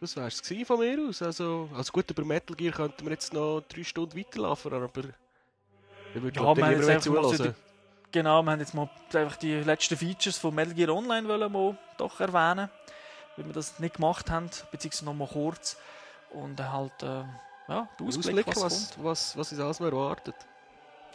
Das 0.00 0.16
wär's 0.16 0.42
gewesen 0.42 0.66
von 0.66 0.78
mir 0.78 1.08
aus. 1.08 1.22
Also, 1.22 1.68
also 1.74 1.92
gut, 1.92 2.10
über 2.10 2.24
Metal 2.24 2.56
Gear 2.56 2.74
könnten 2.74 3.04
wir 3.04 3.12
jetzt 3.12 3.32
noch 3.32 3.62
drei 3.68 3.84
Stunden 3.84 4.18
weiterlaufen, 4.18 4.72
aber 4.72 4.88
ich 6.14 6.22
würde 6.22 6.36
Ja, 6.36 6.42
glaub, 6.42 6.56
wir 6.56 6.70
jetzt 6.70 6.88
einfach 6.88 7.10
mal 7.12 7.34
zuhören. 7.36 7.54
Genau, 8.12 8.42
wir 8.42 8.52
haben 8.52 8.60
jetzt 8.60 8.74
mal 8.74 8.88
einfach 9.12 9.36
die 9.36 9.54
letzten 9.54 9.96
Features 9.96 10.38
von 10.38 10.54
Metal 10.54 10.72
Gear 10.74 10.90
Online 10.94 11.26
wollen 11.26 11.50
mal 11.52 11.76
doch 11.96 12.20
erwähnen, 12.20 12.70
weil 13.36 13.46
wir 13.46 13.52
das 13.52 13.78
nicht 13.80 13.96
gemacht 13.96 14.30
haben, 14.30 14.48
beziehungsweise 14.70 15.04
noch 15.06 15.14
mal 15.14 15.26
kurz. 15.28 15.76
Und 16.30 16.60
halt, 16.60 17.02
äh, 17.02 17.06
ja, 17.06 17.88
der 17.98 18.06
Ausblick, 18.06 18.46
Ausblick, 18.46 18.46
was, 18.48 18.62
was, 18.62 18.90
kommt. 18.94 19.04
was, 19.04 19.36
was 19.36 19.52
uns 19.52 19.60
alles 19.60 19.80
erwartet. 19.80 20.34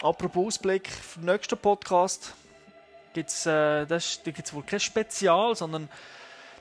Apropos 0.01 0.47
Ausblick, 0.47 0.89
für 0.89 1.19
den 1.19 1.25
nächsten 1.25 1.57
Podcast 1.57 2.33
gibt 3.13 3.29
es 3.29 3.45
äh, 3.45 3.85
das- 3.85 4.21
da 4.23 4.31
gibt's 4.31 4.53
wohl 4.53 4.63
kein 4.63 4.79
Spezial, 4.79 5.55
sondern 5.55 5.89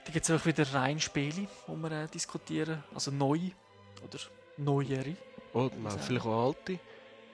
da 0.04 0.12
gibt 0.12 0.24
es 0.24 0.30
einfach 0.30 0.46
wieder 0.46 0.72
rein 0.74 1.00
Spiele, 1.00 1.46
die 1.66 1.76
wir 1.76 1.90
äh, 1.92 2.06
diskutieren. 2.08 2.82
Also 2.94 3.10
neu 3.10 3.38
oder 4.04 4.18
neuere. 4.56 5.16
Oder 5.52 5.70
Sagen. 5.70 5.98
vielleicht 6.00 6.26
auch 6.26 6.46
alte. 6.48 6.78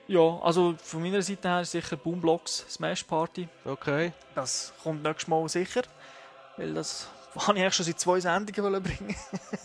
Ja, 0.07 0.38
also 0.42 0.74
von 0.82 1.02
meiner 1.02 1.22
Seite 1.22 1.48
her 1.48 1.61
ist 1.62 1.70
sicher 1.70 1.96
Boomblocks 1.96 2.66
Smash 2.68 3.05
Party. 3.05 3.48
Okay. 3.64 4.12
Das 4.34 4.72
kommt 4.82 5.02
nächstes 5.02 5.28
Mal 5.28 5.48
sicher, 5.48 5.82
weil 6.57 6.74
das 6.74 7.09
habe 7.34 7.59
ich 7.59 7.62
eigentlich 7.64 7.74
schon 7.74 7.86
seit 7.86 8.00
zwei 8.00 8.20
Sendungen 8.20 8.62
wollen 8.62 8.82
bringen. 8.82 9.16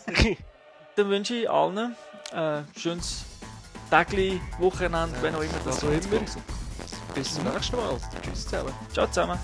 Dann 0.96 1.08
wünsche 1.08 1.34
ich 1.34 1.50
allen 1.50 1.94
äh, 2.32 2.62
schönes 2.78 3.24
Tagli, 3.90 4.40
Wochenende, 4.58 5.20
wenn 5.20 5.34
auch 5.34 5.42
immer 5.42 5.52
das 5.64 5.84
auch 5.84 5.90
jetzt 5.90 6.10
immer. 6.10 6.20
Bis 7.14 7.34
zum 7.34 7.44
nächsten 7.44 7.76
Mal. 7.76 7.98
Tschüss 8.22 8.44
zusammen. 8.44 8.72
Ciao 8.92 9.06
zusammen. 9.06 9.38